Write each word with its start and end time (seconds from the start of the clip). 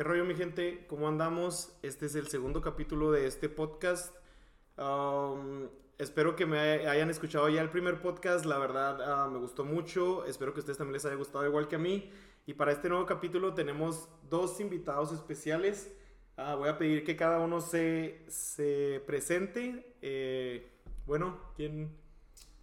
¿Qué 0.00 0.04
rollo 0.04 0.24
mi 0.24 0.34
gente? 0.34 0.86
¿Cómo 0.88 1.08
andamos? 1.08 1.78
Este 1.82 2.06
es 2.06 2.14
el 2.14 2.28
segundo 2.28 2.62
capítulo 2.62 3.12
de 3.12 3.26
este 3.26 3.50
podcast. 3.50 4.16
Um, 4.78 5.68
espero 5.98 6.34
que 6.36 6.46
me 6.46 6.58
hayan 6.58 7.10
escuchado 7.10 7.50
ya 7.50 7.60
el 7.60 7.68
primer 7.68 8.00
podcast, 8.00 8.46
la 8.46 8.56
verdad 8.56 9.02
ah, 9.02 9.28
me 9.28 9.38
gustó 9.38 9.62
mucho, 9.62 10.24
espero 10.24 10.54
que 10.54 10.60
a 10.60 10.62
ustedes 10.62 10.78
también 10.78 10.94
les 10.94 11.04
haya 11.04 11.16
gustado 11.16 11.46
igual 11.46 11.68
que 11.68 11.76
a 11.76 11.78
mí. 11.78 12.10
Y 12.46 12.54
para 12.54 12.72
este 12.72 12.88
nuevo 12.88 13.04
capítulo 13.04 13.52
tenemos 13.52 14.08
dos 14.30 14.58
invitados 14.60 15.12
especiales. 15.12 15.94
Ah, 16.38 16.54
voy 16.54 16.70
a 16.70 16.78
pedir 16.78 17.04
que 17.04 17.14
cada 17.14 17.38
uno 17.38 17.60
se, 17.60 18.24
se 18.26 19.02
presente. 19.06 19.96
Eh, 20.00 20.80
bueno, 21.04 21.38
¿quién? 21.56 21.94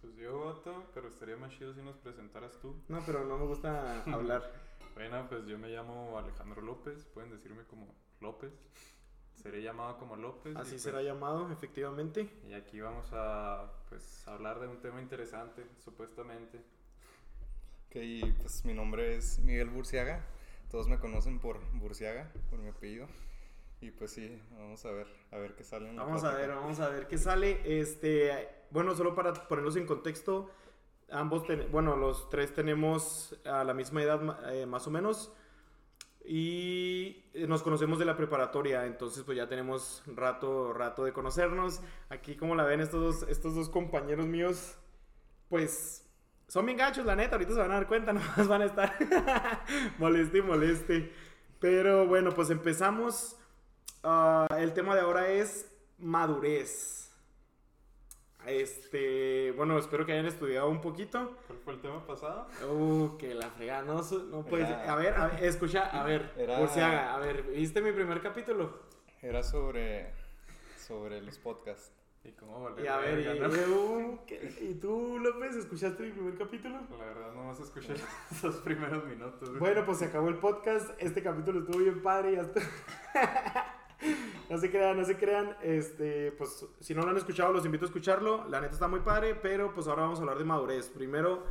Pues 0.00 0.16
yo 0.16 0.38
voto, 0.38 0.86
pero 0.92 1.06
estaría 1.06 1.36
más 1.36 1.56
chido 1.56 1.72
si 1.72 1.82
nos 1.82 1.98
presentaras 1.98 2.58
tú. 2.60 2.74
No, 2.88 3.00
pero 3.06 3.24
no 3.24 3.38
me 3.38 3.46
gusta 3.46 4.02
hablar. 4.06 4.52
bueno, 4.94 5.26
pues 5.28 5.46
yo 5.46 5.58
me 5.58 5.68
llamo 5.68 6.18
Alejandro 6.18 6.62
López, 6.62 7.04
pueden 7.06 7.30
decirme 7.30 7.64
como 7.64 7.94
López. 8.20 8.52
Seré 9.34 9.62
llamado 9.62 9.98
como 9.98 10.16
López. 10.16 10.56
Así 10.56 10.72
pues 10.72 10.82
será 10.82 11.02
llamado, 11.02 11.50
efectivamente. 11.52 12.28
Y 12.48 12.54
aquí 12.54 12.80
vamos 12.80 13.08
a 13.12 13.70
pues, 13.88 14.26
hablar 14.26 14.58
de 14.58 14.66
un 14.66 14.80
tema 14.80 15.00
interesante, 15.00 15.64
supuestamente. 15.84 16.58
Ok, 17.86 17.96
pues 18.40 18.64
mi 18.64 18.74
nombre 18.74 19.16
es 19.16 19.38
Miguel 19.38 19.70
Burciaga. 19.70 20.24
Todos 20.70 20.88
me 20.88 20.98
conocen 20.98 21.38
por 21.38 21.60
Burciaga, 21.72 22.30
por 22.50 22.58
mi 22.58 22.68
apellido. 22.68 23.06
Y 23.80 23.92
pues 23.92 24.10
sí, 24.10 24.42
vamos 24.58 24.84
a 24.84 24.90
ver, 24.90 25.06
a 25.30 25.38
ver 25.38 25.54
qué 25.54 25.62
sale. 25.62 25.94
vamos 25.94 26.24
a 26.24 26.34
ver, 26.34 26.50
vamos 26.50 26.80
a 26.80 26.88
ver 26.88 27.06
qué 27.06 27.16
sale. 27.16 27.80
Este, 27.80 28.48
bueno, 28.70 28.94
solo 28.96 29.14
para 29.14 29.32
ponerlos 29.32 29.76
en 29.76 29.86
contexto, 29.86 30.50
ambos, 31.10 31.44
bueno, 31.70 31.96
los 31.96 32.28
tres 32.30 32.52
tenemos 32.54 33.38
a 33.44 33.64
la 33.64 33.74
misma 33.74 34.02
edad 34.02 34.52
eh, 34.52 34.66
más 34.66 34.86
o 34.86 34.90
menos 34.90 35.32
y 36.24 37.24
nos 37.34 37.62
conocemos 37.62 37.98
de 37.98 38.04
la 38.04 38.16
preparatoria, 38.16 38.84
entonces 38.84 39.22
pues 39.24 39.38
ya 39.38 39.48
tenemos 39.48 40.02
rato, 40.06 40.74
rato 40.74 41.04
de 41.04 41.12
conocernos. 41.14 41.80
Aquí 42.10 42.36
como 42.36 42.54
la 42.54 42.64
ven 42.64 42.80
estos 42.80 43.20
dos, 43.20 43.30
estos 43.30 43.54
dos 43.54 43.70
compañeros 43.70 44.26
míos, 44.26 44.76
pues 45.48 46.06
son 46.48 46.66
bien 46.66 46.76
gachos, 46.76 47.06
la 47.06 47.16
neta, 47.16 47.36
ahorita 47.36 47.52
se 47.52 47.60
van 47.60 47.70
a 47.70 47.76
dar 47.76 47.88
cuenta, 47.88 48.12
nomás 48.14 48.46
van 48.46 48.62
a 48.62 48.66
estar 48.66 48.94
moleste 49.98 50.38
y 50.38 50.42
moleste. 50.42 51.12
Pero 51.60 52.06
bueno, 52.06 52.30
pues 52.32 52.50
empezamos. 52.50 53.36
Ah, 54.02 54.46
el 54.58 54.74
tema 54.74 54.94
de 54.94 55.00
ahora 55.00 55.28
es 55.28 55.70
madurez. 55.98 57.07
Este, 58.48 59.52
bueno, 59.52 59.78
espero 59.78 60.06
que 60.06 60.12
hayan 60.12 60.26
estudiado 60.26 60.68
un 60.68 60.80
poquito. 60.80 61.36
¿Cuál 61.46 61.58
fue 61.58 61.72
el 61.74 61.80
tema 61.80 62.06
pasado? 62.06 62.48
Uh, 62.66 63.16
que 63.18 63.34
la 63.34 63.50
fregada, 63.50 63.82
no, 63.82 64.02
no 64.30 64.44
puedes. 64.44 64.68
A 64.68 64.96
ver, 64.96 65.14
a 65.14 65.26
ver, 65.28 65.44
escucha, 65.44 65.86
a 65.86 66.04
ver, 66.04 66.32
Era... 66.36 67.14
a 67.14 67.18
ver, 67.18 67.42
¿viste 67.42 67.82
mi 67.82 67.92
primer 67.92 68.20
capítulo? 68.22 68.78
Era 69.20 69.42
sobre, 69.42 70.12
sobre 70.76 71.20
los 71.20 71.38
podcasts. 71.38 71.92
¿Y 72.24 72.32
cómo 72.32 72.68
Y 72.82 72.86
a 72.86 72.96
ver, 72.98 73.20
y, 73.20 74.64
y, 74.64 74.74
tú, 74.74 75.18
López, 75.18 75.54
escuchaste 75.54 76.02
mi 76.02 76.10
primer 76.10 76.36
capítulo? 76.36 76.80
La 76.98 77.04
verdad, 77.04 77.32
no 77.32 77.46
vas 77.46 77.60
a 77.60 77.62
escuchar 77.62 77.96
esos 78.30 78.56
primeros 78.56 79.04
minutos. 79.06 79.58
Bueno, 79.58 79.84
pues 79.86 79.98
se 79.98 80.06
acabó 80.06 80.28
el 80.28 80.36
podcast. 80.36 80.90
Este 80.98 81.22
capítulo 81.22 81.60
estuvo 81.60 81.78
bien 81.78 82.02
padre 82.02 82.32
y 82.32 82.36
hasta. 82.36 82.60
no 84.48 84.58
se 84.58 84.70
crean, 84.70 84.96
no 84.96 85.04
se 85.04 85.16
crean. 85.16 85.56
Este, 85.62 86.32
pues 86.32 86.66
si 86.80 86.94
no 86.94 87.02
lo 87.02 87.10
han 87.10 87.16
escuchado, 87.16 87.52
los 87.52 87.64
invito 87.64 87.84
a 87.84 87.88
escucharlo. 87.88 88.46
La 88.48 88.60
neta 88.60 88.74
está 88.74 88.88
muy 88.88 89.00
padre, 89.00 89.34
pero 89.34 89.74
pues 89.74 89.86
ahora 89.88 90.02
vamos 90.02 90.18
a 90.18 90.22
hablar 90.22 90.38
de 90.38 90.44
madurez. 90.44 90.88
Primero, 90.88 91.44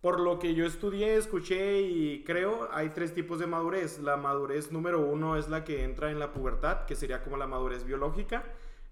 por 0.00 0.20
lo 0.20 0.38
que 0.38 0.54
yo 0.54 0.64
estudié, 0.66 1.16
escuché 1.16 1.82
y 1.82 2.24
creo, 2.24 2.68
hay 2.72 2.90
tres 2.90 3.12
tipos 3.12 3.38
de 3.38 3.46
madurez. 3.46 3.98
La 3.98 4.16
madurez 4.16 4.72
número 4.72 5.00
uno 5.00 5.36
es 5.36 5.48
la 5.48 5.64
que 5.64 5.84
entra 5.84 6.10
en 6.10 6.18
la 6.18 6.32
pubertad, 6.32 6.86
que 6.86 6.94
sería 6.94 7.22
como 7.22 7.36
la 7.36 7.46
madurez 7.46 7.84
biológica. 7.84 8.44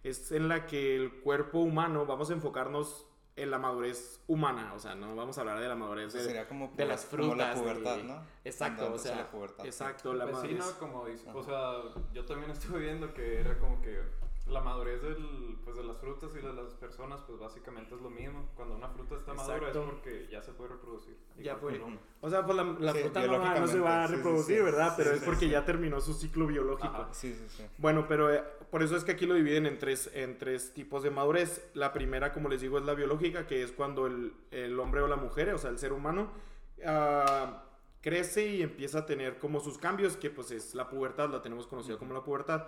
Es 0.03 0.33
en 0.33 0.49
la 0.49 0.67
que 0.67 0.97
el 0.97 1.21
cuerpo 1.21 1.61
humano, 1.61 2.05
vamos 2.05 2.31
a 2.31 2.35
enfocarnos 2.35 3.07
en 3.37 3.51
la 3.51 3.59
madurez 3.59 4.21
humana, 4.29 4.73
o 4.75 4.79
sea, 4.79 4.95
no 4.95 5.15
vamos 5.17 5.37
a 5.37 5.41
hablar 5.41 5.59
de 5.59 5.69
la 5.69 5.75
madurez 5.75 6.13
de, 6.13 6.21
sería 6.21 6.47
como 6.47 6.73
de 6.77 6.87
las 6.87 7.05
frutas. 7.05 7.29
Como 7.29 7.67
la 7.67 7.75
pubertad, 7.75 7.97
¿no? 8.05 8.23
Exacto, 8.45 8.93
o 8.93 8.99
sea, 8.99 9.29
exacto, 9.65 10.15
la 10.15 10.25
pues 10.25 10.37
madurez. 10.37 10.65
como 10.79 11.07
dice, 11.07 11.29
o 11.33 11.43
sea, 11.43 11.73
yo 12.13 12.25
también 12.25 12.51
estuve 12.53 12.81
viendo 12.81 13.13
que 13.13 13.41
era 13.41 13.59
como 13.59 13.81
que 13.81 14.01
la 14.47 14.61
madurez 14.61 15.01
del, 15.01 15.57
pues, 15.65 15.77
de 15.77 15.85
las 15.85 15.97
frutas 15.99 16.31
y 16.35 16.45
de 16.45 16.53
las 16.53 16.75
personas, 16.75 17.21
pues 17.27 17.39
básicamente 17.39 17.95
es 17.95 18.01
lo 18.01 18.11
mismo. 18.11 18.51
Cuando 18.55 18.75
una 18.75 18.89
fruta 18.89 19.17
está 19.17 19.33
madura 19.33 19.71
es 19.71 19.77
porque 19.77 20.29
ya 20.31 20.43
se 20.43 20.53
puede 20.53 20.71
reproducir. 20.71 21.17
Ya 21.39 21.59
puede. 21.59 21.81
O 22.21 22.29
sea, 22.29 22.45
pues 22.45 22.57
la, 22.57 22.95
fruta 22.95 23.27
no, 23.27 23.67
se 23.67 23.81
va 23.81 24.05
a 24.05 24.07
reproducir, 24.07 24.63
¿verdad? 24.63 24.95
pero 24.97 25.13
es 25.13 25.23
porque 25.23 25.49
ya 25.49 25.65
terminó 25.65 26.01
su 26.01 26.13
ciclo 26.13 26.47
biológico. 26.47 27.09
Sí, 27.13 27.33
sí, 27.33 27.47
sí. 27.49 27.65
Bueno, 27.79 28.07
pero 28.07 28.33
eh, 28.33 28.45
por 28.71 28.83
eso 28.83 28.97
es 28.97 29.05
que 29.05 29.13
aquí 29.13 29.25
lo 29.25 29.35
dividen 29.35 29.65
en 29.67 29.79
tres, 29.79 30.11
en 30.13 30.37
tres 30.37 30.75
tipos 30.75 31.03
de 31.03 31.11
madurez. 31.11 31.71
La 31.73 31.93
primera, 31.93 32.35
como 32.35 32.51
les 32.51 32.61
digo, 32.61 32.79
es 32.79 32.85
la 32.85 32.95
biológica, 32.95 33.47
que 33.47 33.63
es 33.63 33.73
cuando 33.73 34.07
el, 34.07 34.35
el 34.51 34.79
hombre 34.79 35.01
o 35.01 35.09
la 35.09 35.17
mujer, 35.17 35.55
o 35.55 35.59
sea, 35.59 35.71
el 35.71 35.79
ser 35.79 35.95
humano, 35.95 36.31
uh, 36.79 37.55
crece 38.03 38.47
y 38.47 38.63
empieza 38.63 38.99
a 38.99 39.07
tener 39.07 39.39
como 39.39 39.61
sus 39.61 39.79
cambios, 39.79 40.19
que 40.19 40.29
pues 40.29 40.51
es 40.51 40.75
la 40.75 40.91
pubertad, 40.91 41.31
la 41.31 41.41
tenemos 41.41 41.67
conocida 41.67 41.97
como 41.97 42.13
la 42.13 42.23
pubertad. 42.23 42.67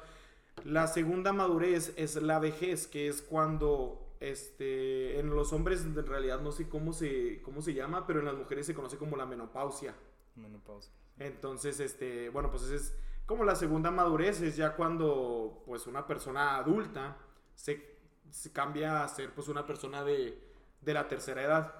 La 0.64 0.86
segunda 0.86 1.32
madurez 1.32 1.92
es 1.96 2.16
la 2.16 2.38
vejez, 2.38 2.86
que 2.86 3.08
es 3.08 3.22
cuando 3.22 4.06
este, 4.20 5.18
en 5.20 5.30
los 5.30 5.52
hombres 5.52 5.82
en 5.82 5.94
realidad 5.94 6.40
no 6.40 6.52
sé 6.52 6.68
cómo 6.68 6.92
se, 6.92 7.40
cómo 7.42 7.62
se 7.62 7.74
llama, 7.74 8.06
pero 8.06 8.20
en 8.20 8.26
las 8.26 8.36
mujeres 8.36 8.66
se 8.66 8.74
conoce 8.74 8.96
como 8.96 9.16
la 9.16 9.26
menopausia. 9.26 9.94
Menopausia. 10.34 10.92
Entonces, 11.18 11.80
este, 11.80 12.28
bueno, 12.30 12.50
pues 12.50 12.64
es 12.64 12.94
como 13.26 13.44
la 13.44 13.56
segunda 13.56 13.90
madurez, 13.90 14.40
es 14.40 14.56
ya 14.56 14.74
cuando 14.76 15.62
pues 15.66 15.86
una 15.86 16.06
persona 16.06 16.56
adulta 16.56 17.16
se, 17.54 17.96
cambia 18.52 19.02
a 19.02 19.08
ser 19.08 19.32
pues 19.34 19.48
una 19.48 19.66
persona 19.66 20.04
de, 20.04 20.38
de 20.80 20.94
la 20.94 21.08
tercera 21.08 21.42
edad. 21.42 21.74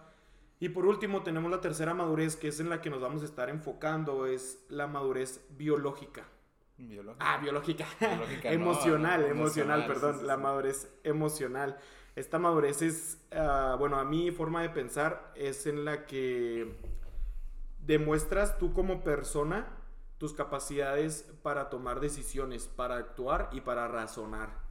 Y 0.59 0.71
por 0.71 0.87
último 0.87 1.23
tenemos 1.23 1.51
la 1.51 1.61
tercera 1.61 1.93
madurez, 1.93 2.37
que 2.37 2.49
es 2.49 2.61
en 2.61 2.71
la 2.71 2.81
que 2.81 2.89
nos 2.89 3.01
vamos 3.01 3.23
a 3.23 3.27
estar 3.27 3.51
enfocando, 3.51 4.27
es 4.27 4.65
la 4.69 4.87
madurez 4.87 5.45
biológica. 5.51 6.27
Biológica. 6.79 7.25
Ah, 7.27 7.39
biológica. 7.39 7.87
emocional, 8.53 9.25
emocional, 9.25 9.87
perdón. 9.87 10.27
la 10.27 10.37
madurez 10.37 10.91
emocional. 11.05 11.79
Esta 12.17 12.39
madurez 12.39 12.83
es, 12.83 13.19
ah, 13.33 13.77
bueno, 13.79 13.99
a 13.99 14.05
mi 14.05 14.31
forma 14.31 14.63
de 14.63 14.71
pensar 14.71 15.33
es 15.37 15.67
en 15.67 15.85
la 15.85 16.07
que 16.07 16.77
demuestras 17.79 18.59
tú 18.59 18.73
como 18.73 19.03
persona 19.03 19.67
tus 20.19 20.33
capacidades 20.33 21.31
para 21.43 21.69
tomar 21.69 22.01
decisiones, 22.01 22.67
para 22.69 22.97
actuar 22.97 23.49
y 23.53 23.61
para 23.61 23.89
razonar. 23.89 24.65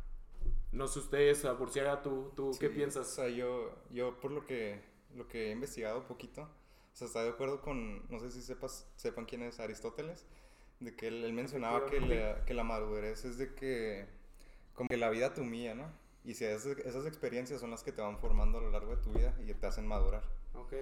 No 0.72 0.88
sé 0.88 1.00
ustedes, 1.00 1.40
por 1.58 1.70
si 1.70 1.80
haga 1.80 2.02
tú, 2.02 2.32
tú 2.36 2.52
¿qué 2.60 2.70
piensas? 2.70 3.08
O 3.08 3.12
sea, 3.12 3.30
yo, 3.30 3.72
yo 3.92 4.20
por 4.20 4.32
lo 4.32 4.44
que, 4.46 4.82
lo 5.14 5.28
que 5.28 5.48
he 5.48 5.52
investigado 5.52 6.00
un 6.00 6.06
poquito, 6.06 6.42
o 6.42 6.96
sea, 6.96 7.08
está 7.08 7.24
de 7.24 7.30
acuerdo 7.30 7.62
con, 7.62 8.08
no 8.10 8.20
sé 8.20 8.32
si 8.32 8.42
sepas, 8.42 8.92
sepan 8.96 9.26
quién 9.26 9.44
es 9.44 9.60
Aristóteles, 9.60 10.26
de 10.80 10.96
que 10.96 11.08
él, 11.08 11.34
mencionaba 11.34 11.86
que 11.86 12.00
la, 12.00 12.46
que 12.46 12.54
la, 12.54 12.64
madurez 12.64 13.26
es 13.26 13.38
de 13.38 13.54
que 13.54 14.06
como 14.74 14.90
que 14.90 14.98
la 14.98 15.10
vida 15.10 15.34
te 15.34 15.42
humilla, 15.42 15.74
¿no? 15.74 15.92
Y 16.24 16.34
si 16.34 16.46
esas, 16.46 16.78
esas, 16.80 17.06
experiencias 17.06 17.62
son 17.62 17.72
las 17.72 17.84
que 17.84 17.92
te 17.92 18.02
van 18.02 18.18
formando 18.18 18.58
a 18.58 18.62
lo 18.62 18.72
largo 18.72 18.96
de 18.96 19.02
tu 19.02 19.12
vida 19.12 19.34
y 19.46 19.54
te 19.54 19.68
hacen 19.68 19.88
madurar. 19.88 20.24
Ok. 20.54 20.74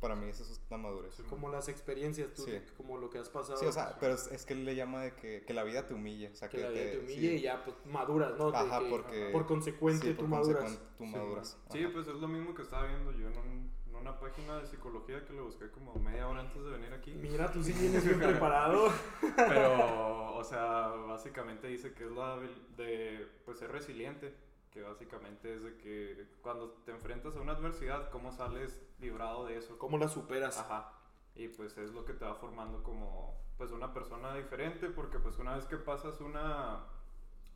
Para 0.00 0.14
mí 0.14 0.28
eso 0.28 0.42
es 0.42 0.60
la 0.70 0.78
madurez. 0.78 1.14
Como 1.28 1.50
las 1.50 1.68
experiencias, 1.68 2.32
tú, 2.32 2.46
como 2.78 2.96
lo 2.96 3.10
que 3.10 3.18
has 3.18 3.28
pasado. 3.28 3.58
Sí, 3.58 3.66
o 3.66 3.72
sea, 3.72 3.98
pero 4.00 4.14
es, 4.14 4.46
que 4.46 4.54
él 4.54 4.64
le 4.64 4.74
llama 4.74 5.02
de 5.02 5.14
que, 5.14 5.42
que, 5.42 5.52
la 5.52 5.62
vida 5.62 5.86
te 5.86 5.92
humille. 5.92 6.30
O 6.30 6.34
sea, 6.34 6.48
que, 6.48 6.56
la 6.56 6.70
vida 6.70 6.92
te, 6.92 6.98
humille 7.00 7.34
y 7.34 7.40
ya 7.42 7.62
pues, 7.62 7.76
maduras, 7.84 8.38
¿no? 8.38 8.48
Ajá, 8.48 8.80
porque... 8.88 9.28
Por 9.30 9.46
consecuente 9.46 10.14
tú 10.14 10.26
maduras. 10.26 10.80
Tú 10.96 11.04
maduras. 11.04 11.58
Sí, 11.70 11.86
pues 11.92 12.08
es 12.08 12.14
lo 12.14 12.28
mismo 12.28 12.54
que 12.54 12.62
estaba 12.62 12.86
viendo 12.86 13.12
yo 13.12 13.28
en 13.28 13.38
un 13.38 13.70
una 14.00 14.18
página 14.18 14.58
de 14.58 14.66
psicología 14.66 15.24
que 15.24 15.32
le 15.32 15.40
busqué 15.40 15.70
como 15.70 15.94
media 15.94 16.26
hora 16.28 16.40
antes 16.40 16.62
de 16.64 16.70
venir 16.70 16.92
aquí. 16.92 17.12
Mira, 17.12 17.50
tú 17.52 17.62
sí 17.62 17.72
vienes 17.72 18.04
bien 18.04 18.18
preparado. 18.30 18.92
Pero, 19.36 20.34
o 20.34 20.44
sea, 20.44 20.88
básicamente 20.88 21.68
dice 21.68 21.92
que 21.92 22.04
es 22.04 22.10
la 22.12 22.38
de, 22.76 23.28
pues, 23.44 23.58
ser 23.58 23.70
resiliente. 23.70 24.34
Que 24.70 24.82
básicamente 24.82 25.54
es 25.54 25.64
de 25.64 25.76
que 25.78 26.28
cuando 26.42 26.70
te 26.84 26.92
enfrentas 26.92 27.36
a 27.36 27.40
una 27.40 27.52
adversidad, 27.52 28.08
¿cómo 28.10 28.30
sales 28.30 28.80
librado 29.00 29.46
de 29.46 29.56
eso? 29.56 29.76
¿Cómo 29.78 29.98
la 29.98 30.08
superas? 30.08 30.58
Ajá. 30.58 30.92
Y 31.34 31.48
pues 31.48 31.76
es 31.76 31.92
lo 31.92 32.04
que 32.04 32.12
te 32.12 32.24
va 32.24 32.34
formando 32.34 32.82
como, 32.82 33.36
pues, 33.56 33.72
una 33.72 33.92
persona 33.92 34.34
diferente, 34.34 34.88
porque 34.88 35.18
pues 35.18 35.38
una 35.38 35.56
vez 35.56 35.64
que 35.66 35.76
pasas 35.76 36.20
una, 36.20 36.84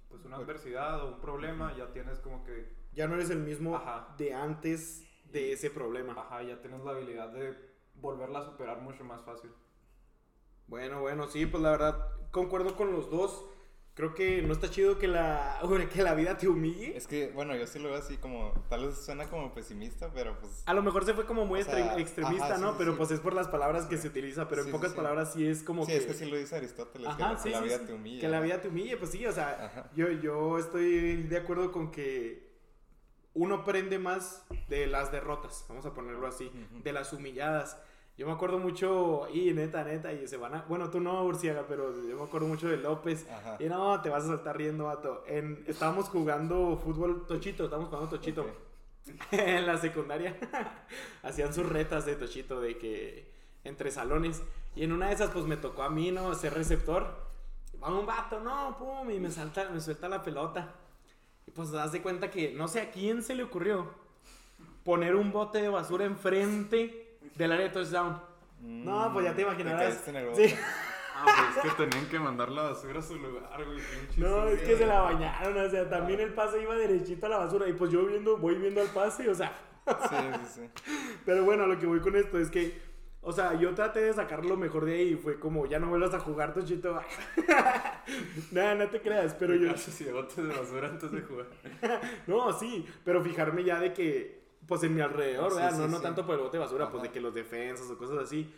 pues, 0.08 0.24
una 0.24 0.36
adversidad 0.36 1.04
o 1.04 1.14
un 1.14 1.20
problema, 1.20 1.76
ya 1.76 1.92
tienes 1.92 2.18
como 2.18 2.44
que... 2.44 2.74
Ya 2.92 3.06
no 3.06 3.14
eres 3.14 3.30
el 3.30 3.40
mismo 3.40 3.80
de 4.16 4.34
antes 4.34 5.04
de 5.34 5.52
ese 5.52 5.68
problema. 5.70 6.14
Ajá, 6.16 6.42
ya 6.42 6.60
tienes 6.60 6.80
la 6.82 6.92
habilidad 6.92 7.28
de 7.30 7.54
volverla 7.96 8.38
a 8.38 8.44
superar 8.44 8.80
mucho 8.80 9.04
más 9.04 9.22
fácil. 9.22 9.50
Bueno, 10.66 11.00
bueno, 11.00 11.26
sí, 11.28 11.44
pues 11.44 11.62
la 11.62 11.70
verdad 11.70 12.08
concuerdo 12.30 12.76
con 12.76 12.92
los 12.92 13.10
dos. 13.10 13.44
creo 13.94 14.14
que 14.14 14.42
no 14.42 14.52
está 14.52 14.70
chido 14.70 14.98
que 14.98 15.06
la, 15.06 15.60
que 15.92 16.02
la 16.02 16.14
vida 16.14 16.38
te 16.38 16.48
humille. 16.48 16.96
Es 16.96 17.06
que, 17.06 17.30
bueno, 17.32 17.54
yo 17.56 17.66
sí 17.66 17.78
lo 17.80 17.90
veo 17.90 17.98
así 17.98 18.16
como, 18.16 18.52
tal 18.68 18.86
vez 18.86 19.04
suena 19.04 19.28
como 19.28 19.52
pesimista, 19.52 20.10
pero 20.14 20.38
pues... 20.40 20.62
A 20.66 20.74
lo 20.74 20.82
mejor 20.82 21.04
se 21.04 21.14
fue 21.14 21.26
como 21.26 21.44
muy 21.46 21.60
extremista, 21.60 22.56
¿no? 22.58 22.78
pero 22.78 22.96
pues 22.96 23.10
es 23.10 23.20
por 23.20 23.34
las 23.34 23.48
palabras 23.48 23.86
que 23.86 23.98
se 23.98 24.08
utiliza, 24.08 24.48
pero 24.48 24.62
en 24.62 24.70
pocas 24.70 24.92
palabras 24.92 25.32
sí 25.32 25.46
es 25.46 25.62
como 25.64 25.84
sí, 25.84 25.92
que... 25.92 25.98
Sí, 25.98 26.04
es 26.04 26.12
que 26.12 26.24
sí 26.24 26.30
lo 26.30 26.36
dice 26.36 26.56
Aristóteles, 26.56 27.08
que, 27.42 27.50
la 27.50 27.60
vida 27.60 27.84
te 27.84 27.92
humille. 27.92 28.20
Que 28.20 28.28
la 28.28 28.40
vida 28.40 28.60
te 28.60 28.68
humille, 28.68 28.96
pues 28.96 29.10
sí, 29.10 29.26
o 29.26 29.32
sea, 29.32 29.90
yo, 29.96 30.10
yo 30.10 30.58
estoy 30.58 31.24
de 31.24 31.36
acuerdo 31.36 31.72
con 31.72 31.90
que 31.90 32.43
uno 33.34 33.56
aprende 33.56 33.98
más 33.98 34.46
de 34.68 34.86
las 34.86 35.12
derrotas, 35.12 35.64
vamos 35.68 35.84
a 35.86 35.92
ponerlo 35.92 36.26
así, 36.26 36.50
de 36.82 36.92
las 36.92 37.12
humilladas. 37.12 37.76
Yo 38.16 38.28
me 38.28 38.32
acuerdo 38.32 38.58
mucho, 38.58 39.26
y 39.32 39.52
neta, 39.52 39.82
neta, 39.82 40.12
y 40.12 40.28
se 40.28 40.36
van 40.36 40.54
a. 40.54 40.62
Bueno, 40.68 40.88
tú 40.88 41.00
no, 41.00 41.24
Urciaga, 41.24 41.64
pero 41.66 41.92
yo 42.08 42.16
me 42.16 42.22
acuerdo 42.22 42.46
mucho 42.46 42.68
de 42.68 42.76
López. 42.76 43.26
Y 43.58 43.64
no, 43.64 44.00
te 44.02 44.08
vas 44.08 44.24
a 44.24 44.28
saltar 44.28 44.56
riendo, 44.56 44.84
vato. 44.84 45.24
En, 45.26 45.64
estábamos 45.66 46.08
jugando 46.08 46.76
fútbol 46.76 47.26
tochito, 47.26 47.64
estábamos 47.64 47.90
jugando 47.90 48.08
tochito. 48.08 48.46
en 49.32 49.66
la 49.66 49.78
secundaria. 49.78 50.36
Hacían 51.24 51.52
sus 51.52 51.68
retas 51.68 52.06
de 52.06 52.14
tochito, 52.14 52.60
de 52.60 52.78
que. 52.78 53.32
entre 53.64 53.90
salones. 53.90 54.44
Y 54.76 54.84
en 54.84 54.92
una 54.92 55.08
de 55.08 55.14
esas, 55.14 55.30
pues 55.30 55.44
me 55.44 55.56
tocó 55.56 55.82
a 55.82 55.90
mí, 55.90 56.12
¿no? 56.12 56.32
Ser 56.34 56.54
receptor. 56.54 57.24
Va 57.82 57.92
un 57.92 58.06
vato, 58.06 58.38
no, 58.38 58.76
pum, 58.78 59.10
y 59.10 59.18
me 59.18 59.30
salta, 59.32 59.68
me 59.70 59.80
suelta 59.80 60.08
la 60.08 60.22
pelota. 60.22 60.72
Y 61.46 61.50
pues 61.50 61.70
te 61.70 61.76
das 61.76 61.92
de 61.92 62.02
cuenta 62.02 62.30
que 62.30 62.52
no 62.52 62.68
sé 62.68 62.80
a 62.80 62.90
quién 62.90 63.22
se 63.22 63.34
le 63.34 63.42
ocurrió 63.42 63.92
poner 64.84 65.14
un 65.14 65.32
bote 65.32 65.60
de 65.60 65.68
basura 65.68 66.04
enfrente 66.04 67.18
del 67.36 67.52
área 67.52 67.66
de 67.66 67.72
touchdown. 67.72 68.20
no, 68.60 69.12
pues 69.12 69.26
ya 69.26 69.34
te 69.34 69.42
imaginarás. 69.42 70.02
sí. 70.34 70.54
Ah, 71.16 71.52
pues 71.54 71.64
es 71.64 71.74
que 71.74 71.84
tenían 71.84 72.10
que 72.10 72.18
mandar 72.18 72.50
la 72.50 72.62
basura 72.62 72.98
a 72.98 73.02
su 73.02 73.14
lugar, 73.14 73.64
güey. 73.64 73.78
No, 74.16 74.48
es 74.48 74.60
que 74.62 74.76
se 74.76 74.84
la 74.84 75.00
bañaron, 75.00 75.56
o 75.56 75.70
sea, 75.70 75.88
también 75.88 76.18
el 76.18 76.34
pase 76.34 76.60
iba 76.60 76.74
derechito 76.74 77.26
a 77.26 77.28
la 77.28 77.38
basura. 77.38 77.68
Y 77.68 77.72
pues 77.72 77.92
yo 77.92 78.04
viendo, 78.04 78.36
voy 78.36 78.56
viendo 78.56 78.80
al 78.80 78.88
pase, 78.88 79.28
o 79.30 79.34
sea. 79.34 79.52
Sí, 79.86 80.16
sí, 80.16 80.50
sí. 80.54 80.92
Pero 81.24 81.44
bueno, 81.44 81.66
lo 81.66 81.78
que 81.78 81.86
voy 81.86 82.00
con 82.00 82.16
esto 82.16 82.38
es 82.38 82.50
que, 82.50 82.80
o 83.24 83.32
sea, 83.32 83.58
yo 83.58 83.74
traté 83.74 84.00
de 84.00 84.12
sacar 84.12 84.44
lo 84.44 84.56
mejor 84.56 84.84
de 84.84 84.94
ahí 84.94 85.08
y 85.12 85.16
fue 85.16 85.38
como, 85.40 85.66
ya 85.66 85.78
no 85.78 85.88
vuelvas 85.88 86.12
a 86.12 86.20
jugar, 86.20 86.52
Tochito. 86.52 87.00
Nada, 88.52 88.74
no 88.74 88.88
te 88.88 89.00
creas, 89.00 89.34
pero 89.34 89.54
yo. 89.54 89.74
Si 89.76 90.04
botes 90.04 90.36
de 90.36 90.54
basura 90.54 90.88
antes 90.88 91.10
de 91.10 91.22
jugar. 91.22 91.46
no, 92.26 92.52
sí, 92.52 92.86
pero 93.02 93.22
fijarme 93.22 93.64
ya 93.64 93.80
de 93.80 93.92
que 93.92 94.44
pues 94.66 94.82
en 94.82 94.94
mi 94.94 95.00
alrededor, 95.00 95.54
¿verdad? 95.54 95.76
no, 95.78 95.88
no 95.88 96.00
tanto 96.00 96.24
por 96.24 96.34
el 96.34 96.40
bote 96.40 96.58
de 96.58 96.64
basura, 96.64 96.90
pues 96.90 97.02
de 97.02 97.10
que 97.10 97.20
los 97.20 97.34
defensas 97.34 97.90
o 97.90 97.98
cosas 97.98 98.18
así. 98.18 98.52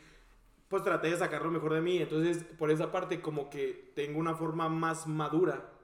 Pues 0.68 0.82
traté 0.82 1.10
de 1.10 1.16
sacar 1.16 1.42
lo 1.42 1.50
mejor 1.50 1.74
de 1.74 1.80
mí. 1.80 1.98
Entonces, 1.98 2.44
por 2.58 2.70
esa 2.72 2.90
parte, 2.90 3.20
como 3.20 3.50
que 3.50 3.92
tengo 3.94 4.18
una 4.18 4.34
forma 4.34 4.68
más 4.68 5.06
madura 5.06 5.75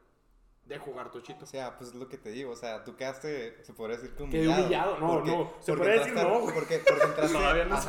de 0.72 0.78
jugar 0.78 1.10
tochito. 1.10 1.44
O 1.44 1.46
sea, 1.46 1.76
pues 1.76 1.90
es 1.90 1.96
lo 1.96 2.08
que 2.08 2.18
te 2.18 2.30
digo. 2.30 2.52
O 2.52 2.56
sea, 2.56 2.84
tú 2.84 2.96
quedaste, 2.96 3.62
se 3.64 3.72
podría 3.72 3.96
decir 3.96 4.14
que 4.14 4.22
humillado. 4.22 4.56
Que 4.56 4.62
humillado, 4.62 4.98
no, 4.98 5.24
no. 5.24 5.52
Se 5.60 5.74
podría 5.74 5.94
decir 5.94 6.14
no. 6.14 6.40
Porque, 6.54 6.78
porque 6.78 7.04
entraste. 7.04 7.32
Todavía 7.32 7.64
no 7.64 7.80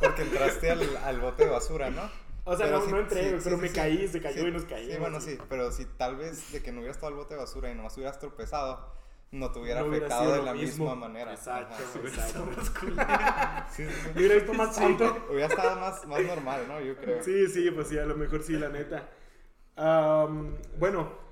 Porque 0.00 0.22
entraste 0.22 0.70
al, 0.70 0.96
al, 0.98 1.20
bote 1.20 1.44
de 1.44 1.50
basura, 1.50 1.90
¿no? 1.90 2.02
O 2.44 2.56
sea, 2.56 2.66
no, 2.68 2.84
no 2.86 3.00
entré, 3.00 3.38
pero 3.44 3.58
me 3.58 3.70
caí, 3.70 4.08
se 4.08 4.22
cayó 4.22 4.46
y 4.48 4.50
nos 4.50 4.64
caímos. 4.64 4.94
Sí, 4.94 4.98
bueno, 4.98 5.20
sí, 5.20 5.38
pero 5.50 5.70
si 5.70 5.84
tal 5.84 6.16
vez 6.16 6.50
de 6.50 6.62
que 6.62 6.72
no 6.72 6.78
hubieras 6.78 6.96
estado 6.96 7.12
al 7.12 7.18
bote 7.18 7.34
de 7.34 7.40
basura 7.40 7.70
y 7.70 7.74
nomás 7.74 7.94
hubieras 7.98 8.18
tropezado, 8.18 8.90
no 9.30 9.52
te 9.52 9.58
hubiera 9.58 9.82
afectado 9.82 10.32
de 10.32 10.42
la 10.42 10.54
misma 10.54 10.94
manera. 10.94 11.32
Exacto, 11.34 11.76
exacto. 12.02 12.48
Hubiera 14.16 14.36
visto 14.36 14.54
más 14.54 14.74
tonto. 14.74 15.26
hubiera 15.30 15.48
estado 15.48 15.78
más, 15.78 16.06
más 16.06 16.22
normal, 16.22 16.64
¿no? 16.68 16.80
Yo 16.80 16.96
creo. 16.96 17.22
Sí, 17.22 17.48
sí, 17.48 17.70
pues 17.70 17.88
sí, 17.88 17.98
a 17.98 18.06
lo 18.06 18.16
mejor 18.16 18.42
sí, 18.42 18.54
la 18.54 18.70
neta. 18.70 19.10
bueno, 20.78 21.27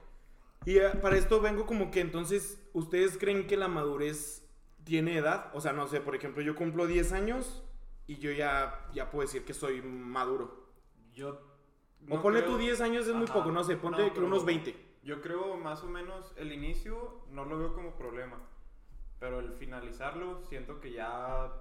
y 0.66 0.78
eh, 0.78 0.90
para 1.00 1.16
esto 1.16 1.40
vengo 1.40 1.64
como 1.64 1.92
que 1.92 2.00
entonces, 2.00 2.60
¿ustedes 2.72 3.16
creen 3.16 3.46
que 3.46 3.56
la 3.56 3.68
madurez 3.68 4.44
tiene 4.82 5.16
edad? 5.16 5.50
O 5.54 5.60
sea, 5.60 5.72
no 5.72 5.86
sé, 5.86 6.00
por 6.00 6.16
ejemplo, 6.16 6.42
yo 6.42 6.56
cumplo 6.56 6.88
10 6.88 7.12
años 7.12 7.62
y 8.08 8.16
yo 8.16 8.32
ya, 8.32 8.88
ya 8.92 9.08
puedo 9.08 9.22
decir 9.26 9.44
que 9.44 9.54
soy 9.54 9.80
maduro. 9.80 10.66
Yo... 11.14 11.40
o 12.10 12.20
ponle 12.20 12.42
tú 12.42 12.58
10 12.58 12.80
años 12.80 13.06
es 13.06 13.14
muy 13.14 13.28
poco, 13.28 13.52
no 13.52 13.62
sé, 13.62 13.76
ponle 13.76 14.12
que 14.12 14.18
unos 14.18 14.44
20. 14.44 14.74
Yo 15.04 15.22
creo 15.22 15.56
más 15.56 15.84
o 15.84 15.86
menos 15.86 16.34
el 16.36 16.52
inicio 16.52 17.22
no 17.30 17.44
lo 17.44 17.58
veo 17.58 17.72
como 17.72 17.94
problema, 17.94 18.40
pero 19.20 19.38
el 19.38 19.52
finalizarlo 19.52 20.42
siento 20.42 20.80
que 20.80 20.90
ya 20.90 21.52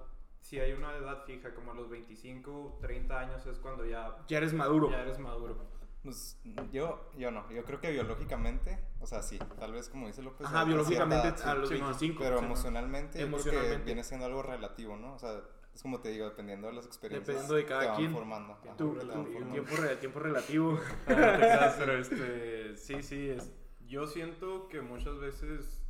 si 0.42 0.60
hay 0.60 0.74
una 0.74 0.96
edad 0.96 1.24
fija 1.26 1.54
como 1.54 1.74
a 1.74 1.76
los 1.76 1.92
25, 1.92 2.80
30 2.82 3.20
años 3.20 3.46
es 3.46 3.60
cuando 3.60 3.86
ya 3.86 4.18
ya 4.28 4.38
eres 4.40 4.54
maduro. 4.54 4.90
Ya 4.90 5.04
eres 5.04 5.20
maduro. 5.20 5.58
Pues 6.06 6.40
yo 6.72 7.10
yo 7.18 7.32
no, 7.32 7.52
yo 7.52 7.64
creo 7.66 7.82
que 7.82 7.90
biológicamente, 7.90 8.78
o 9.00 9.08
sea, 9.08 9.24
sí, 9.24 9.40
tal 9.60 9.74
vez 9.74 9.90
como 9.90 10.06
dice 10.06 10.22
López, 10.22 10.46
Ajá, 10.46 10.64
biológicamente 10.64 11.42
a 11.44 11.56
los 11.56 11.68
25, 11.68 12.20
pero 12.20 12.38
emocionalmente, 12.38 13.20
emocionalmente. 13.24 13.70
Creo 13.70 13.80
que 13.80 13.86
viene 13.86 14.04
siendo 14.04 14.28
algo 14.28 14.44
relativo, 14.44 14.96
¿no? 14.98 15.16
O 15.16 15.18
sea, 15.18 15.42
es 15.74 15.82
como 15.82 16.00
te 16.02 16.10
digo, 16.10 16.26
dependiendo 16.26 16.68
de 16.68 16.74
las 16.74 16.86
experiencias. 16.86 17.26
Dependiendo 17.28 17.56
de 17.56 17.66
cada 17.66 17.82
te 17.82 17.88
van 17.88 17.98
quien. 17.98 18.14
formando. 18.14 18.58
Tu, 18.78 19.00
el 19.00 19.52
tiempo, 19.52 19.76
tiempo 20.00 20.20
relativo. 20.20 20.80
Ah, 21.08 21.74
pero 21.80 21.98
este, 21.98 22.78
sí, 22.78 23.02
sí, 23.02 23.30
es, 23.32 23.52
yo 23.88 24.06
siento 24.06 24.68
que 24.68 24.82
muchas 24.82 25.18
veces 25.18 25.82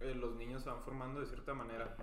eh, 0.00 0.14
los 0.14 0.36
niños 0.36 0.62
se 0.62 0.70
van 0.70 0.82
formando 0.82 1.20
de 1.20 1.26
cierta 1.26 1.52
manera. 1.52 1.96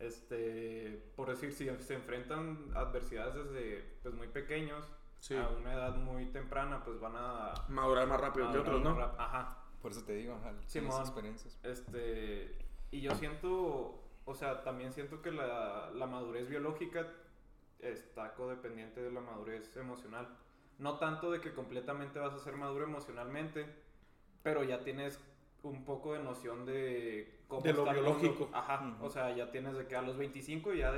Este, 0.00 1.12
por 1.14 1.30
decir, 1.30 1.52
si 1.52 1.70
se 1.84 1.94
enfrentan 1.94 2.72
adversidades 2.74 3.36
desde 3.36 3.98
pues, 4.02 4.14
muy 4.14 4.26
pequeños, 4.26 4.84
a 5.30 5.48
una 5.48 5.74
edad 5.74 5.96
muy 5.96 6.26
temprana, 6.26 6.82
pues 6.84 7.00
van 7.00 7.14
a 7.16 7.54
madurar 7.68 8.06
más 8.06 8.20
rápido 8.20 8.50
que 8.52 8.58
otros, 8.58 8.82
¿no? 8.82 9.00
Ajá. 9.18 9.62
Por 9.82 9.92
eso 9.92 10.04
te 10.04 10.14
digo, 10.14 10.34
ajá, 10.34 10.52
experiencias. 11.00 11.58
Este, 11.62 12.58
y 12.90 13.00
yo 13.00 13.14
siento 13.14 14.06
o 14.26 14.34
sea, 14.34 14.64
también 14.64 14.92
siento 14.92 15.22
que 15.22 15.30
la, 15.30 15.90
la 15.94 16.06
madurez 16.06 16.48
biológica 16.48 17.06
está 17.78 18.34
codependiente 18.34 19.00
de 19.00 19.12
la 19.12 19.20
madurez 19.20 19.76
emocional. 19.76 20.28
No 20.78 20.98
tanto 20.98 21.30
de 21.30 21.40
que 21.40 21.54
completamente 21.54 22.18
vas 22.18 22.34
a 22.34 22.40
ser 22.40 22.56
maduro 22.56 22.84
emocionalmente, 22.84 23.66
pero 24.42 24.64
ya 24.64 24.82
tienes 24.82 25.20
un 25.62 25.84
poco 25.84 26.14
de 26.14 26.24
noción 26.24 26.66
de 26.66 27.44
cómo 27.46 27.62
de 27.62 27.72
lo 27.72 27.84
biológico. 27.84 28.50
Ajá, 28.52 28.96
o 29.00 29.08
sea, 29.08 29.34
ya 29.34 29.52
tienes 29.52 29.76
de 29.76 29.86
que 29.86 29.94
a 29.94 30.02
los 30.02 30.16
25 30.16 30.74
ya 30.74 30.92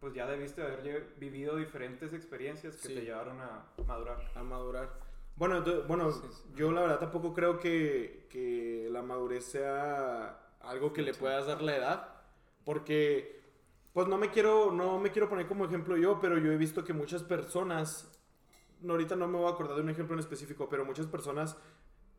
pues 0.00 0.14
ya 0.14 0.26
debiste 0.26 0.62
haber 0.62 1.14
vivido 1.18 1.56
diferentes 1.56 2.12
experiencias 2.12 2.76
que 2.76 2.88
te 2.88 3.02
llevaron 3.02 3.40
a 3.40 3.64
madurar. 3.86 4.30
A 4.34 4.42
madurar. 4.42 4.90
Bueno, 5.36 5.62
bueno, 5.86 6.12
yo 6.56 6.72
la 6.72 6.80
verdad 6.82 6.98
tampoco 6.98 7.32
creo 7.32 7.58
que, 7.58 8.26
que 8.28 8.88
la 8.90 9.02
madurez 9.02 9.44
sea 9.44 10.38
algo 10.60 10.92
que 10.92 11.02
le 11.02 11.14
puedas 11.14 11.46
dar 11.46 11.62
la 11.62 11.76
edad 11.76 12.18
porque, 12.68 13.40
pues 13.94 14.08
no 14.08 14.18
me 14.18 14.30
quiero, 14.30 14.70
no 14.70 14.98
me 14.98 15.10
quiero 15.10 15.26
poner 15.30 15.46
como 15.46 15.64
ejemplo 15.64 15.96
yo, 15.96 16.20
pero 16.20 16.36
yo 16.36 16.52
he 16.52 16.56
visto 16.58 16.84
que 16.84 16.92
muchas 16.92 17.22
personas, 17.22 18.12
ahorita 18.86 19.16
no 19.16 19.26
me 19.26 19.38
voy 19.38 19.46
a 19.46 19.54
acordar 19.54 19.76
de 19.76 19.82
un 19.82 19.88
ejemplo 19.88 20.14
en 20.14 20.20
específico, 20.20 20.68
pero 20.68 20.84
muchas 20.84 21.06
personas 21.06 21.56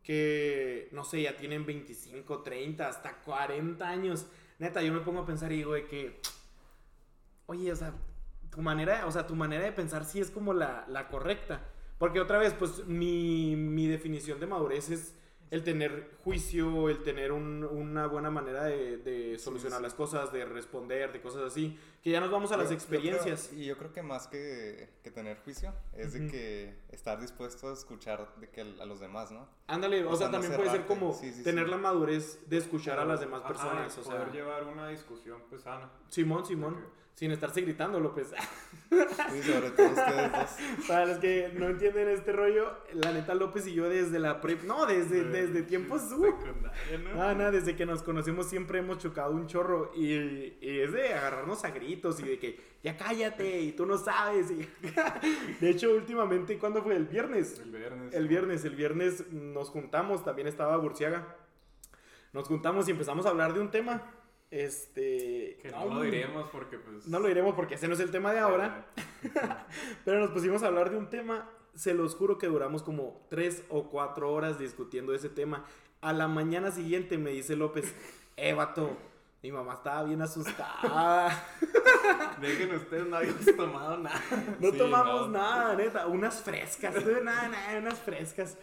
que, 0.02 0.90
no 0.92 1.04
sé, 1.04 1.22
ya 1.22 1.38
tienen 1.38 1.68
25, 1.68 2.42
30, 2.42 2.88
hasta 2.88 3.22
40 3.22 3.88
años. 3.88 4.26
Neta, 4.58 4.82
yo 4.82 4.92
me 4.92 5.02
pongo 5.02 5.20
a 5.20 5.26
pensar 5.28 5.52
y 5.52 5.58
digo 5.58 5.74
de 5.74 5.86
que, 5.86 6.20
oye, 7.50 7.72
o 7.72 7.76
sea, 7.76 7.94
tu 8.52 8.62
manera, 8.62 9.06
o 9.08 9.12
sea, 9.12 9.26
tu 9.26 9.36
manera 9.36 9.64
de 9.64 9.72
pensar 9.72 10.06
sí 10.06 10.20
es 10.20 10.30
como 10.30 10.54
la, 10.54 10.86
la 10.88 11.08
correcta. 11.08 11.62
Porque 11.98 12.22
otra 12.22 12.38
vez, 12.38 12.54
pues 12.54 12.86
mi, 12.86 13.56
mi 13.56 13.88
definición 13.88 14.40
de 14.40 14.46
madurez 14.46 14.90
es 14.92 15.16
el 15.52 15.64
tener 15.64 16.12
juicio, 16.24 16.90
el 16.90 17.02
tener 17.02 17.32
una 17.32 18.06
buena 18.06 18.30
manera 18.30 18.66
de, 18.66 19.36
solucionar 19.40 19.82
las 19.82 19.96
cosas, 19.96 20.32
de 20.32 20.46
responder, 20.46 21.12
de 21.12 21.22
cosas 21.22 21.42
así, 21.42 21.78
que 22.02 22.12
ya 22.12 22.20
nos 22.20 22.32
vamos 22.32 22.52
a 22.52 22.58
las 22.58 22.72
experiencias. 22.72 23.52
y 23.54 23.66
yo 23.66 23.78
creo 23.78 23.92
que 23.92 24.02
más 24.02 24.28
que, 24.28 24.90
tener 25.14 25.38
juicio, 25.40 25.74
es 25.94 26.14
de 26.14 26.28
que 26.28 26.76
estar 26.92 27.20
dispuesto 27.20 27.70
a 27.70 27.74
escuchar 27.74 28.36
de 28.38 28.50
que 28.50 28.62
a 28.62 28.86
los 28.86 29.00
demás, 29.00 29.32
¿no? 29.32 29.48
Ándale, 29.68 30.06
o, 30.06 30.16
sea, 30.16 30.32
también 30.32 30.56
puede 30.56 30.70
ser 30.70 30.86
como 30.86 31.20
tener 31.44 31.68
la 31.68 31.78
madurez 31.78 32.40
de 32.48 32.58
escuchar 32.58 33.00
a 33.00 33.06
las 33.06 33.20
demás 33.20 33.42
personas. 33.42 33.98
o 33.98 34.04
poder 34.04 34.32
llevar 34.32 34.66
una 34.66 34.88
discusión 34.88 35.42
pues 35.50 35.64
sana. 35.64 35.90
Simón, 36.10 36.46
Simón 36.46 37.00
sin 37.20 37.32
estarse 37.32 37.60
gritando, 37.60 38.00
López. 38.00 38.30
Sí, 38.90 39.44
sobre 39.44 39.72
todo 39.72 39.88
ustedes 39.90 40.32
dos. 40.32 40.88
Para 40.88 41.06
los 41.06 41.18
que 41.18 41.52
no 41.54 41.68
entienden 41.68 42.08
este 42.08 42.32
rollo, 42.32 42.78
la 42.94 43.12
neta 43.12 43.36
López 43.36 43.68
y 43.68 43.74
yo 43.74 43.90
desde 43.90 44.20
la 44.20 44.40
prep, 44.40 44.64
no, 44.64 44.86
desde, 44.86 45.26
desde 45.26 45.64
tiempos 45.64 46.04
uh, 46.14 46.34
¿no? 47.04 47.16
nada, 47.16 47.52
desde 47.52 47.76
que 47.76 47.86
nos 47.86 48.04
conocemos 48.04 48.48
siempre 48.48 48.80
hemos 48.80 49.00
chocado 49.00 49.34
un 49.34 49.48
chorro 49.48 49.92
y, 49.98 50.14
y, 50.14 50.80
es 50.80 50.94
de 50.94 51.14
agarrarnos 51.14 51.66
a 51.66 51.72
gritos 51.72 51.89
y 51.92 52.24
de 52.24 52.40
que 52.40 52.60
ya 52.84 52.98
cállate 52.98 53.62
y 53.62 53.72
tú 53.72 53.86
no 53.86 53.98
sabes. 53.98 54.52
Y... 54.52 54.68
de 55.62 55.70
hecho, 55.70 55.94
últimamente, 55.94 56.58
¿cuándo 56.58 56.82
fue? 56.82 56.96
El 56.96 57.06
viernes. 57.06 57.60
El 57.60 57.72
viernes. 57.72 58.14
El 58.14 58.28
viernes, 58.28 58.66
el 58.66 58.76
viernes 58.76 59.32
nos 59.32 59.70
juntamos, 59.70 60.24
también 60.24 60.48
estaba 60.48 60.78
Burciaga. 60.78 61.36
Nos 62.34 62.48
juntamos 62.48 62.88
y 62.88 62.92
empezamos 62.92 63.26
a 63.26 63.30
hablar 63.30 63.54
de 63.54 63.62
un 63.62 63.72
tema 63.72 64.12
este. 64.52 65.58
Que 65.62 65.72
no, 65.72 65.86
lo 65.86 66.02
diremos 66.02 66.50
porque, 66.52 66.78
pues. 66.78 67.08
No 67.08 67.20
lo 67.20 67.28
diremos 67.28 67.56
porque 67.56 67.76
ese 67.76 67.88
no 67.88 67.94
es 67.94 68.00
el 68.00 68.12
tema 68.12 68.34
de 68.34 68.40
ahora. 68.40 68.88
Pero 70.06 70.20
nos 70.20 70.32
pusimos 70.32 70.64
a 70.64 70.68
hablar 70.68 70.92
de 70.92 70.98
un 70.98 71.10
tema 71.10 71.50
se 71.80 71.94
los 71.94 72.16
juro 72.16 72.38
que 72.38 72.48
duramos 72.48 72.84
como 72.84 73.26
tres 73.30 73.64
o 73.70 73.90
cuatro 73.90 74.34
horas 74.34 74.60
discutiendo 74.60 75.14
ese 75.14 75.30
tema. 75.30 75.66
A 76.02 76.12
la 76.12 76.28
mañana 76.28 76.72
siguiente 76.72 77.18
me 77.18 77.32
dice 77.32 77.56
López, 77.56 77.96
eh, 78.36 78.54
vato, 78.54 78.98
mi 79.42 79.52
mamá 79.52 79.74
estaba 79.76 80.04
bien 80.04 80.22
asustada. 80.22 81.30
Dejen 82.42 82.76
ustedes, 82.76 83.08
no 83.08 83.18
habíamos 83.18 83.46
tomado 83.58 83.98
nada. 83.98 84.22
No 84.60 84.72
Sí, 84.72 84.78
tomamos 84.78 85.22
no. 85.30 85.38
nada, 85.38 85.76
neta. 85.76 86.08
Unas 86.08 86.42
frescas. 86.42 86.94
nada, 87.24 87.48
nada, 87.48 87.78
unas 87.80 88.00
frescas. 88.00 88.58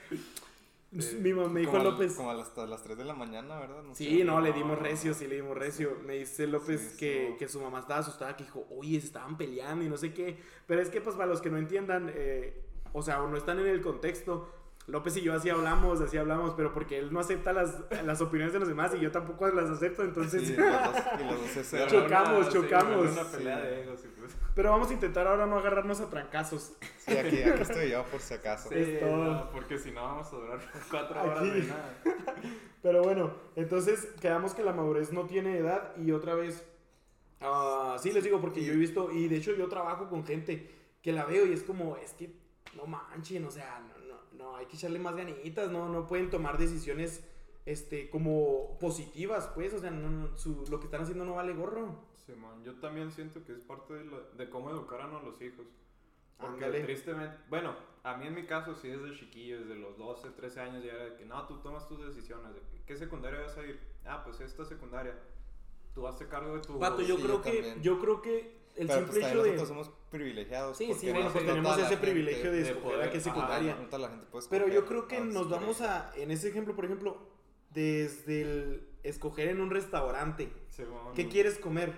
Mi 0.92 1.32
mamá 1.32 1.48
me 1.48 1.60
dijo 1.60 1.78
López. 1.78 2.14
Como 2.14 2.30
hasta 2.30 2.66
las 2.66 2.82
3 2.82 2.96
de 2.96 3.04
la 3.04 3.12
mañana, 3.14 3.58
¿verdad? 3.58 3.82
No 3.82 3.94
Sí, 3.94 4.18
sé. 4.18 4.24
no, 4.24 4.40
le 4.40 4.52
dimos 4.52 4.78
recio, 4.78 5.14
sí 5.14 5.26
le 5.26 5.36
dimos 5.36 5.56
recio. 5.56 5.98
Me 6.06 6.14
dice 6.14 6.46
López 6.46 6.92
Sí, 6.92 6.96
que, 6.98 7.28
sí. 7.32 7.36
que 7.38 7.48
su 7.48 7.60
mamá 7.60 7.80
estaba 7.80 8.00
asustada, 8.00 8.36
que 8.36 8.44
dijo, 8.44 8.66
oye, 8.70 9.00
se 9.00 9.06
estaban 9.06 9.36
peleando 9.36 9.84
y 9.84 9.88
no 9.88 9.96
sé 9.96 10.14
qué. 10.14 10.38
Pero 10.66 10.80
es 10.80 10.88
que, 10.88 11.00
pues, 11.00 11.16
para 11.16 11.26
los 11.28 11.42
que 11.42 11.50
no 11.50 11.58
entiendan, 11.58 12.10
eh, 12.14 12.62
o 12.92 13.02
sea, 13.02 13.22
o 13.22 13.28
no 13.28 13.36
están 13.36 13.58
en 13.60 13.66
el 13.66 13.82
contexto, 13.82 14.48
López 14.88 15.16
y 15.16 15.22
yo 15.22 15.34
así 15.34 15.50
hablamos, 15.50 16.00
así 16.00 16.16
hablamos, 16.16 16.54
pero 16.56 16.72
porque 16.72 16.98
él 16.98 17.12
no 17.12 17.18
acepta 17.18 17.52
las, 17.52 17.74
las 18.04 18.20
opiniones 18.20 18.52
de 18.52 18.60
los 18.60 18.68
demás 18.68 18.92
y 18.94 19.00
yo 19.00 19.10
tampoco 19.10 19.48
las 19.48 19.68
acepto, 19.68 20.04
entonces... 20.04 20.46
Sí, 20.46 20.52
y 20.52 20.56
los 20.56 20.72
dos, 20.72 21.02
y 21.20 21.24
los 21.24 21.40
dos 21.40 21.50
se 21.50 21.64
Pero 21.76 21.88
cerran. 21.88 21.88
Chocamos, 21.88 22.46
sí, 22.46 22.52
chocamos. 22.52 23.12
Una 23.12 23.24
pelea 23.24 23.56
Sí. 23.60 23.66
de 23.66 23.82
egos 23.82 24.00
pues. 24.16 24.36
pero 24.54 24.70
vamos 24.70 24.88
a 24.90 24.92
intentar 24.92 25.26
ahora 25.26 25.46
no 25.46 25.58
agarrarnos 25.58 26.00
a 26.00 26.08
trancazos. 26.08 26.74
Sí, 26.98 27.16
aquí, 27.16 27.42
aquí 27.42 27.62
estoy 27.62 27.90
yo 27.90 28.04
por 28.04 28.20
si 28.20 28.34
acaso. 28.34 28.68
Sí. 28.72 28.76
Es 28.76 29.00
todo. 29.00 29.24
no, 29.24 29.50
porque 29.50 29.76
si 29.76 29.90
no 29.90 30.02
vamos 30.02 30.28
a 30.32 30.36
durar 30.36 30.60
cuatro 30.90 31.20
horas 31.20 31.38
Aquí. 31.40 31.50
de 31.50 31.62
nada. 31.66 31.94
Pero 32.82 33.02
bueno, 33.02 33.32
entonces 33.56 34.06
quedamos 34.20 34.54
que 34.54 34.62
la 34.62 34.72
madurez 34.72 35.12
no 35.12 35.26
tiene 35.26 35.58
edad 35.58 35.96
y 35.96 36.12
otra 36.12 36.36
vez, 36.36 36.64
ah, 37.40 37.96
sí 38.00 38.12
les 38.12 38.22
digo 38.22 38.40
porque 38.40 38.64
yo 38.64 38.72
he 38.72 38.76
visto, 38.76 39.10
y 39.10 39.26
de 39.26 39.36
hecho 39.36 39.52
yo 39.56 39.68
trabajo 39.68 40.08
con 40.08 40.24
gente 40.24 40.70
que 41.02 41.12
la 41.12 41.24
veo 41.24 41.44
y 41.44 41.52
es 41.52 41.64
como, 41.64 41.96
es 41.96 42.12
que 42.12 42.36
no 42.76 42.86
manchen, 42.86 43.44
o 43.44 43.50
sea, 43.50 43.80
no, 43.80 43.95
no, 44.36 44.56
hay 44.56 44.66
que 44.66 44.76
echarle 44.76 44.98
más 44.98 45.16
ganitas, 45.16 45.70
no, 45.70 45.88
no 45.88 46.06
pueden 46.06 46.30
tomar 46.30 46.58
decisiones 46.58 47.24
este, 47.64 48.10
como 48.10 48.78
positivas, 48.78 49.48
pues, 49.54 49.72
o 49.74 49.78
sea, 49.80 49.90
no, 49.90 50.08
no, 50.10 50.36
su- 50.36 50.64
lo 50.70 50.78
que 50.78 50.84
están 50.86 51.02
haciendo 51.02 51.24
no 51.24 51.34
vale 51.34 51.52
gorro. 51.54 51.96
Simón, 52.24 52.62
yo 52.64 52.74
también 52.76 53.10
siento 53.10 53.44
que 53.44 53.52
es 53.52 53.60
parte 53.60 53.94
de, 53.94 54.04
lo- 54.04 54.30
de 54.32 54.48
cómo 54.50 54.70
educaron 54.70 55.14
a 55.14 55.20
los 55.22 55.40
hijos. 55.42 55.66
Porque 56.38 56.66
Ándale. 56.66 56.84
tristemente, 56.84 57.34
bueno, 57.48 57.74
a 58.02 58.14
mí 58.16 58.26
en 58.26 58.34
mi 58.34 58.44
caso 58.44 58.74
sí 58.74 58.88
desde 58.88 59.18
chiquillo, 59.18 59.60
desde 59.60 59.74
los 59.76 59.96
12, 59.96 60.30
13 60.30 60.60
años 60.60 60.84
ya 60.84 60.92
era 60.92 61.04
de 61.06 61.16
que 61.16 61.24
no, 61.24 61.46
tú 61.46 61.58
tomas 61.60 61.88
tus 61.88 62.04
decisiones, 62.06 62.52
de 62.54 62.60
que, 62.60 62.82
¿qué 62.84 62.94
secundaria 62.96 63.40
vas 63.40 63.56
a 63.56 63.64
ir? 63.64 63.80
Ah, 64.04 64.22
pues 64.22 64.40
esta 64.40 64.64
secundaria. 64.64 65.18
Tú 65.94 66.06
hazte 66.06 66.28
cargo 66.28 66.54
de 66.54 66.60
tu... 66.60 66.78
Pato, 66.78 67.00
yo 67.00 67.16
sí, 67.16 67.22
creo 67.22 67.36
yo 67.36 67.42
que, 67.42 67.52
también. 67.52 67.82
yo 67.82 67.98
creo 67.98 68.20
que 68.20 68.55
el 68.76 68.86
Pero 68.86 69.06
pues 69.06 69.14
simple 69.14 69.20
también 69.20 69.30
hecho 69.30 69.42
de... 69.42 69.50
nosotros 69.50 69.68
somos 69.68 69.90
privilegiados. 70.10 70.76
Sí, 70.76 70.92
sí, 70.94 71.10
bueno, 71.10 71.26
no 71.26 71.32
pues 71.32 71.46
tenemos 71.46 71.78
ese 71.78 71.96
privilegio 71.96 72.52
de 72.52 72.62
de 72.62 72.70
escoger 72.70 73.00
a 73.00 73.10
qué 73.10 73.18
ajá, 73.18 73.20
secundaria. 73.20 73.74
No 73.74 73.86
toda 73.86 73.98
la 73.98 74.08
gente 74.10 74.26
puede 74.30 74.46
Pero 74.48 74.68
yo 74.68 74.86
creo 74.86 75.08
que 75.08 75.20
nos 75.20 75.48
vamos 75.48 75.80
a, 75.80 76.12
en 76.16 76.30
ese 76.30 76.48
ejemplo, 76.48 76.74
por 76.74 76.84
ejemplo, 76.84 77.18
desde 77.70 78.42
el 78.42 78.88
escoger 79.02 79.48
en 79.48 79.60
un 79.60 79.70
restaurante, 79.70 80.52
Simón. 80.68 81.14
¿qué 81.14 81.28
quieres 81.28 81.58
comer? 81.58 81.94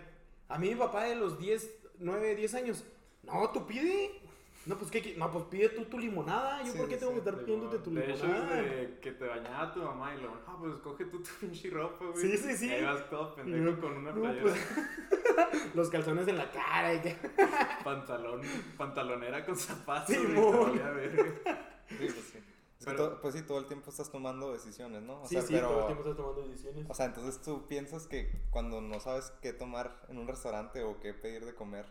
A 0.49 0.59
mí 0.59 0.69
mi 0.69 0.75
papá 0.77 1.05
de 1.05 1.15
los 1.15 1.39
10, 1.39 1.69
9, 1.99 2.35
10 2.35 2.55
años, 2.55 2.85
no, 3.23 3.51
tú 3.51 3.67
pide. 3.67 4.23
No, 4.69 4.77
pues, 4.79 4.91
¿qué, 4.91 5.15
no, 5.17 5.31
pues 5.33 5.45
pide 5.47 5.71
tú 5.71 5.85
tu 5.87 5.99
limonada. 5.99 6.63
¿Yo 6.63 6.73
Sí, 6.73 6.79
por 6.79 6.89
qué 6.89 6.97
tengo 6.99 7.13
sí, 7.13 7.21
que 7.21 7.29
estar 7.31 7.45
pidiéndote 7.45 7.79
tu 7.79 7.95
De 7.95 8.13
hecho, 8.13 8.27
limonada? 8.27 8.63
que 9.01 9.13
te 9.13 9.27
bañaba 9.27 9.73
tu 9.73 9.83
mamá 9.83 10.15
y 10.15 10.19
luego, 10.21 10.37
no, 10.47 10.59
pues 10.59 10.75
coge 10.83 11.05
tú 11.07 11.23
tu 11.23 11.31
pinche 11.41 11.71
ropa, 11.71 12.05
güey. 12.05 12.17
Sí, 12.21 12.37
sí, 12.37 12.55
sí. 12.57 12.67
Y 12.69 12.71
ahí 12.73 12.85
vas 12.85 13.09
todo 13.09 13.35
pendejo 13.35 13.65
No, 13.65 13.81
con 13.81 13.93
una 13.97 14.13
no, 14.13 14.21
playera, 14.21 14.43
pues, 14.43 14.69
Los 15.75 15.89
calzones 15.89 16.29
en 16.29 16.37
la 16.37 16.51
cara 16.51 16.93
y 16.95 17.01
que... 17.01 17.17
pantalón, 17.85 18.43
pantalonera 18.77 19.45
con 19.47 19.57
zapatos. 19.57 20.15
Sí, 20.15 20.23
güey, 20.23 20.53
valía 20.61 20.91
verga. 20.91 21.25
Sí, 21.89 21.97
pues 21.99 22.25
sí. 22.33 22.39
Pero- 22.85 22.97
todo- 22.97 23.21
pues 23.21 23.35
sí, 23.35 23.43
todo 23.43 23.59
el 23.59 23.67
tiempo 23.67 23.91
estás 23.91 24.11
tomando 24.11 24.53
decisiones, 24.53 25.03
¿no? 25.03 25.23
O 25.23 25.27
Sí, 25.27 25.35
sea, 25.35 25.43
sí, 25.43 25.53
pero... 25.55 25.69
todo 25.69 25.81
el 25.81 25.87
tiempo 25.87 26.03
estás 26.05 26.17
tomando 26.17 26.43
decisiones. 26.49 26.87
O 26.89 26.95
sea, 26.95 27.07
entonces 27.07 27.41
tú 27.43 27.67
piensas 27.67 28.07
que 28.07 28.31
cuando 28.51 28.81
no 28.81 29.01
sabes 29.01 29.33
qué 29.43 29.53
tomar 29.53 29.97
en 30.09 30.19
un 30.19 30.29
restaurante 30.29 30.83
o 30.85 31.01
qué 31.01 31.13
pedir 31.13 31.45
de 31.45 31.55
comer, 31.55 31.87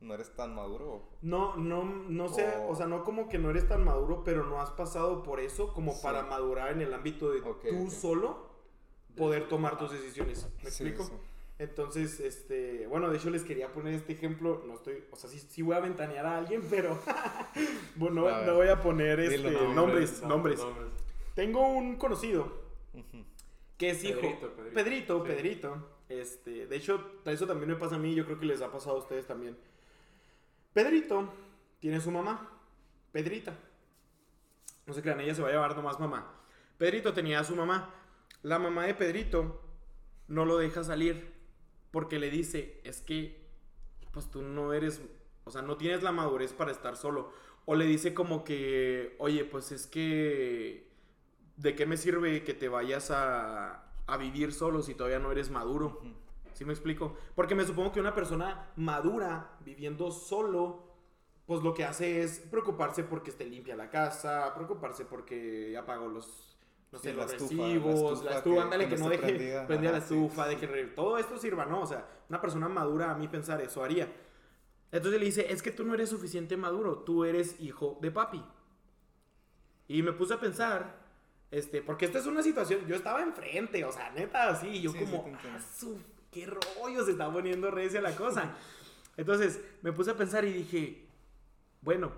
no 0.00 0.14
eres 0.14 0.34
tan 0.34 0.54
maduro. 0.54 1.02
No, 1.22 1.56
no, 1.56 1.84
no 1.84 2.28
sé, 2.28 2.46
O- 2.58 2.68
o 2.70 2.74
sea, 2.76 2.86
no 2.86 3.04
como 3.04 3.28
que 3.28 3.38
no 3.38 3.50
eres 3.50 3.68
tan 3.68 3.84
maduro, 3.84 4.22
pero 4.24 4.44
no 4.46 4.60
has 4.60 4.70
pasado 4.70 5.22
por 5.22 5.40
eso 5.40 5.72
como 5.74 5.92
Sí. 5.92 6.00
para 6.02 6.22
madurar 6.22 6.72
en 6.72 6.80
el 6.80 6.92
ámbito 6.94 7.30
de 7.30 7.40
tú 7.40 7.90
solo 7.90 8.48
poder 9.16 9.48
tomar 9.48 9.76
tus 9.78 9.90
decisiones. 9.92 10.48
¿Me 10.62 10.70
Sí, 10.70 10.84
explico? 10.84 11.04
sí. 11.04 11.12
Entonces, 11.58 12.20
este, 12.20 12.86
bueno, 12.86 13.10
de 13.10 13.18
hecho 13.18 13.28
les 13.28 13.42
quería 13.42 13.70
poner 13.70 13.92
este 13.92 14.14
ejemplo, 14.14 14.62
no 14.66 14.72
estoy, 14.74 15.04
o 15.10 15.16
sea, 15.16 15.28
sí, 15.28 15.38
sí 15.38 15.60
voy 15.60 15.76
a 15.76 15.80
ventanear 15.80 16.24
a 16.24 16.38
alguien, 16.38 16.62
pero 16.70 16.98
bueno, 17.96 18.26
A 18.28 18.42
no 18.46 18.54
voy 18.54 18.68
a 18.68 18.80
poner 18.80 19.20
este, 19.20 19.50
no, 19.50 19.74
nombres, 19.74 20.22
no, 20.22 20.28
nombres. 20.28 20.58
nombres. 20.58 20.88
Tengo 21.34 21.68
un 21.68 21.96
conocido 21.96 22.50
que 23.76 23.90
es 23.90 24.04
hijo. 24.04 24.20
Pedrito, 24.20 24.48
Pedrito. 24.54 24.74
Pedrito. 24.74 25.24
Pedrito. 25.24 25.86
Este, 26.08 26.66
de 26.66 26.76
hecho, 26.76 27.00
eso 27.26 27.46
también 27.46 27.68
me 27.70 27.76
pasa 27.76 27.96
a 27.96 27.98
mí, 27.98 28.14
yo 28.14 28.24
creo 28.24 28.38
que 28.40 28.46
les 28.46 28.62
ha 28.62 28.72
pasado 28.72 28.96
a 28.96 28.98
ustedes 29.00 29.26
también. 29.26 29.56
Pedrito 30.72 31.32
tiene 31.80 32.00
su 32.00 32.10
mamá, 32.10 32.48
Pedrita. 33.12 33.54
No 34.86 34.94
se 34.94 35.02
crean, 35.02 35.20
ella 35.20 35.34
se 35.34 35.42
va 35.42 35.48
a 35.48 35.52
llamar 35.52 35.76
nomás 35.76 35.98
mamá. 35.98 36.32
Pedrito 36.78 37.12
tenía 37.12 37.40
a 37.40 37.44
su 37.44 37.56
mamá. 37.56 37.94
La 38.42 38.58
mamá 38.58 38.86
de 38.86 38.94
Pedrito 38.94 39.60
no 40.28 40.44
lo 40.44 40.58
deja 40.58 40.84
salir 40.84 41.34
porque 41.90 42.18
le 42.18 42.30
dice, 42.30 42.80
es 42.84 43.00
que, 43.00 43.48
pues 44.12 44.30
tú 44.30 44.42
no 44.42 44.72
eres, 44.72 45.00
o 45.44 45.50
sea, 45.50 45.62
no 45.62 45.76
tienes 45.76 46.02
la 46.02 46.12
madurez 46.12 46.52
para 46.52 46.70
estar 46.70 46.96
solo. 46.96 47.32
O 47.66 47.74
le 47.74 47.84
dice 47.84 48.14
como 48.14 48.44
que, 48.44 49.16
oye, 49.18 49.44
pues 49.44 49.72
es 49.72 49.86
que, 49.86 50.88
¿de 51.56 51.74
qué 51.74 51.84
me 51.86 51.96
sirve 51.96 52.44
que 52.44 52.54
te 52.54 52.68
vayas 52.68 53.10
a, 53.10 53.84
a 54.06 54.16
vivir 54.16 54.52
solo 54.52 54.82
si 54.82 54.94
todavía 54.94 55.18
no 55.18 55.32
eres 55.32 55.50
maduro? 55.50 56.00
¿Sí 56.52 56.64
me 56.64 56.72
explico? 56.72 57.16
Porque 57.34 57.54
me 57.54 57.64
supongo 57.64 57.92
que 57.92 58.00
una 58.00 58.14
persona 58.14 58.72
madura, 58.76 59.56
viviendo 59.64 60.10
solo, 60.10 60.88
pues 61.46 61.62
lo 61.62 61.74
que 61.74 61.84
hace 61.84 62.22
es 62.22 62.38
preocuparse 62.40 63.02
porque 63.04 63.30
esté 63.30 63.44
limpia 63.44 63.74
la 63.76 63.90
casa, 63.90 64.52
preocuparse 64.54 65.04
porque 65.04 65.70
ya 65.72 65.84
pagó 65.84 66.08
los, 66.08 66.58
no 66.92 66.98
sé, 66.98 67.10
Sí, 67.10 67.16
los 67.16 67.26
la 67.26 67.32
recibos, 67.32 67.94
estufa 68.12 68.24
la 68.30 68.36
estufa, 68.38 68.54
que- 68.56 68.60
ándale, 68.62 68.88
que 68.88 68.94
que, 68.94 69.00
no 69.00 69.08
deje 69.08 69.22
prendida. 69.26 69.66
prendida 69.66 69.90
la 69.92 69.96
Ajá, 69.98 70.06
estufa, 70.06 70.44
sí, 70.48 70.50
de 70.50 70.56
que 70.60 70.66
todo 70.94 71.18
esto 71.18 71.38
sirva, 71.38 71.64
¿no? 71.66 71.80
O 71.82 71.86
sea, 71.86 72.06
una 72.28 72.40
persona 72.40 72.68
madura 72.68 73.10
a 73.10 73.14
mí 73.16 73.26
pensar 73.28 73.60
eso 73.60 73.82
haría. 73.82 74.12
Entonces 74.92 75.20
le 75.20 75.26
dice, 75.26 75.52
es 75.52 75.62
que 75.62 75.70
tú 75.70 75.84
no 75.84 75.94
eres 75.94 76.08
suficiente 76.10 76.56
maduro, 76.56 76.98
tú 76.98 77.24
eres 77.24 77.60
hijo 77.60 77.98
de 78.00 78.10
papi. 78.10 78.44
Y 79.88 80.02
me 80.02 80.12
puse 80.12 80.34
a 80.34 80.40
pensar, 80.40 80.98
este, 81.50 81.82
porque 81.82 82.04
esta 82.04 82.18
es 82.18 82.26
una 82.26 82.42
situación, 82.42 82.86
yo 82.86 82.94
estaba 82.94 83.22
enfrente, 83.22 83.84
o 83.84 83.90
sea, 83.92 84.10
neta, 84.10 84.48
así, 84.50 84.80
yo 84.80 84.92
como. 84.96 85.28
"Ah, 85.44 85.58
su, 85.76 85.98
qué 86.30 86.46
rollo, 86.46 87.04
se 87.04 87.12
está 87.12 87.32
poniendo 87.32 87.70
recia 87.70 88.00
la 88.00 88.14
cosa. 88.14 88.54
Entonces, 89.16 89.60
me 89.82 89.92
puse 89.92 90.12
a 90.12 90.16
pensar 90.16 90.44
y 90.44 90.52
dije, 90.52 91.06
bueno, 91.82 92.12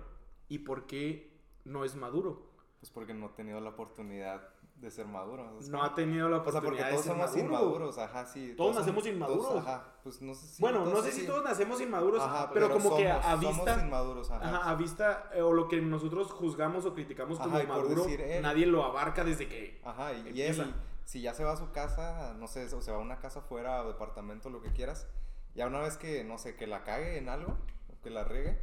¿y 0.49 0.59
por 0.59 0.85
qué 0.85 1.31
no 1.65 1.83
es 1.85 1.95
maduro? 1.95 2.51
Pues 2.79 2.91
porque 2.91 3.13
no 3.13 3.27
he 3.27 3.29
tenido 3.29 3.59
la 3.61 3.69
oportunidad 3.69 4.49
de 4.75 4.91
ser 4.91 5.05
maduro. 5.07 5.45
No 5.45 5.61
como- 5.71 5.83
ha 5.83 5.95
tenido 5.95 6.27
la 6.29 6.37
O 6.39 6.43
sea, 6.43 6.51
porque 6.61 6.67
oportunidad 6.81 6.89
todos 6.91 7.05
somos 7.05 7.27
maduro. 7.31 7.45
inmaduros, 7.45 7.97
ajá, 7.97 8.25
sí. 8.25 8.53
Todos 8.57 8.71
somos- 8.75 8.81
nacemos 8.85 9.07
inmaduros. 9.07 9.47
todos, 9.47 9.61
ajá, 9.65 9.93
pues 10.03 10.21
no 10.21 10.33
sé 10.35 10.47
si. 10.47 10.61
Bueno, 10.61 10.79
no 10.83 10.91
todos 10.91 11.05
sé 11.05 11.11
si 11.13 11.25
todos 11.25 11.43
nacemos 11.43 11.79
inmaduros, 11.79 12.21
Ajá, 12.21 12.51
pero, 12.53 12.69
como 12.69 12.97
que 12.97 13.07
somos- 13.07 13.25
a 13.25 13.31
somos 13.41 13.55
vista, 13.55 13.85
inmaduros, 13.85 14.31
ajá. 14.31 14.45
ajá, 14.57 14.69
a 14.69 14.75
vista, 14.75 15.29
eh, 15.33 15.41
o 15.41 15.53
lo 15.53 15.69
que 15.69 15.81
nosotros 15.81 16.31
juzgamos 16.31 16.85
o 16.85 16.93
criticamos 16.93 17.39
como 17.39 17.55
Ajá, 17.55 17.63
y 17.63 17.67
maduro, 17.67 18.03
decir 18.03 18.19
él. 18.21 18.41
nadie 18.43 18.65
lo 18.65 18.83
abarca 18.83 19.23
desde 19.23 19.47
que... 19.47 19.79
Ajá, 19.85 20.11
y, 20.13 20.17
y 20.17 20.27
Empieza. 20.27 20.63
él, 20.63 20.73
si 21.05 21.21
ya 21.21 21.33
se 21.33 21.43
va 21.43 21.53
a 21.53 21.57
su 21.57 21.71
casa, 21.71 22.33
no 22.39 22.47
sé, 22.47 22.65
o 22.73 22.81
se 22.81 22.91
va 22.91 22.97
a 22.97 23.01
una 23.01 23.19
casa 23.19 23.41
fuera 23.41 23.83
o 23.83 23.87
departamento, 23.87 24.49
lo 24.49 24.61
que 24.61 24.71
quieras, 24.71 25.07
ya 25.55 25.67
una 25.67 25.79
vez 25.79 25.97
que, 25.97 26.23
no 26.23 26.37
sé, 26.37 26.55
que 26.55 26.67
la 26.67 26.83
cague 26.83 27.17
en 27.17 27.29
algo, 27.29 27.57
o 27.89 28.01
que 28.01 28.09
la 28.09 28.23
riegue, 28.23 28.59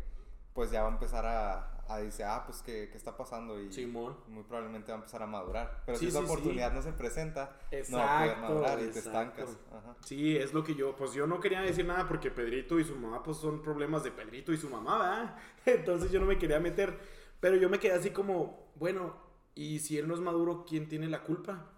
pues 0.54 0.70
ya 0.70 0.82
va 0.82 0.88
a 0.88 0.92
empezar 0.92 1.26
a, 1.26 1.84
a 1.88 1.98
decir, 1.98 2.24
ah, 2.24 2.42
pues, 2.44 2.62
¿qué, 2.62 2.88
qué 2.90 2.96
está 2.96 3.16
pasando? 3.16 3.60
Y 3.60 3.72
Simón. 3.72 4.16
muy 4.26 4.42
probablemente 4.42 4.90
va 4.90 4.96
a 4.96 5.00
empezar 5.00 5.22
a 5.22 5.26
madurar. 5.26 5.82
Pero 5.86 5.96
Sí, 5.98 6.06
si 6.06 6.08
esa 6.08 6.20
sí, 6.20 6.26
sí. 6.26 6.30
oportunidad 6.32 6.72
no 6.72 6.82
se 6.82 6.92
presenta, 6.92 7.56
no 7.88 7.98
va 7.98 8.04
a 8.04 8.18
poder 8.18 8.36
Exacto, 8.36 8.40
madurar 8.40 8.78
y 8.80 8.88
te 8.88 8.98
exacto. 8.98 9.42
estancas. 9.42 9.58
Ajá. 9.72 9.96
Sí, 10.04 10.36
es 10.36 10.52
lo 10.52 10.64
que 10.64 10.74
yo, 10.74 10.96
pues 10.96 11.12
yo 11.12 11.26
no 11.26 11.38
quería 11.40 11.60
decir 11.60 11.84
nada 11.86 12.08
porque 12.08 12.30
Pedrito 12.32 12.78
y 12.80 12.84
su 12.84 12.96
mamá 12.96 13.22
pues 13.22 13.36
son 13.36 13.62
problemas 13.62 14.02
de 14.02 14.10
Pedrito 14.10 14.52
y 14.52 14.56
su 14.56 14.68
mamá, 14.68 14.98
¿verdad? 14.98 15.36
Entonces 15.66 16.10
yo 16.10 16.18
no 16.20 16.26
me 16.26 16.38
quería 16.38 16.58
meter, 16.58 16.98
pero 17.38 17.56
yo 17.56 17.68
me 17.68 17.78
quedé 17.78 17.92
así 17.94 18.10
como, 18.10 18.72
bueno, 18.74 19.14
y 19.54 19.78
si 19.80 19.98
él 19.98 20.08
no 20.08 20.14
es 20.14 20.20
maduro, 20.20 20.64
¿quién 20.68 20.88
tiene 20.88 21.08
la 21.08 21.22
culpa? 21.22 21.70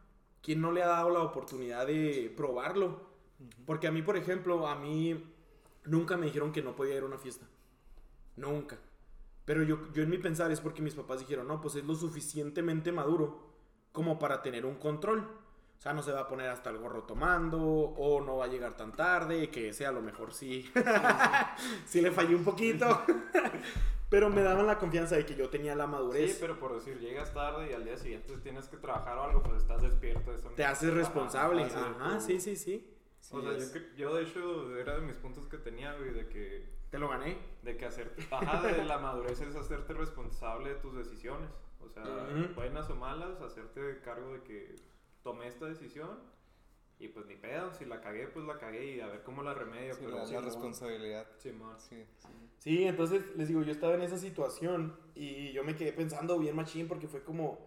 ¿Quién 0.42 0.60
no 0.60 0.72
le 0.72 0.82
ha 0.82 0.88
dado 0.88 1.10
la 1.10 1.20
oportunidad 1.20 1.86
de 1.86 2.32
probarlo? 2.36 3.00
Porque 3.64 3.86
a 3.86 3.92
mí, 3.92 4.02
por 4.02 4.16
ejemplo, 4.16 4.66
a 4.66 4.74
mí 4.74 5.24
nunca 5.84 6.16
me 6.16 6.26
dijeron 6.26 6.52
que 6.52 6.62
no 6.62 6.74
podía 6.74 6.96
ir 6.96 7.02
a 7.02 7.06
una 7.06 7.18
fiesta. 7.18 7.46
Nunca. 8.36 8.78
Pero 9.44 9.62
yo, 9.62 9.92
yo 9.92 10.02
en 10.02 10.10
mi 10.10 10.18
pensar 10.18 10.50
es 10.50 10.60
porque 10.60 10.82
mis 10.82 10.94
papás 10.94 11.20
dijeron, 11.20 11.48
no, 11.48 11.60
pues 11.60 11.76
es 11.76 11.84
lo 11.84 11.94
suficientemente 11.94 12.92
maduro 12.92 13.52
como 13.92 14.18
para 14.18 14.42
tener 14.42 14.66
un 14.66 14.76
control. 14.76 15.20
O 15.20 15.82
sea, 15.82 15.92
no 15.92 16.02
se 16.02 16.12
va 16.12 16.20
a 16.20 16.28
poner 16.28 16.48
hasta 16.48 16.70
el 16.70 16.78
gorro 16.78 17.02
tomando, 17.02 17.60
o 17.60 18.20
no 18.20 18.36
va 18.36 18.44
a 18.44 18.48
llegar 18.48 18.76
tan 18.76 18.92
tarde, 18.92 19.50
que 19.50 19.72
sea 19.72 19.88
a 19.88 19.92
lo 19.92 20.00
mejor 20.00 20.32
sí. 20.32 20.70
sí 21.86 22.00
le 22.02 22.12
fallé 22.12 22.34
un 22.36 22.44
poquito. 22.44 23.02
Pero 24.12 24.28
me 24.28 24.42
daban 24.42 24.66
la 24.66 24.78
confianza 24.78 25.16
de 25.16 25.24
que 25.24 25.34
yo 25.34 25.48
tenía 25.48 25.74
la 25.74 25.86
madurez. 25.86 26.32
Sí, 26.34 26.38
pero 26.38 26.58
por 26.60 26.74
decir, 26.74 26.98
llegas 27.00 27.32
tarde 27.32 27.70
y 27.70 27.72
al 27.72 27.82
día 27.82 27.96
siguiente 27.96 28.36
tienes 28.42 28.68
que 28.68 28.76
trabajar 28.76 29.16
o 29.16 29.22
algo, 29.22 29.42
pues 29.42 29.62
estás 29.62 29.80
despierto. 29.80 30.34
Eso 30.34 30.50
Te 30.50 30.64
haces 30.66 30.92
responsable. 30.92 31.64
Ajá, 31.64 32.18
tu- 32.18 32.20
sí, 32.20 32.38
sí, 32.38 32.54
sí. 32.56 32.94
Sí, 33.20 33.36
o 33.36 33.40
sea, 33.40 33.56
yo, 33.56 33.80
yo 33.96 34.14
de 34.14 34.22
hecho 34.24 34.76
era 34.76 34.96
de 34.96 35.00
mis 35.06 35.16
puntos 35.16 35.46
que 35.46 35.56
tenía, 35.56 35.94
güey, 35.94 36.10
de 36.12 36.28
que, 36.28 36.68
Te 36.90 36.98
lo 36.98 37.08
gané. 37.08 37.38
de 37.62 37.76
que 37.78 37.86
hacerte, 37.86 38.22
ajá, 38.30 38.60
de 38.66 38.84
la 38.84 38.98
madurez 38.98 39.40
es 39.40 39.56
hacerte 39.56 39.94
responsable 39.94 40.68
de 40.70 40.74
tus 40.74 40.94
decisiones. 40.94 41.48
O 41.80 41.88
sea, 41.88 42.02
Ujú. 42.04 42.54
buenas 42.54 42.90
o 42.90 42.96
malas, 42.96 43.40
hacerte 43.40 44.00
cargo 44.04 44.34
de 44.34 44.42
que 44.42 44.74
tomé 45.22 45.46
esta 45.46 45.64
decisión 45.66 46.18
y 47.02 47.08
pues 47.08 47.26
ni 47.26 47.34
pedo, 47.34 47.74
si 47.74 47.84
la 47.84 48.00
cagué, 48.00 48.28
pues 48.28 48.46
la 48.46 48.58
cagué 48.58 48.96
y 48.96 49.00
a 49.00 49.08
ver 49.08 49.22
cómo 49.24 49.42
la 49.42 49.54
remedio. 49.54 49.92
sí, 49.94 50.00
pero 50.04 50.18
la, 50.18 50.26
sí, 50.26 50.34
la 50.34 50.40
responsabilidad. 50.40 51.26
Simón. 51.36 51.74
Sí, 51.78 52.04
sí. 52.18 52.28
Sí, 52.58 52.84
entonces 52.84 53.24
les 53.34 53.48
digo, 53.48 53.62
yo 53.62 53.72
estaba 53.72 53.94
en 53.94 54.02
esa 54.02 54.18
situación 54.18 54.96
y 55.16 55.52
yo 55.52 55.64
me 55.64 55.74
quedé 55.74 55.92
pensando 55.92 56.38
bien 56.38 56.54
machín 56.54 56.86
porque 56.86 57.08
fue 57.08 57.24
como, 57.24 57.58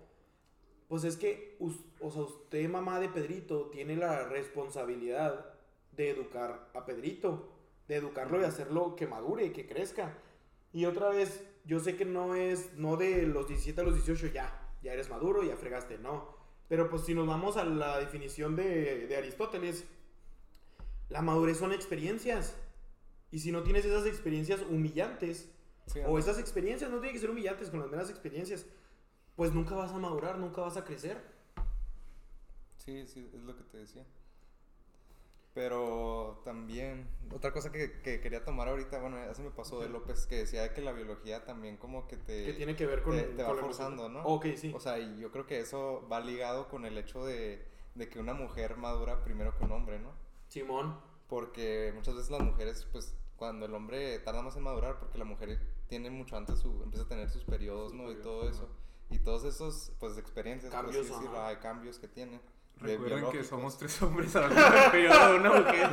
pues 0.87 1.03
es 1.03 1.17
que, 1.17 1.57
o 1.59 2.11
sea, 2.11 2.21
usted 2.21 2.69
mamá 2.69 3.01
de 3.01 3.09
Pedrito 3.09 3.65
tiene 3.71 3.97
la 3.97 4.23
responsabilidad 4.29 5.53
de 5.91 6.11
educar 6.11 6.69
a 6.73 6.85
Pedrito, 6.85 7.51
de 7.89 7.95
educarlo 7.97 8.39
y 8.39 8.45
hacerlo 8.45 8.95
que 8.95 9.05
madure, 9.05 9.51
que 9.51 9.67
crezca. 9.67 10.17
Y 10.71 10.85
otra 10.85 11.09
vez, 11.09 11.45
yo 11.65 11.81
sé 11.81 11.97
que 11.97 12.05
no 12.05 12.35
es, 12.35 12.73
no 12.75 12.95
de 12.95 13.23
los 13.23 13.49
17 13.49 13.81
a 13.81 13.83
los 13.83 13.95
18 13.95 14.27
ya, 14.27 14.71
ya 14.81 14.93
eres 14.93 15.09
maduro, 15.09 15.43
ya 15.43 15.57
fregaste, 15.57 15.97
no. 15.97 16.34
Pero 16.67 16.89
pues 16.89 17.03
si 17.03 17.13
nos 17.13 17.27
vamos 17.27 17.57
a 17.57 17.65
la 17.65 17.99
definición 17.99 18.55
de, 18.55 19.07
de 19.07 19.17
Aristóteles, 19.17 19.85
la 21.09 21.21
madurez 21.21 21.57
son 21.57 21.71
experiencias. 21.71 22.55
Y 23.31 23.39
si 23.39 23.51
no 23.51 23.63
tienes 23.63 23.85
esas 23.85 24.05
experiencias 24.05 24.61
humillantes, 24.69 25.49
Sí, 25.87 25.99
o 26.05 26.17
esas 26.17 26.39
experiencias, 26.39 26.89
no 26.89 26.97
tienen 26.97 27.13
que 27.13 27.19
ser 27.19 27.29
humillantes 27.29 27.69
con 27.69 27.79
las 27.79 27.89
meras 27.89 28.09
experiencias, 28.09 28.65
pues 29.35 29.53
nunca 29.53 29.75
vas 29.75 29.91
a 29.91 29.99
madurar, 29.99 30.39
nunca 30.39 30.61
vas 30.61 30.77
a 30.77 30.83
crecer. 30.83 31.21
Sí, 32.77 33.05
sí, 33.05 33.29
es 33.33 33.41
lo 33.43 33.55
que 33.55 33.63
te 33.63 33.77
decía. 33.77 34.03
Pero 35.55 36.41
también, 36.43 37.07
otra 37.33 37.53
cosa 37.53 37.71
que, 37.71 38.01
que 38.01 38.19
quería 38.19 38.43
tomar 38.43 38.67
ahorita, 38.67 38.99
bueno, 38.99 39.15
ya 39.25 39.33
se 39.33 39.41
me 39.41 39.51
pasó 39.51 39.79
de 39.79 39.87
López, 39.87 40.27
que 40.27 40.35
decía 40.35 40.73
que 40.73 40.81
la 40.81 40.91
biología 40.91 41.45
también 41.45 41.77
como 41.77 42.07
que 42.07 42.17
te... 42.17 42.43
que 42.43 42.53
tiene 42.53 42.75
que 42.75 42.85
ver 42.85 43.01
con... 43.01 43.15
te, 43.15 43.23
te 43.23 43.41
va 43.41 43.51
con 43.51 43.59
forzando. 43.59 44.09
¿no? 44.09 44.21
Ok, 44.25 44.47
sí. 44.57 44.73
O 44.75 44.81
sea, 44.81 44.99
y 44.99 45.17
yo 45.17 45.31
creo 45.31 45.45
que 45.47 45.61
eso 45.61 46.05
va 46.11 46.19
ligado 46.19 46.67
con 46.67 46.85
el 46.85 46.97
hecho 46.97 47.25
de, 47.25 47.65
de 47.95 48.09
que 48.09 48.19
una 48.19 48.33
mujer 48.33 48.75
madura 48.75 49.23
primero 49.23 49.57
que 49.57 49.63
un 49.63 49.71
hombre, 49.71 49.97
¿no? 49.97 50.11
Simón. 50.49 50.99
Porque 51.29 51.93
muchas 51.95 52.15
veces 52.15 52.31
las 52.31 52.41
mujeres, 52.41 52.85
pues, 52.91 53.15
cuando 53.37 53.65
el 53.65 53.73
hombre 53.73 54.19
tarda 54.19 54.41
más 54.41 54.57
en 54.57 54.63
madurar, 54.63 54.99
porque 54.99 55.17
la 55.17 55.23
mujer 55.25 55.57
tiene 55.87 56.09
mucho 56.09 56.35
antes 56.35 56.59
su, 56.59 56.83
empieza 56.83 57.05
a 57.05 57.07
tener 57.07 57.29
sus 57.29 57.45
periodos, 57.45 57.91
Sus 57.91 58.01
¿no? 58.01 58.11
Y 58.11 58.15
todo 58.15 58.41
ajá. 58.41 58.51
eso. 58.51 58.69
Y 59.09 59.19
todos 59.19 59.45
esos, 59.45 59.93
pues, 60.01 60.17
experiencias, 60.17 60.69
Cambios, 60.73 61.07
decirlo, 61.07 61.29
ajá. 61.37 61.47
hay 61.47 61.55
cambios 61.57 61.97
que 61.97 62.09
tiene. 62.09 62.41
De 62.81 62.97
Recuerden 62.97 63.31
que 63.31 63.43
somos 63.43 63.77
tres 63.77 64.01
hombres 64.01 64.35
hablando 64.35 64.61
del 64.79 64.91
periodo 64.91 65.31
de 65.33 65.39
una 65.39 65.53
mujer, 65.53 65.89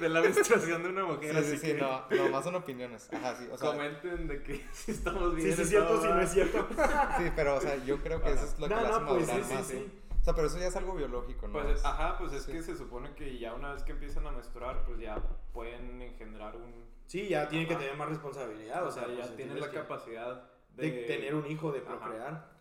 de 0.00 0.08
la 0.08 0.20
menstruación 0.20 0.82
de 0.82 0.88
una 0.88 1.04
mujer, 1.04 1.30
Sí, 1.32 1.36
así 1.38 1.50
sí, 1.52 1.56
sí, 1.58 1.66
que 1.68 1.74
no, 1.80 2.04
no, 2.10 2.28
más 2.30 2.44
son 2.44 2.54
opiniones. 2.56 3.08
Ajá, 3.12 3.36
sí, 3.36 3.48
o 3.50 3.56
sea, 3.56 3.70
comenten 3.70 4.26
de 4.26 4.42
que 4.42 4.66
si 4.72 4.90
estamos 4.90 5.34
bien. 5.34 5.48
Sí, 5.50 5.56
sí, 5.56 5.62
es 5.62 5.68
cierto, 5.68 6.00
si 6.02 6.08
no 6.08 6.20
es 6.20 6.30
cierto. 6.32 6.66
sí, 7.18 7.24
pero, 7.36 7.56
o 7.56 7.60
sea, 7.60 7.76
yo 7.84 7.98
creo 7.98 8.20
que 8.20 8.32
eso 8.32 8.44
es 8.44 8.58
lo 8.58 8.68
que 8.68 8.74
No, 8.74 8.80
hace 8.80 8.90
no, 9.00 9.06
pues 9.06 9.26
madurar 9.28 9.36
sí, 9.42 9.48
sí, 9.48 9.54
más. 9.54 9.66
sí. 9.66 10.00
O 10.20 10.24
sea, 10.24 10.34
pero 10.34 10.46
eso 10.48 10.58
ya 10.58 10.66
es 10.66 10.76
algo 10.76 10.94
biológico, 10.94 11.46
¿no? 11.48 11.52
Pues, 11.52 11.78
Es- 11.78 11.84
ajá, 11.84 12.16
pues 12.18 12.32
es 12.32 12.42
sí. 12.44 12.52
que 12.52 12.62
se 12.62 12.76
supone 12.76 13.14
que 13.14 13.38
ya 13.38 13.54
una 13.54 13.72
vez 13.74 13.82
que 13.84 13.92
empiezan 13.92 14.26
a 14.26 14.32
menstruar, 14.32 14.84
pues 14.86 14.98
ya 14.98 15.16
pueden 15.52 16.00
engendrar 16.02 16.56
un... 16.56 16.84
Sí, 17.06 17.28
ya 17.28 17.46
tienen 17.48 17.68
que 17.68 17.76
tener 17.76 17.94
más 17.96 18.08
responsabilidad. 18.08 18.86
o 18.86 18.90
sea, 18.90 19.06
ya 19.06 19.16
pues, 19.22 19.36
tienen 19.36 19.60
la 19.60 19.70
que- 19.70 19.76
capacidad 19.76 20.42
de... 20.74 20.90
de 20.90 21.02
tener 21.04 21.34
un 21.34 21.46
hijo, 21.46 21.70
de 21.72 21.80
Ajá. 21.80 21.88
procrear. 22.00 22.53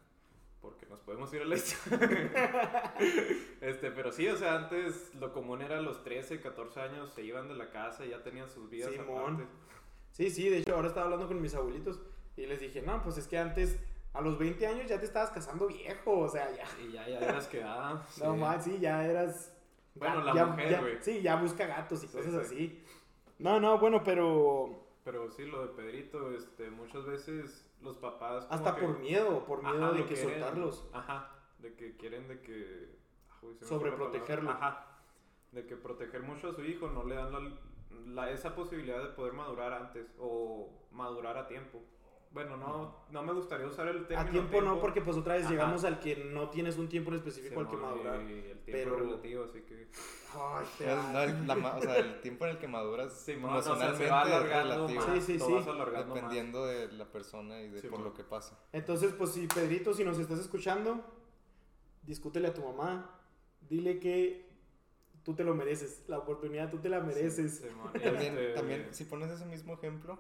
Porque 0.64 0.86
nos 0.88 1.00
podemos 1.02 1.32
ir 1.34 1.42
a 1.42 1.46
la 1.46 1.56
historia. 1.58 2.94
este, 3.62 3.92
pero 3.92 4.12
sí, 4.12 4.28
o 4.30 4.38
sea, 4.38 4.56
antes 4.56 5.14
lo 5.16 5.32
común 5.34 5.62
era 5.62 5.82
los 5.82 6.04
13, 6.04 6.40
14 6.42 6.80
años, 6.82 7.12
se 7.14 7.22
iban 7.24 7.48
de 7.50 7.54
la 7.56 7.70
casa 7.70 8.06
y 8.06 8.10
ya 8.10 8.24
tenían 8.24 8.50
sus 8.50 8.70
vidas 8.70 8.92
Simón. 8.92 9.34
aparte. 9.36 9.44
Sí, 10.12 10.30
sí, 10.30 10.50
de 10.50 10.60
hecho 10.60 10.74
ahora 10.76 10.88
estaba 10.88 11.06
hablando 11.06 11.28
con 11.28 11.42
mis 11.42 11.54
abuelitos 11.54 12.00
y 12.38 12.46
les 12.46 12.60
dije, 12.60 12.82
no, 12.82 13.02
pues 13.04 13.18
es 13.18 13.28
que 13.28 13.38
antes, 13.38 13.78
a 14.14 14.22
los 14.22 14.38
20 14.40 14.66
años 14.66 14.88
ya 14.88 15.00
te 15.00 15.06
estabas 15.06 15.32
casando 15.32 15.68
viejo, 15.68 16.20
o 16.20 16.30
sea, 16.30 16.50
ya. 16.56 16.66
Y 16.82 16.92
ya, 16.94 17.08
ya 17.08 17.20
eras 17.20 17.48
quedada. 17.48 18.08
No 18.24 18.36
más, 18.38 18.64
sí, 18.64 18.78
ya 18.80 19.06
eras. 19.06 19.54
Bueno, 19.96 20.20
ya- 20.20 20.24
la 20.24 20.34
ya- 20.36 20.46
mujer, 20.46 20.80
güey. 20.82 20.98
Sí, 21.02 21.22
ya 21.22 21.36
busca 21.36 21.68
gatos 21.68 22.04
y 22.04 22.08
Sí, 22.08 22.18
cosas 22.18 22.48
sí. 22.48 22.56
así. 22.56 22.84
No, 23.38 23.60
no, 23.60 23.78
bueno, 23.80 24.02
pero. 24.04 24.80
Pero 25.04 25.30
sí, 25.30 25.44
lo 25.46 25.68
de 25.68 25.74
Pedrito, 25.74 26.32
este, 26.32 26.70
muchas 26.72 27.06
veces 27.06 27.66
los 27.84 27.98
papás... 27.98 28.48
Hasta 28.50 28.76
que- 28.76 28.82
por 28.86 29.00
miedo, 29.00 29.46
por 29.46 29.62
miedo 29.64 29.86
Ajá, 29.86 29.94
de 29.94 30.06
que 30.06 30.14
quieren- 30.16 30.30
soltarlos. 30.40 30.90
Ajá, 30.94 31.32
de 31.60 31.74
que 31.76 31.98
quieren 31.98 32.28
de 32.28 32.42
que... 32.42 32.96
ah, 33.30 33.36
uy, 33.44 33.58
Sobreprotegerlo. 33.62 34.50
Ajá, 34.52 34.88
de 35.52 35.66
que 35.68 35.76
proteger 35.76 36.24
mucho 36.24 36.50
a 36.50 36.54
su 36.54 36.64
hijo 36.64 36.88
no 36.90 37.04
le 37.04 37.16
dan 37.16 37.32
la, 37.32 37.52
la- 38.08 38.32
esa 38.32 38.56
posibilidad 38.56 39.02
de 39.02 39.10
poder 39.10 39.34
madurar 39.34 39.74
antes 39.74 40.08
o 40.20 40.70
madurar 40.92 41.38
a 41.38 41.48
tiempo. 41.48 41.82
Bueno, 42.34 42.58
no, 42.58 43.06
no 43.12 43.22
me 43.22 43.32
gustaría 43.32 43.68
usar 43.68 43.88
el 43.90 44.08
término 44.08 44.28
A 44.28 44.32
tiempo, 44.32 44.60
no, 44.62 44.80
porque 44.80 45.02
pues 45.02 45.16
otra 45.18 45.36
vez 45.36 45.44
Ajá. 45.44 45.52
llegamos 45.54 45.84
al 45.84 46.00
que 46.00 46.16
no 46.16 46.50
tienes 46.50 46.78
un 46.80 46.90
tiempo 46.90 47.12
en 47.12 47.18
específico 47.18 47.60
al 47.60 47.70
que 47.70 47.78
madurar. 47.78 48.22
y 48.24 48.34
el 48.34 48.60
tiempo 48.64 48.64
pero- 48.72 48.96
relativo, 48.98 49.44
así 49.44 49.62
que... 49.62 49.88
Ay, 50.34 50.66
No, 51.14 51.22
el- 51.22 51.48
la 51.48 51.76
o 51.78 51.82
sea, 51.82 51.98
el 51.98 52.22
tiempo 52.22 52.46
en 52.46 52.52
el 52.52 52.58
que 52.58 52.68
maduras 52.68 53.14
Simón, 53.14 53.54
o 53.54 53.62
sea, 53.62 53.74
emocionalmente 53.74 54.06
se 54.06 54.12
va 54.12 54.22
es 54.24 54.28
alargando 54.34 54.74
relativo, 54.88 55.02
más, 55.06 55.24
Sí, 55.26 55.34
sí, 55.34 55.40
sí. 55.40 55.52
más. 55.52 56.06
dependiendo 56.08 56.66
de 56.66 56.92
la 56.94 57.06
persona 57.06 57.62
y 57.62 57.70
de 57.70 57.84
por 57.88 58.00
lo 58.00 58.16
que 58.16 58.24
pasa. 58.24 58.58
Entonces, 58.72 59.14
pues 59.16 59.30
si 59.30 59.46
Pedrito, 59.46 59.94
si 59.94 60.04
nos 60.04 60.18
estás 60.18 60.40
escuchando, 60.40 61.06
discútele 62.02 62.48
a 62.48 62.54
tu 62.56 62.64
mamá, 62.64 63.12
dile 63.70 64.00
que 64.00 64.50
tú 65.24 65.36
te 65.36 65.44
lo 65.44 65.54
mereces, 65.54 66.04
la 66.08 66.18
oportunidad 66.18 66.72
tú 66.72 66.80
te 66.80 66.90
la 66.90 67.00
mereces. 67.00 67.62
También, 68.04 68.34
este, 68.38 68.54
también, 68.56 68.88
si 68.92 69.06
pones 69.06 69.30
ese 69.30 69.46
mismo 69.46 69.76
ejemplo, 69.76 70.20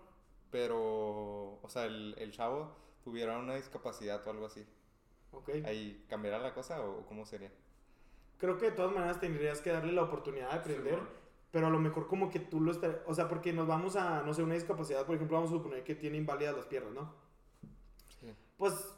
pero, 0.53 1.57
o 1.63 1.67
sea, 1.67 1.85
el, 1.85 2.13
el 2.19 2.31
chavo 2.31 2.75
tuviera 3.03 3.39
una 3.39 3.55
discapacidad 3.55 4.25
o 4.25 4.29
algo 4.29 4.45
así, 4.45 4.63
Ok. 5.31 5.49
¿ahí 5.65 6.05
cambiará 6.07 6.37
la 6.37 6.53
cosa 6.53 6.79
o 6.85 7.07
cómo 7.07 7.25
sería? 7.25 7.51
Creo 8.37 8.59
que 8.59 8.65
de 8.67 8.71
todas 8.73 8.93
maneras 8.93 9.19
tendrías 9.19 9.61
que 9.61 9.71
darle 9.71 9.91
la 9.93 10.03
oportunidad 10.03 10.51
de 10.51 10.59
aprender, 10.59 10.93
Simón. 10.93 11.09
pero 11.51 11.65
a 11.67 11.69
lo 11.71 11.79
mejor 11.79 12.07
como 12.07 12.29
que 12.29 12.39
tú 12.39 12.61
lo 12.61 12.71
estás, 12.71 12.97
o 13.07 13.15
sea, 13.15 13.27
porque 13.27 13.51
nos 13.51 13.65
vamos 13.67 13.95
a, 13.95 14.21
no 14.21 14.31
sé, 14.35 14.43
una 14.43 14.53
discapacidad, 14.53 15.07
por 15.07 15.15
ejemplo, 15.15 15.37
vamos 15.37 15.49
a 15.51 15.55
suponer 15.55 15.83
que 15.83 15.95
tiene 15.95 16.17
inválidas 16.17 16.55
las 16.55 16.65
piernas, 16.67 16.93
¿no? 16.93 17.13
Sí. 18.19 18.27
Pues, 18.57 18.93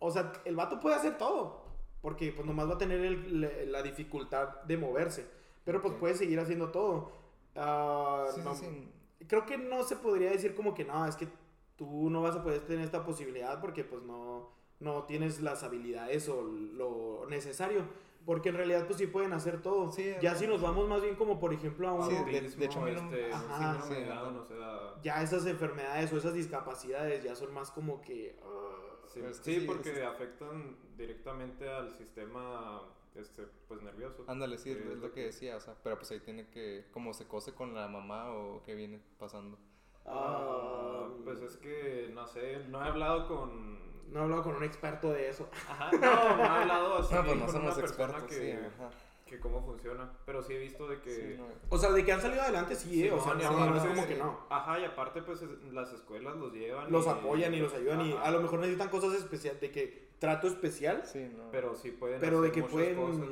o 0.00 0.10
sea, 0.10 0.34
el 0.44 0.54
vato 0.54 0.78
puede 0.80 0.96
hacer 0.96 1.16
todo, 1.16 1.64
porque 2.02 2.30
pues 2.32 2.46
nomás 2.46 2.68
va 2.68 2.74
a 2.74 2.78
tener 2.78 3.00
el- 3.00 3.40
la, 3.40 3.48
la 3.64 3.82
dificultad 3.82 4.60
de 4.64 4.76
moverse, 4.76 5.26
pero 5.64 5.80
pues 5.80 5.94
Ok. 5.94 6.00
puede 6.00 6.14
seguir 6.14 6.38
haciendo 6.40 6.70
todo. 6.70 7.10
Ah, 7.56 8.26
Sí, 8.34 8.42
no- 8.44 8.54
sí, 8.54 8.66
sí. 8.66 8.92
Creo 9.28 9.46
que 9.46 9.58
no 9.58 9.82
se 9.84 9.96
podría 9.96 10.30
decir 10.30 10.54
como 10.54 10.74
que 10.74 10.84
no, 10.84 11.06
es 11.06 11.16
que 11.16 11.28
tú 11.76 12.10
no 12.10 12.22
vas 12.22 12.36
a 12.36 12.42
poder 12.42 12.60
tener 12.66 12.84
esta 12.84 13.04
posibilidad 13.04 13.60
porque 13.60 13.84
pues 13.84 14.02
no, 14.02 14.50
no 14.80 15.04
tienes 15.04 15.40
las 15.40 15.62
habilidades 15.62 16.28
o 16.28 16.42
lo 16.42 17.26
necesario. 17.28 17.84
Porque 18.26 18.50
en 18.50 18.56
realidad 18.56 18.86
pues 18.86 18.98
sí 18.98 19.06
pueden 19.06 19.32
hacer 19.32 19.62
todo. 19.62 19.90
Sí, 19.90 20.12
ya 20.20 20.34
sí. 20.34 20.40
si 20.44 20.46
nos 20.46 20.60
vamos 20.60 20.86
más 20.86 21.00
bien 21.00 21.14
como 21.16 21.40
por 21.40 21.54
ejemplo 21.54 21.88
a 21.88 21.94
uno, 21.94 22.04
Sí, 22.06 22.14
de- 22.30 22.40
de 22.50 22.64
hecho, 22.66 22.80
no- 22.80 22.86
este, 22.86 23.32
Ajá. 23.32 23.80
Sí, 23.82 23.94
no. 24.06 24.40
o 24.42 24.44
sea, 24.44 24.94
ya 25.02 25.22
esas 25.22 25.46
enfermedades 25.46 26.12
o 26.12 26.18
esas 26.18 26.34
discapacidades 26.34 27.24
ya 27.24 27.34
son 27.34 27.52
más 27.54 27.70
como 27.70 28.00
que... 28.02 28.38
ah, 28.44 28.76
Sí, 29.06 29.20
Pero 29.20 29.30
es 29.30 29.40
que 29.40 29.54
sí, 29.54 29.60
sí, 29.60 29.66
porque 29.66 29.90
es- 29.92 30.02
afectan 30.02 30.76
directamente 30.98 31.66
al 31.68 31.90
sistema 31.90 32.82
este, 33.14 33.44
pues 33.68 33.82
nervioso. 33.82 34.24
Ándale, 34.28 34.56
sí, 34.58 34.74
Que 34.74 34.92
es 34.92 34.98
lo 34.98 35.12
que 35.12 35.24
decía, 35.26 35.56
o 35.56 35.60
sea, 35.60 35.74
pero 35.82 35.96
pues 35.96 36.10
ahí 36.10 36.20
tiene 36.20 36.48
que, 36.48 36.86
como 36.92 37.12
se 37.14 37.26
cose 37.26 37.52
con 37.54 37.74
la 37.74 37.88
mamá 37.88 38.30
o 38.32 38.62
qué 38.64 38.74
viene 38.74 39.00
pasando. 39.18 39.58
Ah, 40.06 41.06
pues 41.24 41.40
es 41.40 41.56
que, 41.56 42.10
no 42.14 42.26
sé, 42.26 42.64
no 42.68 42.84
he 42.84 42.88
hablado 42.88 43.28
con... 43.28 44.12
no 44.12 44.20
he 44.20 44.22
hablado 44.22 44.42
con 44.42 44.56
un 44.56 44.64
experto 44.64 45.12
de 45.12 45.28
eso. 45.28 45.48
Ajá, 45.68 45.90
no, 45.92 46.36
no 46.36 46.42
he 46.44 46.46
hablado 46.48 46.98
así 46.98 47.14
No, 47.14 47.24
pues 47.24 47.36
no 47.36 47.44
con 47.46 47.52
somos 47.54 47.72
una 47.72 47.74
persona 47.82 48.06
expertos, 48.18 48.24
que, 48.24 48.34
sí, 48.52 48.66
ajá. 48.66 48.90
que 49.26 49.38
cómo 49.40 49.62
funciona, 49.62 50.10
pero 50.24 50.42
sí 50.42 50.54
he 50.54 50.58
visto 50.58 50.88
de 50.88 51.00
que... 51.00 51.10
Sí, 51.14 51.34
no, 51.38 51.46
O 51.68 51.78
sea, 51.78 51.92
de 51.92 52.04
que 52.04 52.12
han 52.12 52.20
salido 52.20 52.42
adelante 52.42 52.74
sí, 52.74 53.06
eh, 53.06 53.12
o 53.12 53.20
sea, 53.22 53.34
y 53.34 53.42
no, 53.42 53.50
no 53.52 53.76
es 53.76 53.82
aparte- 53.82 53.88
como 53.94 54.06
que 54.08 54.16
no. 54.16 54.40
Ajá, 54.48 54.80
y 54.80 54.84
aparte 54.84 55.22
pues 55.22 55.42
es- 55.42 55.72
las 55.72 55.92
escuelas 55.92 56.36
los 56.36 56.52
llevan. 56.52 56.90
Los 56.90 57.06
y- 57.06 57.08
apoyan 57.10 57.54
y 57.54 57.60
los 57.60 57.72
ayudan 57.74 58.00
y 58.06 58.12
Ajá, 58.12 58.22
a 58.26 58.30
lo 58.30 58.40
mejor 58.40 58.60
necesitan 58.60 58.88
cosas 58.88 59.12
especiales, 59.14 59.60
de 59.60 59.70
que 59.70 60.09
trato 60.20 60.46
especial, 60.46 61.02
sí, 61.04 61.28
no. 61.36 61.50
Pero 61.50 61.74
sí 61.74 61.90
pueden 61.90 62.20
pero 62.20 62.40
de 62.42 62.52
que 62.52 62.62
pueden... 62.62 62.94
cosas. 62.96 63.24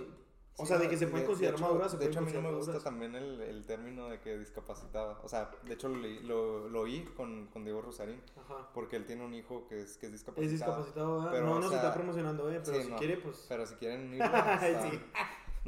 O 0.60 0.62
Sí, 0.62 0.66
sea, 0.70 0.78
de 0.78 0.84
no, 0.86 0.90
que 0.90 0.96
se 0.96 1.06
pueden 1.06 1.22
de- 1.22 1.26
considerar 1.28 1.54
de 1.54 1.60
hecho- 1.62 1.68
maduras. 1.72 1.90
se 1.92 1.98
De 1.98 2.06
hecho, 2.06 2.18
a 2.18 2.22
mí 2.22 2.32
no 2.32 2.42
me 2.42 2.50
gusta 2.52 2.80
también 2.80 3.14
el, 3.14 3.40
el 3.42 3.64
término 3.64 4.08
de 4.08 4.18
que 4.18 4.36
discapacitada. 4.36 5.20
O 5.22 5.28
sea, 5.28 5.52
de 5.62 5.74
hecho 5.74 5.88
lo, 5.88 5.98
leí- 6.00 6.20
lo, 6.22 6.68
lo 6.68 6.80
oí 6.80 7.04
con, 7.16 7.46
con 7.46 7.62
Diego 7.62 7.80
Rosarín. 7.80 8.20
Ajá. 8.36 8.68
porque 8.74 8.96
él 8.96 9.06
tiene 9.06 9.24
un 9.24 9.34
hijo 9.34 9.68
que 9.68 9.82
es, 9.82 9.96
que 9.98 10.06
es 10.06 10.12
discapacitado. 10.12 10.44
Es 10.46 10.50
discapacitado, 10.50 11.16
¿verdad? 11.18 11.30
Pero, 11.30 11.46
no 11.46 11.52
o 11.52 11.60
nos 11.60 11.68
sea, 11.68 11.78
está 11.78 11.94
promocionando, 11.94 12.50
eh, 12.50 12.60
pero 12.64 12.76
sí, 12.76 12.82
si 12.82 12.90
no. 12.90 12.96
quiere, 12.96 13.16
pues... 13.18 13.46
Pero 13.48 13.66
si 13.66 13.74
quieren 13.76 14.10
Sí. 14.90 15.00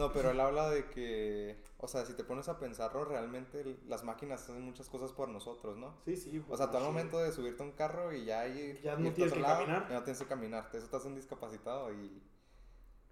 No, 0.00 0.12
pero 0.14 0.30
él 0.30 0.40
habla 0.40 0.70
de 0.70 0.86
que, 0.86 1.62
o 1.76 1.86
sea, 1.86 2.06
si 2.06 2.14
te 2.14 2.24
pones 2.24 2.48
a 2.48 2.58
pensarlo, 2.58 3.04
realmente 3.04 3.76
las 3.86 4.02
máquinas 4.02 4.42
hacen 4.42 4.62
muchas 4.62 4.88
cosas 4.88 5.12
por 5.12 5.28
nosotros, 5.28 5.76
¿no? 5.76 5.94
Sí, 6.06 6.16
sí. 6.16 6.42
O 6.48 6.56
sea, 6.56 6.70
tú 6.70 6.78
al 6.78 6.84
momento 6.84 7.18
de 7.18 7.30
subirte 7.32 7.62
a 7.62 7.66
un 7.66 7.72
carro 7.72 8.10
y 8.10 8.24
ya 8.24 8.46
ir 8.48 8.80
Ya 8.80 8.96
no 8.96 9.12
tienes 9.12 9.34
que 9.34 9.40
lado, 9.40 9.58
caminar. 9.60 9.88
Ya 9.90 9.94
no 9.96 10.02
tienes 10.02 10.22
que 10.22 10.26
caminar. 10.26 10.70
Eso 10.72 10.86
te 10.88 10.96
hace 10.96 11.06
un 11.06 11.16
discapacitado 11.16 11.92
y 11.92 12.22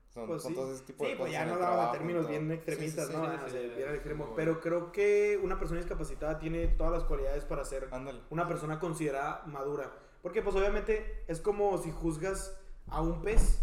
son, 0.09 0.29
Pues 0.29 0.43
sí. 0.43 0.55
todo 0.55 0.73
ese 0.73 0.83
tipo 0.85 1.05
de 1.05 1.11
Sí, 1.11 1.17
cosas. 1.19 1.21
pues 1.27 1.33
ya 1.33 1.43
en 1.43 1.61
no 1.61 1.89
y 1.89 1.93
términos 1.93 2.27
bien 2.27 2.49
sí, 2.49 2.55
extremistas, 2.55 3.07
sí, 3.09 3.13
¿no? 3.13 3.25
Ah, 3.25 3.47
bien 3.53 3.89
al 3.89 3.95
extremo. 3.95 4.33
Pero 4.35 4.61
creo 4.63 4.91
que 4.91 5.39
una 5.43 5.59
persona 5.59 5.81
discapacitada 5.81 6.39
tiene 6.39 6.69
todas 6.69 6.93
las 6.95 7.05
cualidades 7.05 7.45
para 7.45 7.67
ser 7.67 7.89
Ándale. 7.93 8.23
una 8.31 8.49
persona 8.49 8.81
considerada 8.81 9.43
madura. 9.45 9.93
Porque 10.23 10.41
pues 10.41 10.57
obviamente 10.57 11.23
es 11.29 11.41
como 11.43 11.77
si 11.77 11.91
juzgas 11.93 12.59
a 12.87 13.03
un 13.03 13.21
pez 13.21 13.63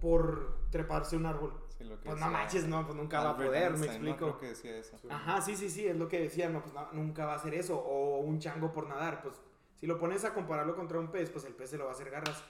por 0.00 0.56
treparse 0.70 1.16
a 1.16 1.18
un 1.18 1.26
árbol. 1.26 1.65
Sí, 1.78 1.84
lo 1.84 1.98
que 2.00 2.06
Pues 2.08 2.18
no 2.20 2.30
manches, 2.30 2.66
no, 2.66 2.84
pues 2.86 2.96
nunca 2.96 3.20
va 3.20 3.26
a 3.26 3.30
Albert 3.32 3.48
poder, 3.50 3.70
me 3.72 3.76
Einstein, 3.78 4.02
¿no? 4.04 4.10
explico. 4.10 4.38
Creo 4.38 4.40
que 4.40 4.46
decía 4.48 4.76
eso. 4.78 4.96
Ajá, 5.10 5.42
sí, 5.42 5.56
sí, 5.56 5.68
sí, 5.68 5.86
es 5.86 5.96
lo 5.96 6.08
que 6.08 6.20
decía, 6.20 6.48
no, 6.48 6.62
pues 6.62 6.72
no, 6.74 6.90
nunca 6.92 7.26
va 7.26 7.34
a 7.34 7.36
hacer 7.36 7.54
eso. 7.54 7.78
O 7.78 8.18
un 8.20 8.38
chango 8.38 8.72
por 8.72 8.86
nadar, 8.88 9.22
pues 9.22 9.34
si 9.78 9.86
lo 9.86 9.98
pones 9.98 10.24
a 10.24 10.32
compararlo 10.32 10.74
contra 10.74 10.98
un 10.98 11.08
pez, 11.10 11.28
pues 11.30 11.44
el 11.44 11.54
pez 11.54 11.70
se 11.70 11.76
lo 11.78 11.84
va 11.84 11.90
a 11.90 11.94
hacer 11.94 12.10
garras. 12.10 12.42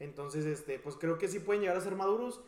Entonces, 0.00 0.44
este, 0.46 0.78
pues 0.80 0.96
creo 0.96 1.16
que 1.18 1.28
sí 1.28 1.38
pueden 1.38 1.62
llegar 1.62 1.76
a 1.76 1.80
ser 1.80 1.94
maduros. 1.94 2.40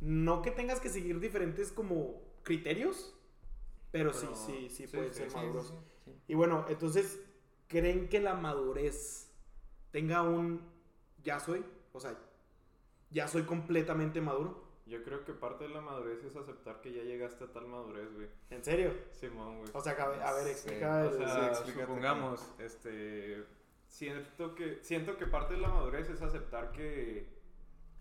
No 0.00 0.42
que 0.42 0.50
tengas 0.52 0.78
que 0.80 0.88
seguir 0.88 1.18
diferentes 1.18 1.72
como 1.72 2.22
criterios, 2.44 3.14
pero, 3.90 4.12
sí, 4.12 4.26
Pero- 4.26 4.36
sí, 4.36 4.68
sí, 4.70 4.86
sí, 4.86 4.96
pueden 4.96 5.12
sí, 5.12 5.18
ser 5.18 5.30
sí, 5.30 5.36
maduros. 5.36 5.66
sí, 5.68 5.74
sí. 6.04 6.12
Y 6.28 6.34
bueno, 6.34 6.64
entonces, 6.68 7.18
¿creen 7.66 8.08
que 8.08 8.20
la 8.20 8.34
madurez 8.34 9.28
tenga 9.90 10.22
un 10.22 10.62
ya 11.24 11.40
soy? 11.40 11.64
O 11.92 11.98
sea, 11.98 12.16
ya 13.10 13.26
soy 13.26 13.42
completamente 13.42 14.20
maduro. 14.20 14.69
Yo 14.90 15.04
creo 15.04 15.24
que 15.24 15.32
parte 15.32 15.64
de 15.64 15.70
la 15.70 15.80
madurez 15.80 16.24
es 16.24 16.34
aceptar 16.34 16.80
que 16.80 16.92
ya 16.92 17.02
llegaste 17.04 17.44
a 17.44 17.52
tal 17.52 17.66
madurez, 17.68 18.12
güey. 18.12 18.26
¿En 18.50 18.64
serio? 18.64 18.92
Simón, 19.12 19.58
güey. 19.58 19.70
O 19.72 19.80
sea, 19.80 19.92
a 19.92 20.08
ver, 20.08 20.20
a 20.20 20.32
ver, 20.32 20.44
Sí. 20.44 20.50
explica 20.50 21.02
O 21.04 21.08
el... 21.10 21.16
sea, 21.16 21.54
sí, 21.54 21.72
supongamos, 21.72 22.52
este, 22.58 23.44
siento 23.86 24.54
que, 24.56 24.80
siento 24.82 25.16
que 25.16 25.26
parte 25.26 25.54
de 25.54 25.60
la 25.60 25.68
madurez 25.68 26.10
es 26.10 26.20
aceptar 26.20 26.72
que 26.72 27.28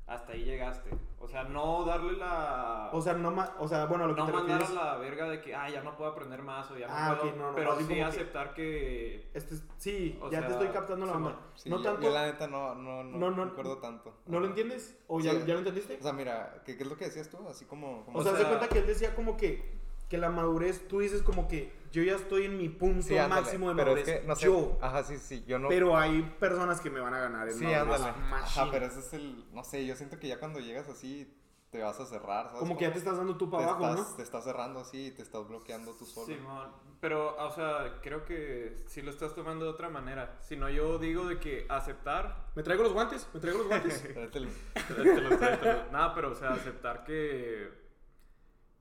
hasta 0.10 0.34
ahí 0.34 0.44
llegaste. 0.44 0.90
O 1.20 1.28
sea, 1.28 1.44
no 1.44 1.84
darle 1.86 2.14
la... 2.18 2.90
O 2.94 3.02
sea, 3.02 3.14
no 3.14 3.30
ma- 3.32 3.54
o 3.60 3.68
sea, 3.68 3.86
bueno, 3.86 4.08
lo 4.08 4.16
que 4.16 4.22
no 4.22 4.28
te 4.28 4.34
mandar 4.34 4.60
refieres... 4.60 4.82
a 4.82 4.86
la 4.94 4.98
verga 4.98 5.30
de 5.30 5.42
que, 5.42 5.54
ah, 5.54 5.70
ya 5.70 5.82
no 5.84 5.96
puedo 5.96 6.10
aprender 6.10 6.42
más 6.42 6.70
o 6.72 6.78
ya 6.78 6.88
no 6.88 6.94
Ah, 6.96 7.16
puedo. 7.20 7.32
ok, 7.32 7.38
no, 7.38 7.50
no, 7.50 7.56
pero 7.56 7.78
sí 7.78 7.88
que- 7.88 8.04
aceptar 8.04 8.54
que... 8.54 9.30
Este 9.34 9.56
es- 9.56 9.64
sí, 9.78 10.18
O 10.22 10.32
ya 10.32 10.46
te 10.46 10.54
estoy 10.54 10.70
captando 10.70 11.06
la 11.06 11.12
sí, 11.12 11.18
onda. 11.18 11.40
Sí, 11.56 11.70
no 11.70 11.78
yo- 11.78 11.84
tanto... 11.84 12.02
Yo 12.02 12.10
la 12.12 12.26
neta 12.26 12.48
no, 12.48 12.74
no, 12.76 13.04
no, 13.04 13.18
No, 13.20 13.32
no, 13.32 13.46
recuerdo 13.46 13.78
tanto. 13.78 14.14
¿No 14.26 14.40
lo 14.40 14.48
entiendes? 14.48 14.98
¿O 15.08 15.20
ya, 15.20 15.32
Sí. 15.34 15.44
ya 15.46 15.54
lo 15.54 15.60
entendiste? 15.60 15.98
O 16.00 16.04
sea, 16.04 16.14
mira, 16.14 16.62
¿qué, 16.66 16.76
qué 16.78 16.84
es 16.84 16.90
lo 16.90 16.98
que 16.98 17.06
decías 17.06 17.30
tú? 17.30 17.38
Así 17.48 17.66
como... 17.66 18.04
como 18.06 18.18
O 18.18 18.22
o 18.22 18.24
sea, 18.24 18.32
de 18.34 18.40
sea- 18.40 18.48
cuenta 18.48 18.68
que 18.68 18.80
él 18.80 18.88
decía 18.88 19.14
como 19.16 19.38
que, 19.38 19.79
que 20.10 20.18
la 20.18 20.30
madurez, 20.30 20.88
tú 20.88 21.00
dices 21.00 21.22
como 21.22 21.48
que 21.48 21.72
yo 21.92 22.04
ya 22.04 22.16
estoy 22.16 22.46
en 22.46 22.58
mi 22.58 22.70
punto 22.70 23.04
Sí, 23.08 23.18
ándale, 23.18 23.42
máximo 23.42 23.70
de 23.70 23.76
pero 23.76 23.92
madurez. 23.92 24.08
es 24.08 24.20
que, 24.22 24.28
no 24.28 24.36
sé, 24.36 24.46
yo. 24.46 24.78
Ajá, 24.82 25.04
sí, 25.04 25.18
sí, 25.18 25.44
yo 25.48 25.58
no... 25.60 25.70
Pero 25.70 25.98
hay 25.98 26.22
personas 26.40 26.82
que 26.82 26.90
me 26.90 27.00
van 27.00 27.14
a 27.14 27.20
ganar 27.20 27.48
en 27.48 27.58
Sí, 27.58 27.66
madurez. 27.66 28.02
Ajá, 28.02 28.68
pero 28.72 28.86
ese 28.86 29.00
es 29.00 29.14
el... 29.14 29.46
No 29.54 29.64
sé, 29.64 29.86
yo 29.86 29.96
siento 29.96 30.20
que 30.20 30.28
ya 30.28 30.40
cuando 30.40 30.60
llegas 30.60 30.88
así 30.90 31.34
te 31.72 31.84
vas 31.84 32.00
a 32.00 32.06
cerrar, 32.06 32.48
¿sabes? 32.48 32.60
Como 32.60 32.78
que 32.78 32.86
ya 32.86 32.92
te 32.92 32.98
estás 32.98 33.18
dando 33.18 33.38
tú 33.38 33.46
te 33.46 33.52
para 33.52 33.66
abajo, 33.66 33.90
estás, 33.90 34.10
¿no? 34.10 34.16
Te 34.16 34.24
estás 34.24 34.44
cerrando 34.44 34.80
así 34.80 35.08
y 35.08 35.12
te 35.12 35.22
estás 35.22 35.48
bloqueando 35.48 35.94
tú 35.94 36.06
solo. 36.06 36.26
Simón, 36.26 36.72
pero, 37.00 37.36
o 37.38 37.52
sea, 37.52 38.00
creo 38.02 38.26
que 38.26 38.84
si 38.88 39.02
lo 39.04 39.12
estás 39.12 39.36
tomando 39.36 39.66
de 39.66 39.72
otra 39.72 39.90
manera. 39.90 40.38
Si 40.42 40.56
no, 40.58 40.70
yo 40.70 40.98
digo 40.98 41.26
de 41.26 41.40
que 41.40 41.66
aceptar 41.70 42.48
¿Me 42.56 42.64
traigo 42.64 42.84
los 42.84 42.94
guantes? 42.94 43.28
¿Me 43.34 43.40
traigo 43.40 43.60
los 43.60 43.68
guantes? 43.68 44.04
Nada, 45.92 46.14
pero, 46.16 46.32
o 46.32 46.36
sea, 46.36 46.54
aceptar 46.54 47.04
que. 47.04 47.89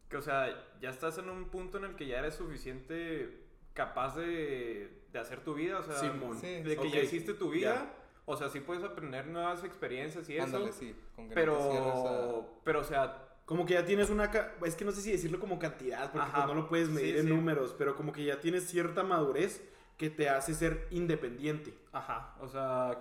Que, 0.09 0.17
o 0.17 0.23
sea, 0.23 0.49
ya 0.81 0.91
estás 0.91 1.19
en 1.19 1.29
un 1.29 1.47
punto 1.51 1.79
en 1.79 1.85
el 1.85 1.95
que 1.97 2.07
ya 2.07 2.19
eres 2.19 2.35
suficiente 2.35 3.45
capaz 3.75 4.17
de, 4.17 5.03
de 5.13 5.19
hacer 5.19 5.41
tu 5.45 5.55
vida. 5.55 5.79
O 5.81 5.83
sea, 5.83 5.95
Simón. 5.97 6.39
Sí, 6.39 6.63
de 6.63 6.77
que 6.77 6.91
ya 6.91 7.01
hiciste 7.01 7.35
tu 7.35 7.51
vida. 7.51 7.75
ya. 7.75 7.95
O 8.25 8.37
sea, 8.37 8.49
sí 8.51 8.61
puedes 8.61 8.85
aprender 8.85 9.27
nuevas 9.27 9.65
experiencias 9.65 10.29
y 10.29 10.37
eso. 10.37 10.45
Ándale, 10.45 10.73
sí. 10.73 10.95
Con 11.17 11.29
que 11.31 11.47
no 11.47 11.57
te 11.57 11.63
cierres 11.71 11.93
pero, 11.95 12.61
pero, 12.65 12.81
o 12.81 12.85
sea, 12.85 13.25
Como 13.47 13.65
que 13.65 13.73
ya 13.75 13.85
tienes 13.87 14.11
una... 14.11 14.31
ca- 14.31 14.55
Es 14.65 14.75
que 14.77 14.85
no 14.85 14.93
sé 14.93 15.01
si 15.01 15.13
decirlo 15.13 15.41
como 15.41 15.59
cantidad, 15.59 16.13
porque 16.13 16.27
Ajá, 16.29 16.45
pues 16.45 16.47
no 16.49 16.55
lo 16.63 16.69
puedes 16.69 16.91
medir 16.91 17.15
sí, 17.15 17.21
en 17.21 17.27
sí. 17.27 17.33
números, 17.33 17.75
pero 17.79 17.97
como 17.97 18.13
que 18.13 18.25
ya 18.25 18.39
tienes 18.41 18.67
cierta 18.69 19.03
madurez 19.03 19.63
que 19.97 20.11
te 20.11 20.29
hace 20.29 20.53
ser 20.55 20.87
independiente. 20.91 21.73
Ajá, 21.93 22.37
o 22.41 22.49
sea, 22.49 22.99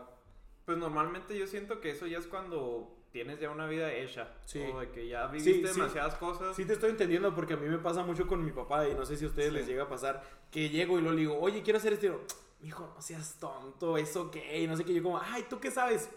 pues 0.65 0.77
normalmente 0.77 1.37
yo 1.37 1.45
siento 1.47 1.81
que 1.81 1.91
eso 1.91 2.07
ya 2.07 2.17
es 2.19 2.27
cuando 2.27 2.96
tienes 3.17 3.39
ya 3.39 3.49
una 3.49 3.65
vida 3.65 3.91
hecha. 3.91 4.27
Sí. 4.45 4.61
O 4.71 4.79
de 4.79 4.91
que 4.91 5.07
ya 5.07 5.25
viviste 5.25 5.67
sí. 5.69 5.73
demasiadas 5.79 6.13
cosas. 6.15 6.55
Sí 6.55 6.65
te 6.65 6.73
estoy 6.73 6.91
entendiendo 6.91 7.33
porque 7.33 7.53
a 7.55 7.57
mí 7.57 7.67
me 7.67 7.79
pasa 7.79 8.03
mucho 8.03 8.27
con 8.27 8.45
mi 8.45 8.51
papá 8.51 8.87
y 8.87 8.93
no 8.93 9.07
sé 9.07 9.17
si 9.17 9.25
a 9.25 9.27
ustedes 9.27 9.49
Sí. 9.49 9.55
les 9.55 9.65
llega 9.67 9.83
a 9.83 9.89
pasar 9.89 10.21
que 10.51 10.69
llego 10.69 10.99
y 10.99 11.01
lo 11.01 11.11
digo, 11.15 11.35
oye, 11.39 11.63
quiero 11.63 11.77
hacer 11.79 11.93
esto 11.93 12.21
mijo, 12.59 12.91
no 12.95 13.01
seas 13.01 13.37
tonto, 13.39 13.97
eso 13.97 14.29
qué, 14.29 14.61
y 14.61 14.67
no 14.67 14.77
sé 14.77 14.85
qué, 14.85 14.93
yo 14.93 15.01
como, 15.01 15.19
ay, 15.19 15.47
¿tú 15.49 15.59
qué 15.59 15.71
sabes? 15.71 16.09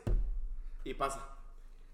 Y 0.85 0.93
pasa. 0.93 1.27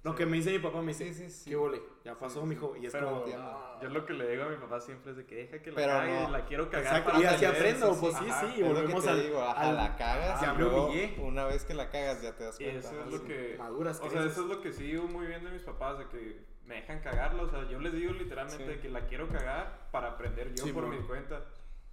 Lo 0.07 0.12
Sí. 0.12 0.19
que 0.19 0.27
me 0.27 0.37
dice 0.37 0.53
mi 0.53 0.61
papá 0.61 0.81
me 0.83 0.88
dice, 0.92 1.12
Sí, 1.12 1.25
sí, 1.25 1.31
sí. 1.31 1.51
¿qué 1.51 1.57
ole? 1.57 1.83
Ya 2.05 2.14
pasó, 2.16 2.42
sí. 2.42 2.47
mijo, 2.47 2.77
y 2.77 2.87
es 2.87 2.92
Pero 2.92 3.07
como, 3.09 3.19
entiendo. 3.23 3.45
"Ah". 3.45 3.79
Yo 3.83 3.88
lo 3.88 4.07
que 4.07 4.12
le 4.12 4.29
digo 4.31 4.45
a 4.45 4.49
mi 4.49 4.57
papá 4.57 4.79
siempre 4.79 5.11
es 5.11 5.16
de 5.16 5.27
que 5.27 5.35
deja 5.35 5.61
que 5.61 5.71
la 5.73 5.77
Pero 5.77 5.92
cague, 5.95 6.21
no. 6.23 6.31
la 6.31 6.45
quiero 6.45 6.71
cagar 6.71 6.87
Exacto, 6.87 7.11
para 7.11 7.23
y 7.23 7.27
así 7.27 7.45
aprendo, 7.45 7.97
pues 8.01 8.16
sí, 8.16 8.25
Ajá. 8.31 8.40
sí, 8.47 8.61
y 8.61 8.62
volvemos 8.62 9.05
al- 9.09 9.23
digo, 9.25 9.42
ajá, 9.42 9.61
al- 9.69 9.75
la 9.77 9.97
cagas 9.97 10.40
ya 10.40 10.47
y 10.47 10.57
me 10.57 10.62
luego, 10.62 10.87
humillé. 10.87 11.16
una 11.21 11.45
vez 11.47 11.64
que 11.64 11.75
la 11.75 11.90
cagas 11.90 12.23
ya 12.23 12.37
te 12.37 12.45
das 12.45 12.61
Y 12.61 12.64
cuenta. 12.64 12.88
eso 12.88 13.01
es 13.01 13.07
¿no? 13.07 13.16
lo 13.16 13.25
que... 13.25 13.57
Maduras, 13.59 14.01
O 14.01 14.09
sea, 14.09 14.25
eso 14.25 14.40
es 14.42 14.47
lo 14.47 14.61
que 14.61 14.73
sí 14.73 14.85
digo 14.85 15.09
muy 15.09 15.27
bien 15.27 15.45
de 15.45 15.51
mis 15.51 15.62
papás, 15.62 15.99
de 15.99 16.07
que 16.07 16.40
me 16.66 16.77
dejan 16.77 17.01
cagarla. 17.01 17.42
O 17.42 17.49
sea, 17.49 17.69
yo 17.69 17.81
les 17.81 17.92
digo 17.92 18.12
literalmente 18.12 18.64
de 18.64 18.79
que 18.79 18.88
la 18.88 19.01
quiero 19.09 19.27
cagar 19.29 19.88
para 19.90 20.11
aprender 20.11 20.55
yo 20.55 20.62
Sí, 20.66 20.73
por 20.73 20.87
bro. 20.87 20.97
mi 20.97 21.05
cuenta. 21.05 21.42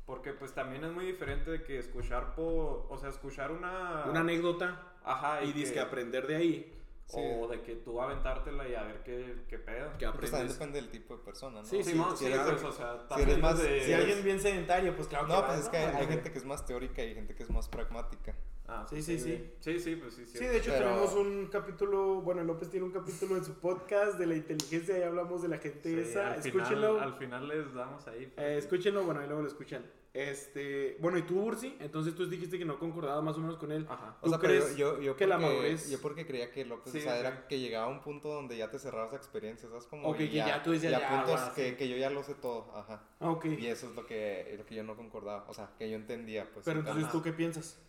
Porque 0.06 0.34
pues 0.34 0.54
también 0.54 0.84
es 0.84 0.92
muy 0.92 1.06
diferente 1.06 1.50
de 1.50 1.64
que 1.64 1.80
escuchar 1.80 2.36
por... 2.36 2.86
O 2.90 2.98
sea, 3.00 3.10
escuchar 3.10 3.52
una... 3.52 4.04
Una 4.08 4.20
anécdota 4.20 4.80
Ajá, 5.04 5.44
y 5.44 5.52
dices 5.52 5.72
que 5.72 5.80
aprender 5.80 6.28
de 6.28 6.36
ahí, 6.36 6.80
Sí. 7.06 7.20
O 7.20 7.48
de 7.48 7.62
que 7.62 7.76
tú 7.76 8.02
aventártela 8.02 8.68
y 8.68 8.74
a 8.76 8.84
ver 8.84 9.04
qué, 9.04 9.44
qué 9.48 9.60
pedo. 9.60 9.92
que 10.00 10.08
Pues 10.18 10.32
también 10.32 10.52
depende 10.52 10.82
del 10.82 10.90
tipo 10.90 11.16
de 11.18 11.24
persona, 11.24 11.60
¿no? 11.62 11.66
Sí, 11.66 11.84
sí, 11.84 11.92
si 11.92 12.18
sí, 12.18 12.26
eres- 12.26 12.40
pues, 12.42 12.64
o 12.64 12.72
sea, 12.72 12.92
eres 12.94 13.08
también 13.08 13.42
más- 13.42 13.62
de- 13.62 13.82
Si 13.86 13.94
alguien 13.94 14.24
bien 14.24 14.40
sedentario, 14.40 14.96
pues 14.96 15.08
claro 15.08 15.28
que 15.28 15.34
No, 15.34 15.42
va, 15.42 15.48
pues 15.48 15.60
es 15.60 15.70
que 15.70 15.78
hay, 15.78 16.08
gente 16.08 16.32
que 16.32 16.38
es 16.40 16.46
más 16.46 16.66
teórica 16.66 17.04
y 17.04 17.10
hay 17.10 17.16
gente 17.16 17.36
que 17.36 17.44
es 17.44 17.50
más 17.52 17.68
pragmática. 17.68 18.34
Ah, 18.68 18.88
Sí, 18.90 19.04
sí, 19.04 19.20
sí. 19.20 19.30
güey. 19.30 19.52
Sí, 19.60 19.80
sí, 19.80 19.96
pues 19.98 20.14
sí, 20.16 20.26
Sí, 20.26 20.40
de 20.46 20.58
hecho 20.58 20.72
Pero- 20.72 20.86
tenemos 20.86 21.14
un 21.14 21.48
capítulo, 21.48 22.22
bueno, 22.22 22.44
López 22.46 22.70
tiene 22.70 22.86
un 22.86 22.94
capítulo 22.94 23.36
en 23.36 23.44
su 23.44 23.56
podcast 23.60 24.18
de 24.18 24.26
la 24.26 24.36
inteligencia 24.36 24.98
y 24.98 25.04
hablamos 25.04 25.42
de 25.42 25.50
la 25.50 25.58
gente 25.58 25.90
Sí, 25.90 26.00
esa. 26.10 26.34
al 26.34 26.40
Escúchenlo. 26.40 26.94
Final, 26.94 27.00
al 27.10 27.14
final 27.20 27.48
les 27.50 27.74
damos 27.74 28.08
ahí. 28.08 28.34
Eh, 28.38 28.56
escúchenlo, 28.58 29.04
bueno, 29.04 29.20
ahí 29.20 29.28
luego 29.28 29.42
lo 29.44 29.50
escuchan. 29.50 29.86
Este, 30.14 30.96
bueno, 31.00 31.18
¿y 31.18 31.24
tú, 31.24 31.42
Ursi? 31.42 31.76
Entonces 31.80 32.14
tú 32.14 32.30
dijiste 32.30 32.60
que 32.60 32.66
no 32.66 32.78
concordabas 32.78 33.24
más 33.24 33.36
o 33.36 33.40
menos 33.40 33.58
con 33.58 33.72
él. 33.72 33.88
Ajá. 33.90 34.16
O 34.22 34.26
¿Tú 34.26 34.30
sea, 34.30 34.40
pero 34.40 34.54
crees 34.64 34.78
yo, 34.78 35.02
yo 35.02 35.16
que 35.16 35.26
la 35.26 35.38
porque- 35.40 35.48
madurez- 35.74 35.90
Yo 35.90 36.02
porque 36.02 36.28
creía 36.28 36.52
que 36.52 36.66
López, 36.66 36.94
Sí, 36.94 37.00
o 37.00 37.02
sea, 37.02 37.14
sí. 37.14 37.20
era 37.22 37.48
que 37.48 37.60
llegaba 37.60 37.88
a 37.88 37.90
un 37.90 38.00
punto 38.02 38.30
donde 38.30 38.56
ya 38.56 38.70
te 38.70 38.78
cerrabas 38.78 39.12
la 39.12 39.18
experiencia, 39.18 39.68
¿sabes? 39.70 39.86
Como 39.88 40.08
Ok, 40.10 40.20
y 40.20 40.28
que 40.30 40.36
ya 40.36 40.62
tú 40.62 40.72
decías, 40.72 40.92
ya, 41.02 41.10
puntos 41.10 41.42
va, 41.42 41.56
que, 41.56 41.70
sí. 41.72 41.76
que 41.78 41.90
yo 41.90 41.98
ya 41.98 42.12
lo 42.12 42.22
sé 42.24 42.36
todo, 42.36 42.72
ajá. 42.76 43.02
Ah, 43.20 43.32
ok. 43.32 43.46
Y 43.46 43.66
eso 43.66 43.90
es 43.90 43.96
lo 43.96 44.06
que, 44.06 44.54
lo 44.56 44.66
que 44.68 44.76
yo 44.76 44.84
no 44.84 44.96
concordaba, 44.96 45.46
o 45.50 45.54
sea, 45.56 45.72
que 45.80 45.90
yo 45.90 45.96
entendía, 45.96 46.48
pues. 46.54 46.64
Pero 46.64 46.80
entonces, 46.82 47.06
Ajá. 47.06 47.12
¿tú 47.12 47.24
qué 47.24 47.34
piensas? 47.34 47.82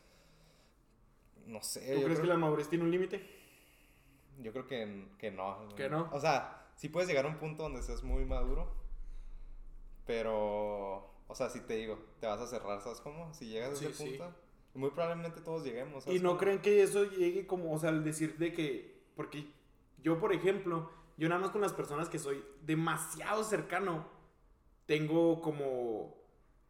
No 1.47 1.63
sé, 1.63 1.81
¿Tú 1.81 1.87
crees 2.05 2.05
creo, 2.07 2.21
que 2.23 2.27
la 2.29 2.39
madurez 2.39 2.71
tiene 2.71 2.85
un 2.85 2.91
límite? 2.91 3.21
yo 4.41 4.51
creo 4.51 4.67
que, 4.67 5.09
que 5.19 5.31
no. 5.31 5.69
¿Que 5.77 5.91
no? 5.91 6.09
O 6.13 6.19
sea, 6.21 6.69
sí 6.77 6.89
puedes 6.89 7.07
llegar 7.07 7.27
a 7.27 7.29
un 7.29 7.37
punto 7.37 7.65
donde 7.65 7.83
seas 7.83 8.03
muy 8.03 8.25
maduro, 8.25 8.75
pero, 10.07 11.14
o 11.27 11.35
sea, 11.35 11.49
si 11.51 11.61
te 11.61 11.75
digo, 11.77 11.99
te 12.21 12.27
vas 12.27 12.41
a 12.41 12.47
cerrar, 12.47 12.81
¿sabes 12.83 13.01
cómo? 13.01 13.33
Si 13.35 13.47
llegas 13.49 13.73
a 13.73 13.77
Sí, 13.77 13.87
ese 13.87 13.95
sí. 13.95 14.09
punto, 14.19 14.35
muy 14.75 14.91
probablemente 14.91 15.41
todos 15.41 15.65
lleguemos. 15.65 16.05
¿Y 16.05 16.07
¿sabes 16.07 16.23
no 16.23 16.31
cómo? 16.31 16.41
creen 16.41 16.61
que 16.61 16.83
eso 16.83 17.05
llegue 17.05 17.47
como, 17.47 17.73
o 17.73 17.79
sea, 17.79 17.91
al 17.91 18.05
decir 18.05 18.37
de 18.39 18.53
que, 18.53 19.03
porque 19.17 19.47
yo, 20.03 20.19
por 20.19 20.33
ejemplo, 20.33 20.91
yo 21.17 21.29
nada 21.29 21.41
más 21.41 21.51
con 21.51 21.61
las 21.61 21.73
personas 21.73 22.09
que 22.09 22.19
soy 22.19 22.45
demasiado 22.63 23.45
cercano, 23.45 24.07
tengo 24.87 25.41
como 25.41 26.15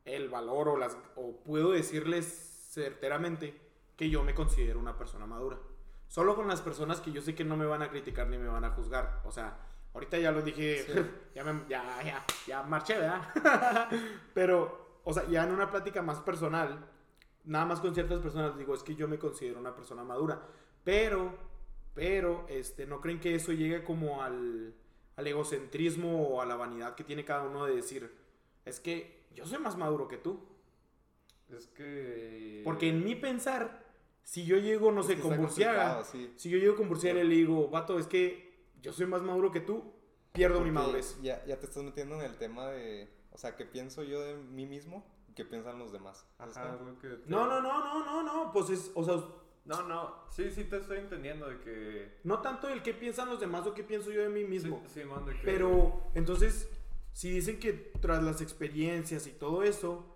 el 0.04 0.28
valor 0.28 0.68
o 0.68 0.76
las, 0.76 0.96
o 1.16 1.36
puedo 1.42 1.70
decirles 1.72 2.68
certeramente 2.70 3.58
que 3.96 4.10
yo 4.10 4.22
me 4.22 4.34
considero 4.34 4.78
una 4.78 4.98
persona 4.98 5.26
madura. 5.26 5.58
Solo 6.08 6.36
con 6.36 6.46
las 6.46 6.60
personas 6.60 7.00
que 7.00 7.10
yo 7.10 7.22
sé 7.22 7.34
que 7.34 7.44
no 7.44 7.56
me 7.56 7.66
van 7.66 7.82
a 7.82 7.90
criticar 7.90 8.26
ni 8.28 8.36
me 8.38 8.48
van 8.48 8.64
a 8.64 8.70
juzgar. 8.70 9.22
O 9.24 9.32
sea, 9.32 9.56
ahorita 9.94 10.18
ya 10.18 10.30
lo 10.32 10.42
dije, 10.42 10.84
Sí. 10.86 10.92
ya, 11.34 11.44
me- 11.44 11.68
ya, 11.68 12.02
ya, 12.04 12.24
ya 12.46 12.62
marché, 12.62 12.98
¿verdad? 12.98 13.22
Pero, 14.34 15.00
o 15.04 15.12
sea, 15.14 15.26
ya 15.28 15.44
en 15.44 15.52
una 15.52 15.70
plática 15.70 16.02
más 16.02 16.18
personal, 16.20 16.86
nada 17.44 17.64
más 17.64 17.80
con 17.80 17.94
ciertas 17.94 18.20
personas 18.20 18.56
digo, 18.58 18.74
es 18.74 18.82
que 18.82 18.94
yo 18.94 19.08
me 19.08 19.18
considero 19.18 19.58
una 19.58 19.74
persona 19.74 20.04
madura. 20.04 20.42
Pero, 20.84 21.32
pero, 21.94 22.44
este, 22.48 22.86
¿no 22.86 23.00
creen 23.00 23.20
que 23.20 23.34
eso 23.34 23.52
llegue 23.52 23.84
como 23.84 24.22
al, 24.22 24.74
al 25.16 25.26
egocentrismo 25.26 26.28
o 26.28 26.40
a 26.42 26.46
la 26.46 26.56
vanidad 26.56 26.94
que 26.94 27.04
tiene 27.04 27.24
cada 27.24 27.44
uno 27.44 27.64
de 27.66 27.76
decir, 27.76 28.12
es 28.64 28.80
que 28.80 29.24
yo 29.34 29.46
soy 29.46 29.58
más 29.58 29.76
maduro 29.76 30.08
que 30.08 30.18
tú? 30.18 30.40
Es 31.50 31.66
que. 31.68 32.62
Porque 32.64 32.88
en 32.88 33.04
mi 33.04 33.14
pensar, 33.14 33.84
si 34.22 34.44
yo 34.44 34.56
llego, 34.58 34.90
no 34.90 35.02
Es 35.02 35.06
sé, 35.06 35.18
con 35.20 35.36
Burciaga, 35.36 36.02
sí. 36.04 36.32
si 36.36 36.50
yo 36.50 36.58
llego 36.58 36.74
con 36.76 36.88
Burciaga 36.88 37.20
y 37.20 37.28
le 37.28 37.34
digo, 37.34 37.68
vato, 37.68 37.98
es 37.98 38.06
que 38.06 38.43
yo 38.84 38.92
soy 38.92 39.06
más 39.06 39.22
maduro 39.22 39.50
que 39.50 39.60
tú, 39.60 39.82
pierdo 40.32 40.60
mi 40.60 40.70
madurez. 40.70 41.18
Ya, 41.22 41.42
ya 41.46 41.58
te 41.58 41.64
estás 41.64 41.82
metiendo 41.82 42.16
en 42.16 42.20
el 42.30 42.36
tema 42.36 42.68
de, 42.68 43.08
o 43.32 43.38
sea, 43.38 43.56
¿qué 43.56 43.64
pienso 43.64 44.02
yo 44.04 44.20
de 44.20 44.34
mí 44.36 44.66
mismo? 44.66 45.04
y 45.28 45.32
¿Qué 45.32 45.44
piensan 45.46 45.78
los 45.78 45.90
demás? 45.90 46.26
¿Sabes 46.36 46.54
Ajá, 46.56 46.76
cómo? 46.76 46.90
lo 46.90 46.98
que 46.98 47.08
te- 47.08 47.30
No, 47.30 47.46
no, 47.46 47.62
no, 47.62 47.82
no, 47.82 48.04
no, 48.04 48.22
no, 48.22 48.52
pues 48.52 48.68
es, 48.68 48.90
o 48.94 49.02
sea, 49.02 49.14
No, 49.64 49.82
no, 49.88 50.14
sí, 50.30 50.50
sí 50.50 50.64
te 50.64 50.76
estoy 50.76 50.98
entendiendo 50.98 51.48
de 51.48 51.58
que... 51.60 52.20
no 52.24 52.40
tanto 52.42 52.68
el 52.68 52.82
qué 52.82 52.92
piensan 52.92 53.30
los 53.30 53.40
demás 53.40 53.66
o 53.66 53.72
qué 53.72 53.82
pienso 53.82 54.10
yo 54.10 54.20
de 54.20 54.28
mí 54.28 54.44
mismo. 54.44 54.82
Sí, 54.88 55.00
Simón, 55.00 55.24
de 55.24 55.32
que... 55.32 55.42
Pero, 55.42 56.02
entonces, 56.14 56.68
si 57.14 57.30
dicen 57.30 57.58
que 57.58 57.72
tras 58.02 58.22
las 58.22 58.42
experiencias 58.42 59.26
y 59.26 59.30
todo 59.32 59.62
eso, 59.62 60.13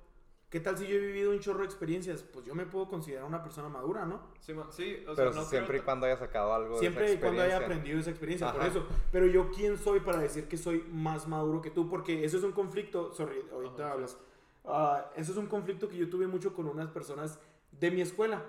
¿qué 0.50 0.60
tal 0.60 0.78
si 0.78 0.86
yo 0.86 0.94
he 0.96 0.98
vivido 0.98 1.30
un 1.30 1.40
chorro 1.40 1.60
de 1.60 1.66
experiencias? 1.66 2.22
Pues 2.22 2.44
yo 2.46 2.54
me 2.54 2.64
puedo 2.66 2.88
considerar 2.88 3.24
una 3.24 3.42
persona 3.42 3.68
madura, 3.68 4.04
¿no? 4.06 4.20
Simón, 4.40 4.68
sí, 4.70 5.04
o 5.06 5.14
Pero 5.14 5.32
sea, 5.32 5.42
no 5.42 5.46
siempre 5.48 5.76
y 5.76 5.80
creo- 5.80 5.84
cuando 5.84 6.06
haya 6.06 6.16
sacado 6.16 6.54
algo 6.54 6.74
de 6.74 6.80
Siempre 6.80 7.04
esa 7.06 7.14
y 7.14 7.18
cuando 7.18 7.42
haya 7.42 7.56
aprendido 7.58 7.98
esa 8.00 8.10
experiencia, 8.10 8.50
por 8.52 8.60
Ajá. 8.62 8.70
eso. 8.70 8.86
Pero 9.12 9.26
yo, 9.26 9.50
¿quién 9.50 9.76
soy 9.78 10.00
para 10.00 10.18
decir 10.18 10.48
que 10.48 10.56
soy 10.56 10.84
más 10.90 11.26
maduro 11.28 11.60
que 11.60 11.70
tú? 11.70 11.88
Porque 11.88 12.24
eso 12.24 12.38
es 12.38 12.44
un 12.44 12.52
conflicto, 12.52 13.12
sorry, 13.14 13.44
ahorita 13.52 13.74
Ajá, 13.74 13.86
sí. 13.86 13.92
hablas. 13.92 14.18
Ah, 14.64 15.10
eso 15.16 15.32
es 15.32 15.38
un 15.38 15.46
conflicto 15.46 15.88
que 15.88 15.96
yo 15.96 16.08
tuve 16.10 16.26
mucho 16.26 16.52
con 16.54 16.66
unas 16.66 16.88
personas 16.90 17.38
de 17.72 17.90
mi 17.90 18.00
escuela. 18.00 18.42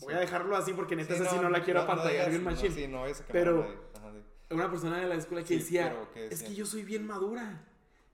Voy 0.00 0.14
a 0.14 0.18
dejarlo 0.18 0.54
así 0.56 0.72
porque 0.74 0.94
neta 0.94 1.14
Sí, 1.14 1.22
esa 1.22 1.30
sí 1.30 1.38
no 1.40 1.48
la 1.48 1.62
quiero 1.64 1.80
no 1.80 1.84
apantallar 1.84 2.28
bien 2.30 2.44
no, 2.44 2.50
machín. 2.50 2.72
sí, 2.72 2.86
no 2.86 3.02
a 3.02 3.06
quemar 3.06 3.24
Pero-. 3.32 3.60
Ajá, 3.94 4.12
sí. 4.12 4.54
Una 4.54 4.70
persona 4.70 4.98
de 4.98 5.06
la 5.08 5.14
escuela 5.16 5.42
que 5.42 5.48
Sí, 5.48 5.56
decía, 5.58 5.88
pero 5.90 6.12
¿qué 6.12 6.26
es 6.32 6.42
que 6.42 6.54
yo 6.54 6.66
soy 6.66 6.82
bien 6.84 7.06
madura. 7.06 7.64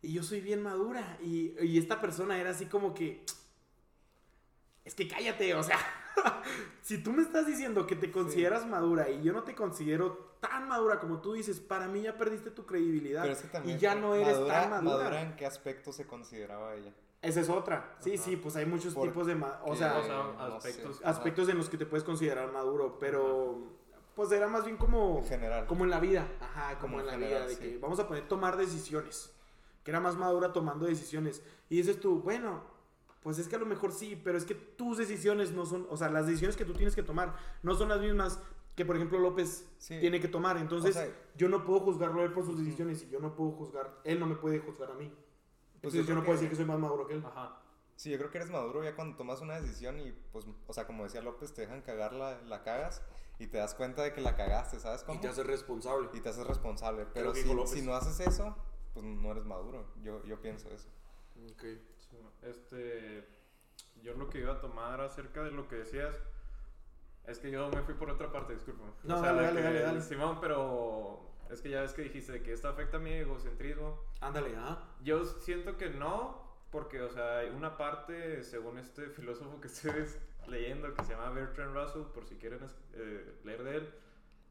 Y 0.02 0.12
yo 0.12 0.22
soy 0.22 0.40
bien 0.40 0.62
madura. 0.62 1.16
Y, 1.22 1.54
y 1.64 1.78
esta 1.78 2.00
persona 2.00 2.38
era 2.38 2.50
así 2.50 2.66
como 2.66 2.92
que, 2.92 3.24
es 4.84 4.94
que 4.94 5.06
cállate, 5.06 5.54
o 5.54 5.62
sea, 5.62 5.78
si 6.82 6.98
tú 7.02 7.12
me 7.12 7.22
estás 7.22 7.46
diciendo 7.46 7.86
que 7.86 7.94
te 7.96 8.10
consideras 8.10 8.66
madura 8.66 9.08
y 9.08 9.22
yo 9.22 9.32
no 9.32 9.44
te 9.44 9.54
considero 9.54 10.32
tan 10.40 10.66
madura 10.66 10.98
como 10.98 11.20
tú 11.20 11.34
dices, 11.34 11.60
para 11.60 11.86
mí 11.86 12.02
ya 12.02 12.18
perdiste 12.18 12.50
tu 12.50 12.66
credibilidad. 12.66 13.22
Pero 13.22 13.34
es 13.34 13.40
que 13.42 13.48
también 13.48 13.76
y 13.76 13.80
ya 13.80 13.94
no 13.94 14.14
eres 14.16 14.34
madura, 14.36 14.60
tan 14.60 14.70
madura. 14.70 14.96
madura 14.98 15.22
en 15.22 15.36
qué 15.36 15.46
aspecto 15.46 15.92
se 15.92 16.04
consideraba 16.06 16.74
ella. 16.74 16.92
Esa 17.22 17.40
es 17.40 17.48
otra. 17.48 17.94
Sí, 18.00 18.14
Ajá. 18.14 18.22
sí, 18.24 18.36
pues 18.36 18.56
hay 18.56 18.66
muchos 18.66 18.94
Porque- 18.94 19.10
tipos 19.10 19.28
de... 19.28 19.34
O 19.34 19.70
o 19.70 19.76
sea, 19.76 20.02
sea, 20.02 20.16
no 20.36 20.60
sé. 20.60 20.68
aspectos... 20.68 21.00
aspectos 21.04 21.48
en 21.48 21.56
los 21.58 21.68
que 21.68 21.78
te 21.78 21.86
puedes 21.86 22.02
considerar 22.02 22.50
maduro, 22.50 22.98
pero 22.98 23.60
pues 24.16 24.32
era 24.32 24.48
más 24.48 24.64
bien 24.64 24.76
como... 24.76 25.18
En 25.18 25.26
general. 25.26 25.66
Como 25.66 25.84
en 25.84 25.90
la 25.90 26.00
vida, 26.00 26.26
ajá, 26.40 26.78
como, 26.80 26.98
Como 26.98 27.08
en 27.08 27.20
la 27.20 27.24
vida, 27.24 27.46
de 27.46 27.54
sí. 27.54 27.60
que 27.60 27.78
vamos 27.78 28.00
a 28.00 28.08
poner 28.08 28.26
tomar 28.26 28.56
decisiones, 28.56 29.32
que 29.84 29.90
era 29.90 30.00
más 30.00 30.16
madura 30.16 30.52
tomando 30.52 30.86
decisiones. 30.86 31.42
Y 31.68 31.76
dices 31.76 31.98
tú, 32.00 32.20
bueno, 32.20 32.62
pues 33.22 33.38
es 33.38 33.48
que 33.48 33.56
a 33.56 33.58
lo 33.58 33.66
mejor 33.66 33.92
sí, 33.92 34.20
pero 34.22 34.36
es 34.38 34.44
que 34.44 34.54
tus 34.54 34.98
decisiones 34.98 35.52
no 35.52 35.64
son, 35.66 35.86
o 35.90 35.96
sea, 35.96 36.08
las 36.10 36.26
decisiones 36.26 36.56
que 36.56 36.64
tú 36.64 36.72
tienes 36.74 36.94
que 36.94 37.02
tomar 37.02 37.34
no 37.62 37.74
son 37.74 37.88
las 37.88 38.00
mismas 38.00 38.38
que, 38.74 38.84
por 38.86 38.96
ejemplo, 38.96 39.18
López 39.18 39.66
Sí. 39.78 39.98
tiene 40.00 40.18
que 40.20 40.28
tomar. 40.28 40.56
Entonces, 40.56 40.96
O 40.96 41.00
sea, 41.00 41.08
yo 41.36 41.48
no 41.48 41.64
puedo 41.64 41.80
juzgarlo 41.80 42.22
a 42.22 42.24
él 42.24 42.32
por 42.32 42.44
sus 42.44 42.58
decisiones 42.58 43.02
y 43.02 43.10
yo 43.10 43.20
no 43.20 43.34
puedo 43.36 43.50
juzgar, 43.52 44.00
él 44.04 44.18
no 44.18 44.26
me 44.26 44.34
puede 44.36 44.60
juzgar 44.60 44.90
a 44.90 44.94
mí. 44.94 45.08
Pues 45.08 45.94
Entonces, 45.94 45.94
yo 45.94 46.00
yo 46.00 46.06
creo 46.06 46.16
no 46.16 46.24
puedo 46.24 46.38
que- 46.38 46.44
decir 46.44 46.50
que 46.50 46.56
soy 46.56 46.64
más 46.64 46.78
maduro 46.78 47.06
que 47.06 47.14
él. 47.14 47.24
Ajá. 47.26 47.58
Sí, 47.96 48.10
yo 48.10 48.18
creo 48.18 48.30
que 48.30 48.38
eres 48.38 48.50
maduro 48.50 48.82
ya 48.82 48.96
cuando 48.96 49.16
tomas 49.16 49.40
una 49.42 49.60
decisión 49.60 50.00
y, 50.00 50.12
pues, 50.32 50.46
o 50.66 50.72
sea, 50.72 50.86
como 50.86 51.04
decía 51.04 51.20
López, 51.20 51.52
te 51.52 51.60
dejan 51.62 51.82
cagar, 51.82 52.14
la, 52.14 52.40
la 52.42 52.62
cagas 52.62 53.02
y 53.38 53.46
te 53.46 53.58
das 53.58 53.74
cuenta 53.74 54.02
de 54.02 54.12
que 54.12 54.20
la 54.22 54.34
cagaste, 54.34 54.80
¿sabes 54.80 55.02
cómo? 55.04 55.18
Y 55.18 55.20
te 55.20 55.28
haces 55.28 55.46
responsable. 55.46 56.08
Y 56.14 56.20
te 56.20 56.28
haces 56.30 56.46
responsable. 56.46 57.06
Pero 57.12 57.34
si, 57.34 57.42
si 57.66 57.82
no 57.82 57.94
haces 57.94 58.18
eso, 58.20 58.56
pues 58.92 59.04
no 59.04 59.30
eres 59.32 59.44
maduro. 59.44 59.86
Yo, 60.02 60.24
yo 60.24 60.40
pienso 60.40 60.68
eso. 60.70 60.88
Ok. 61.52 61.62
Sí, 61.98 62.16
Este, 62.42 63.26
yo 64.02 64.14
lo 64.14 64.28
que 64.28 64.38
iba 64.40 64.52
a 64.54 64.60
tomar 64.60 65.00
acerca 65.00 65.42
de 65.42 65.50
lo 65.50 65.68
que 65.68 65.76
decías 65.76 66.14
es 67.26 67.38
que 67.38 67.50
yo 67.50 67.68
me 67.70 67.82
fui 67.82 67.94
por 67.94 68.10
otra 68.10 68.30
parte, 68.32 68.54
disculpa. 68.54 68.84
No, 69.04 69.20
dale, 69.20 69.38
de 69.40 69.46
dale, 69.46 69.56
que- 69.58 69.62
dale, 69.64 69.80
dale. 69.82 70.00
Simón, 70.02 70.38
pero 70.40 71.30
es 71.50 71.60
que 71.60 71.70
ya 71.70 71.82
ves 71.82 71.92
que 71.92 72.02
dijiste 72.02 72.42
que 72.42 72.52
esto 72.52 72.68
afecta 72.68 72.96
a 72.96 73.00
mi 73.00 73.12
egocentrismo. 73.12 73.98
Ándale, 74.20 74.54
ah. 74.56 74.96
Yo 75.02 75.24
siento 75.24 75.76
que 75.76 75.88
no, 75.90 76.42
porque, 76.70 77.00
o 77.00 77.10
sea, 77.10 77.38
hay 77.38 77.50
una 77.50 77.76
parte, 77.76 78.42
según 78.42 78.78
este 78.78 79.08
filósofo 79.08 79.60
que 79.60 79.68
estoy 79.68 80.04
leyendo, 80.48 80.92
que 80.94 81.04
se 81.04 81.12
llama 81.14 81.30
Bertrand 81.30 81.74
Russell, 81.74 82.02
por 82.12 82.26
si 82.26 82.36
quieren 82.36 82.60
eh, 82.94 83.38
leer 83.44 83.62
de 83.62 83.76
él, 83.76 83.94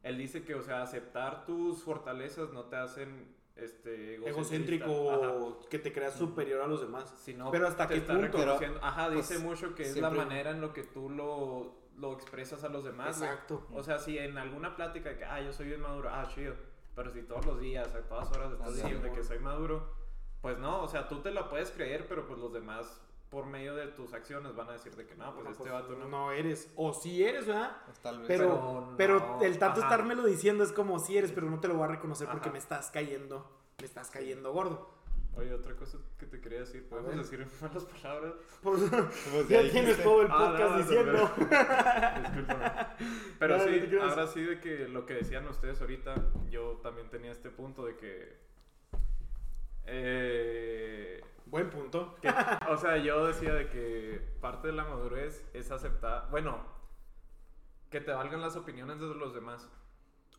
él 0.03 0.17
dice 0.17 0.43
que, 0.43 0.55
o 0.55 0.61
sea, 0.63 0.81
aceptar 0.81 1.45
tus 1.45 1.83
fortalezas 1.83 2.51
no 2.53 2.65
te 2.65 2.75
hacen 2.77 3.35
este. 3.55 4.15
Egocéntrico 4.27 5.11
Ajá. 5.11 5.33
o 5.33 5.59
que 5.69 5.79
te 5.79 5.91
creas 5.93 6.15
superior 6.15 6.61
a 6.61 6.67
los 6.67 6.81
demás. 6.81 7.13
Si 7.17 7.33
no, 7.33 7.51
Pero 7.51 7.67
¿hasta 7.67 7.87
qué 7.87 7.95
está 7.97 8.13
punto? 8.13 8.27
reconociendo- 8.37 8.79
Ajá, 8.83 9.07
Pues, 9.11 9.27
dice 9.29 9.43
mucho 9.43 9.75
que 9.75 9.83
es 9.83 9.93
siempre- 9.93 10.17
la 10.17 10.23
manera 10.25 10.51
en 10.51 10.61
lo 10.61 10.73
que 10.73 10.83
tú 10.83 11.09
lo, 11.09 11.75
lo 11.97 12.13
expresas 12.13 12.63
a 12.63 12.69
los 12.69 12.83
demás. 12.83 13.17
güey. 13.19 13.29
Exacto. 13.29 13.67
O 13.73 13.83
sea, 13.83 13.99
si 13.99 14.17
en 14.17 14.37
alguna 14.37 14.75
plática 14.75 15.17
que, 15.17 15.25
ah, 15.25 15.41
yo 15.41 15.51
soy 15.53 15.67
bien 15.67 15.81
maduro, 15.81 16.09
ah, 16.11 16.27
chido. 16.33 16.55
Pero 16.95 17.09
si 17.11 17.21
todos 17.23 17.45
los 17.45 17.59
días, 17.61 17.93
a 17.95 18.01
todas 18.01 18.31
horas 18.31 18.51
estás 18.51 18.75
diciendo 18.75 19.11
que 19.13 19.23
soy 19.23 19.39
maduro, 19.39 19.93
pues 20.41 20.57
no, 20.57 20.81
o 20.81 20.87
sea, 20.87 21.07
tú 21.07 21.21
te 21.21 21.31
la 21.31 21.49
puedes 21.49 21.71
creer, 21.71 22.05
pero 22.07 22.27
pues 22.27 22.37
los 22.39 22.51
demás, 22.51 23.01
por 23.31 23.45
medio 23.47 23.73
de 23.75 23.87
tus 23.87 24.13
acciones, 24.13 24.53
van 24.55 24.69
a 24.69 24.73
decir 24.73 24.93
de 24.95 25.07
que 25.07 25.15
no, 25.15 25.33
pues 25.33 25.45
No, 25.45 25.51
este 25.51 25.63
pues, 25.63 25.73
vato 25.73 25.95
no. 25.95 26.07
no 26.09 26.31
eres. 26.31 26.71
O 26.75 26.93
sí 26.93 27.23
eres, 27.23 27.47
¿verdad? 27.47 27.77
Pues, 27.85 27.97
tal 27.99 28.19
vez. 28.19 28.27
Pero, 28.27 28.93
Pero 28.97 29.39
el 29.41 29.57
tanto 29.57 29.79
ajá. 29.79 29.89
estármelo 29.89 30.25
diciendo 30.25 30.63
es 30.63 30.71
como 30.73 30.99
si 30.99 31.17
eres, 31.17 31.31
pero 31.31 31.49
no 31.49 31.59
te 31.59 31.67
lo 31.69 31.75
voy 31.75 31.85
a 31.85 31.87
reconocer 31.87 32.27
porque 32.27 32.51
me 32.51 32.57
estás 32.59 32.91
cayendo. 32.91 33.49
Me 33.79 33.85
estás 33.85 34.11
cayendo 34.11 34.51
gordo. 34.53 34.99
Oye, 35.37 35.53
otra 35.53 35.73
cosa 35.77 35.97
que 36.19 36.25
te 36.25 36.41
quería 36.41 36.59
decir, 36.59 36.87
¿podemos 36.89 37.15
decir 37.15 37.47
malas 37.61 37.85
palabras? 37.85 38.33
Por- 38.61 38.77
Pues 38.77 39.47
ya 39.47 39.61
ya 39.61 39.71
tienes 39.71 39.73
dijiste. 39.97 40.03
todo 40.03 40.21
el 40.23 40.27
Ah, 40.29 40.37
podcast 40.37 40.71
no, 40.71 40.77
diciendo. 40.77 41.31
Discúlpame. 42.21 42.85
Pero 43.39 43.59
sí, 43.59 43.79
creas. 43.87 44.09
ahora 44.09 44.27
sí 44.27 44.41
de 44.43 44.59
que 44.59 44.89
lo 44.89 45.05
que 45.05 45.13
decían 45.13 45.47
ustedes 45.47 45.79
ahorita, 45.79 46.15
yo 46.49 46.81
también 46.83 47.09
tenía 47.09 47.31
este 47.31 47.49
punto 47.49 47.85
de 47.85 47.95
que... 47.95 48.37
eh, 49.85 51.21
Buen 51.51 51.69
punto. 51.69 52.15
que- 52.21 52.29
o 52.69 52.77
sea, 52.77 52.97
yo 52.97 53.27
decía 53.27 53.53
de 53.53 53.69
que 53.69 54.21
parte 54.39 54.67
de 54.69 54.73
la 54.73 54.85
madurez 54.85 55.45
es 55.53 55.69
aceptar, 55.69 56.27
bueno, 56.31 56.59
que 57.89 57.99
te 57.99 58.11
valgan 58.13 58.41
las 58.41 58.55
opiniones 58.55 58.99
de 59.01 59.13
los 59.13 59.33
demás. 59.33 59.69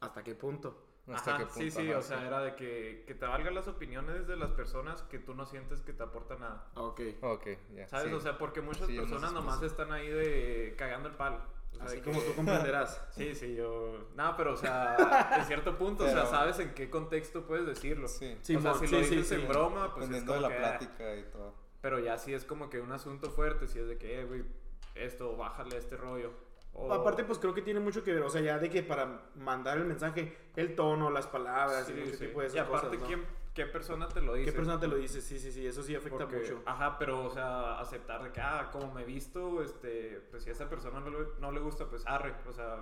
¿Hasta 0.00 0.22
qué 0.24 0.34
punto? 0.34 0.86
¿Hasta 1.12 1.32
Ajá, 1.34 1.38
qué 1.40 1.44
punto? 1.46 1.58
sí, 1.60 1.70
sí, 1.70 1.90
Ajá, 1.90 1.98
o 1.98 2.02
sea, 2.02 2.26
era 2.26 2.40
de 2.40 2.54
que, 2.56 3.04
que 3.06 3.14
te 3.14 3.26
valgan 3.26 3.54
las 3.54 3.68
opiniones 3.68 4.26
de 4.26 4.36
las 4.36 4.52
personas 4.52 5.02
que 5.02 5.18
tú 5.18 5.34
no 5.34 5.44
sientes 5.44 5.82
que 5.82 5.92
te 5.92 6.02
aportan 6.02 6.40
nada. 6.40 6.70
Ok. 6.76 7.00
Ok, 7.20 7.46
ya. 7.74 7.86
¿Sabes? 7.88 8.08
sí. 8.08 8.14
O 8.14 8.20
sea, 8.20 8.38
porque 8.38 8.62
muchas 8.62 8.86
Sí, 8.86 8.96
personas 8.96 9.30
sé 9.30 9.34
nomás 9.34 9.62
están 9.62 9.92
ahí 9.92 10.08
de 10.08 10.74
cagando 10.78 11.08
el 11.10 11.14
palo. 11.16 11.40
O 11.72 11.76
sea, 11.76 11.84
Así 11.86 11.96
de 11.96 12.02
como 12.02 12.20
que- 12.20 12.26
tú 12.28 12.34
comprenderás. 12.36 13.00
Sí, 13.12 13.34
sí, 13.34 13.54
yo... 13.54 14.08
No, 14.14 14.36
pero 14.36 14.52
o 14.52 14.56
sea, 14.56 15.36
en 15.38 15.44
cierto 15.46 15.76
punto, 15.78 16.04
o 16.04 16.08
sea, 16.08 16.26
sabes 16.26 16.58
en 16.58 16.74
qué 16.74 16.90
contexto 16.90 17.46
puedes 17.46 17.66
decirlo. 17.66 18.08
Sí. 18.08 18.36
Sí, 18.42 18.56
o 18.56 18.60
sea, 18.60 18.74
si 18.74 18.86
sí, 18.86 18.92
lo 18.94 18.98
dices 19.00 19.26
sí. 19.28 19.34
en 19.34 19.48
broma, 19.48 19.94
pues 19.94 20.04
es 20.06 20.10
Dependiendo 20.10 20.32
de 20.34 20.38
como 20.38 20.48
la 20.50 20.56
que, 20.56 20.64
ah, 20.64 20.78
plática 20.78 21.16
y 21.16 21.22
todo. 21.30 21.54
Pero 21.80 21.98
ya 21.98 22.16
sí 22.18 22.32
es 22.34 22.44
como 22.44 22.70
que 22.70 22.80
un 22.80 22.92
asunto 22.92 23.30
fuerte, 23.30 23.66
si 23.66 23.78
es 23.80 23.88
de 23.88 23.98
que, 23.98 24.20
eh, 24.20 24.24
güey, 24.24 24.44
esto, 24.94 25.36
bájale 25.36 25.74
a 25.76 25.78
este 25.78 25.96
rollo. 25.96 26.30
O- 26.74 26.92
Aparte, 26.92 27.24
pues 27.24 27.38
creo 27.38 27.52
que 27.54 27.62
tiene 27.62 27.80
mucho 27.80 28.02
que 28.04 28.12
ver. 28.14 28.22
O 28.22 28.30
sea, 28.30 28.40
ya 28.40 28.58
de 28.58 28.70
que 28.70 28.82
para 28.82 29.22
mandar 29.34 29.78
el 29.78 29.84
mensaje, 29.84 30.36
el 30.56 30.74
tono, 30.76 31.10
las 31.10 31.26
palabras 31.26 31.86
Sí, 31.86 31.92
y 31.92 32.10
sí. 32.14 32.26
tipo 32.26 32.40
de 32.40 32.46
esas 32.46 32.56
Y 32.56 32.58
aparte, 32.60 32.86
cosas, 32.86 33.00
¿no? 33.00 33.06
¿quién, 33.06 33.24
¿qué 33.54 33.66
persona 33.66 34.08
te 34.08 34.20
lo 34.20 34.34
dice? 34.34 34.50
¿Qué 34.50 34.56
persona 34.56 34.80
te 34.80 34.86
lo 34.88 34.96
dice? 34.96 35.20
Sí, 35.20 35.38
sí, 35.38 35.52
sí, 35.52 35.66
eso 35.66 35.82
sí 35.82 35.94
afecta 35.94 36.18
Porque- 36.26 36.38
mucho. 36.38 36.62
Ajá, 36.66 36.96
pero, 36.98 37.24
o 37.24 37.30
sea, 37.30 37.78
aceptar 37.80 38.22
de 38.22 38.32
que, 38.32 38.40
ah, 38.40 38.70
como 38.72 38.92
me 38.92 39.02
he 39.02 39.04
visto, 39.04 39.62
este, 39.62 40.20
pues 40.30 40.42
si 40.44 40.50
a 40.50 40.52
esa 40.52 40.68
persona 40.68 41.00
no 41.00 41.10
le, 41.10 41.26
no 41.38 41.52
le 41.52 41.60
gusta, 41.60 41.86
pues 41.88 42.02
arre, 42.06 42.34
o 42.48 42.52
sea, 42.52 42.78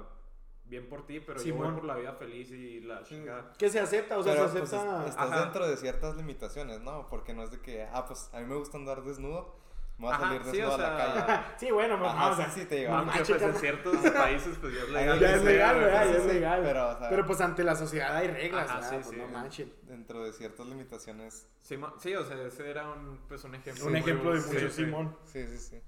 bien 0.65 0.89
por 0.89 1.05
ti, 1.05 1.19
pero 1.21 1.41
yo 1.43 1.55
voy 1.55 1.63
Simón. 1.63 1.75
por 1.77 1.85
la 1.85 1.97
vida 1.97 2.13
feliz 2.13 2.51
y 2.53 2.81
la 2.81 3.03
chingada. 3.03 3.53
Que 3.59 3.69
se 3.69 3.81
acepta, 3.81 4.17
o 4.19 4.23
sea, 4.23 4.35
Pero, 4.35 4.49
se 4.49 4.59
pues, 4.61 4.73
acepta. 4.73 5.03
es- 5.03 5.11
estás 5.11 5.31
Ajá. 5.33 5.41
dentro 5.43 5.67
de 5.69 5.77
ciertas 5.77 6.17
limitaciones, 6.17 6.81
¿no? 6.81 7.07
Porque 7.09 7.35
no 7.35 7.43
es 7.43 7.51
de 7.51 7.61
que, 7.61 7.83
ah, 7.93 8.05
pues 8.07 8.31
a 8.33 8.39
mí 8.39 8.47
me 8.47 8.55
gusta 8.55 8.79
andar 8.79 9.03
desnudo, 9.03 9.57
me 10.01 10.07
voy 10.07 10.13
a 10.13 10.17
Ajá, 10.17 10.27
salir 10.29 10.41
sí, 10.45 10.51
desnudo 10.57 10.75
a 10.75 10.79
la 10.79 10.97
sea, 10.97 11.27
calle. 11.27 11.43
sí, 11.59 11.71
bueno, 11.71 11.95
Ajá, 11.95 12.05
mamá, 12.05 12.31
o 12.31 12.37
sea, 12.37 12.51
sí, 12.51 12.61
sí, 12.61 12.67
te 12.67 12.75
digo. 12.77 12.91
mamá, 12.91 13.13
Aunque 13.13 13.33
pues 13.33 13.43
en 13.43 13.55
ciertos 13.61 13.97
países, 14.11 14.57
pues 14.61 14.75
ya 14.75 14.81
es 14.83 14.89
legal. 14.89 15.21
Ya 15.21 15.35
es 15.35 15.41
sí, 15.41 15.47
legal, 15.47 15.75
sí, 15.77 15.81
¿verdad? 15.83 16.03
sí, 16.07 16.11
Ya 16.13 16.17
es 16.17 16.23
sí, 16.23 16.29
legal. 16.29 16.61
Pero, 16.65 16.89
o 16.89 16.99
sea, 16.99 17.09
Pero 17.11 17.27
pues 17.27 17.41
ante 17.43 17.65
la 17.65 17.77
sociedad 17.77 18.17
hay 18.17 18.29
reglas, 18.29 18.71
Ajá, 18.71 18.83
sí, 18.83 18.95
Pues 18.97 19.07
sí. 19.09 19.17
no 19.17 19.29
manchen. 19.29 19.73
dentro 19.83 20.25
de 20.25 20.33
ciertas 20.33 20.67
limitaciones. 20.67 21.47
Sí, 21.61 21.79
sí, 21.99 22.15
o 22.15 22.25
sea, 22.25 22.43
ese 22.47 22.71
era 22.71 22.89
un, 22.91 23.19
pues, 23.29 23.45
un 23.45 23.55
ejemplo. 23.55 23.87
Un 23.87 23.97
ejemplo 23.97 24.33
de 24.33 24.41
sí, 24.41 24.49
mucho, 24.55 24.69
sí. 24.71 24.85
Simón. 24.85 25.17
Sí, 25.27 25.47
sí, 25.47 25.59
sí. 25.59 25.81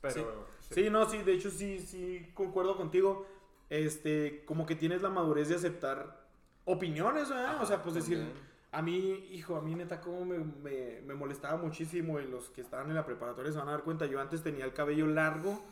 Pero, 0.00 0.46
Sí, 0.70 0.90
no, 0.90 1.08
sí, 1.08 1.22
de 1.22 1.32
hecho 1.34 1.50
sí, 1.50 1.78
sí, 1.78 2.32
concuerdo 2.34 2.76
contigo. 2.76 3.26
Este, 3.70 4.44
como 4.44 4.66
que 4.66 4.74
tienes 4.74 5.00
la 5.02 5.08
madurez 5.08 5.48
de 5.48 5.54
aceptar 5.54 6.26
opiniones, 6.64 7.28
¿verdad? 7.30 7.54
Ajá, 7.54 7.62
o 7.62 7.66
sea, 7.66 7.82
pues 7.82 7.94
decir. 7.94 8.26
A 8.72 8.80
mí, 8.80 9.28
hijo, 9.32 9.56
a 9.56 9.60
mí 9.60 9.74
neta, 9.74 10.00
como 10.00 10.24
me, 10.24 10.38
me, 10.38 11.02
me 11.02 11.14
molestaba 11.14 11.58
muchísimo 11.58 12.18
y 12.18 12.26
los 12.26 12.48
que 12.48 12.62
estaban 12.62 12.88
en 12.88 12.94
la 12.96 13.04
preparatoria 13.04 13.52
se 13.52 13.58
van 13.58 13.68
a 13.68 13.72
dar 13.72 13.82
cuenta, 13.82 14.06
yo 14.06 14.18
antes 14.18 14.42
tenía 14.42 14.64
el 14.64 14.72
cabello 14.72 15.06
largo, 15.06 15.62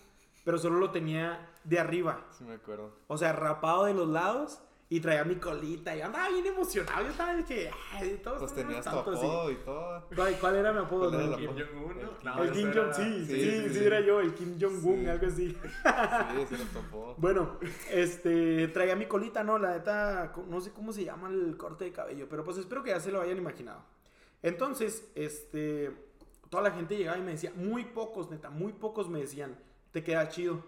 pero 0.44 0.58
solo 0.58 0.78
lo 0.78 0.90
tenía 0.90 1.50
de 1.64 1.78
arriba. 1.78 2.26
Sí 2.30 2.44
me 2.44 2.54
acuerdo. 2.54 2.92
O 3.08 3.16
sea, 3.16 3.32
rapado 3.32 3.86
de 3.86 3.94
los 3.94 4.08
lados 4.08 4.60
Y 4.92 4.98
traía 4.98 5.22
mi 5.24 5.36
colita 5.36 5.94
y 5.96 6.00
andaba 6.00 6.28
bien 6.30 6.44
emocionado. 6.46 7.04
Yo 7.04 7.10
estaba 7.10 7.34
de 7.36 7.44
que, 7.44 7.70
ay, 7.92 8.20
todos 8.24 8.38
Pues 8.40 8.54
tenías 8.56 8.84
tu 8.84 8.90
así. 8.90 9.52
y 9.52 9.64
todo. 9.64 10.04
¿Cuál, 10.16 10.36
cuál 10.40 10.56
era 10.56 10.72
mi 10.72 10.80
apodo? 10.80 11.10
¿Cuál 11.10 11.20
era 11.22 11.30
no? 11.30 11.36
el 11.36 11.38
Kim? 11.38 11.50
Jong-un, 11.56 11.96
¿no? 12.24 12.42
el 12.42 12.50
Kim 12.50 12.68
ese 12.70 12.78
Jong, 12.80 12.86
era- 12.88 12.94
sí, 12.94 13.24
sí, 13.24 13.26
sí, 13.26 13.40
sí, 13.40 13.68
sí, 13.68 13.74
sí. 13.78 13.84
era 13.84 14.00
yo, 14.00 14.20
el 14.20 14.34
Kim 14.34 14.58
Jong-un, 14.60 15.00
Sí. 15.00 15.06
algo 15.06 15.26
así. 15.28 15.48
Sí, 15.50 16.56
sí, 16.56 16.56
tu 16.72 16.78
apodo. 16.80 17.14
Bueno, 17.18 17.58
este, 17.92 18.66
traía 18.68 18.96
mi 18.96 19.06
colita, 19.06 19.44
¿no? 19.44 19.58
La 19.60 19.74
neta, 19.74 20.32
no 20.48 20.60
sé 20.60 20.72
cómo 20.72 20.92
se 20.92 21.04
llama 21.04 21.28
el 21.28 21.56
corte 21.56 21.84
de 21.84 21.92
cabello, 21.92 22.26
pero 22.28 22.42
pues 22.42 22.56
espero 22.56 22.82
que 22.82 22.90
ya 22.90 22.98
se 22.98 23.12
lo 23.12 23.20
hayan 23.20 23.38
imaginado. 23.38 23.84
Entonces, 24.42 25.08
este, 25.14 25.92
toda 26.48 26.64
la 26.64 26.72
gente 26.72 26.96
llegaba 26.96 27.16
y 27.16 27.22
me 27.22 27.30
decía, 27.30 27.52
muy 27.54 27.84
pocos, 27.84 28.28
neta, 28.28 28.50
muy 28.50 28.72
pocos 28.72 29.08
me 29.08 29.20
decían, 29.20 29.56
te 29.92 30.02
queda 30.02 30.28
chido. 30.28 30.64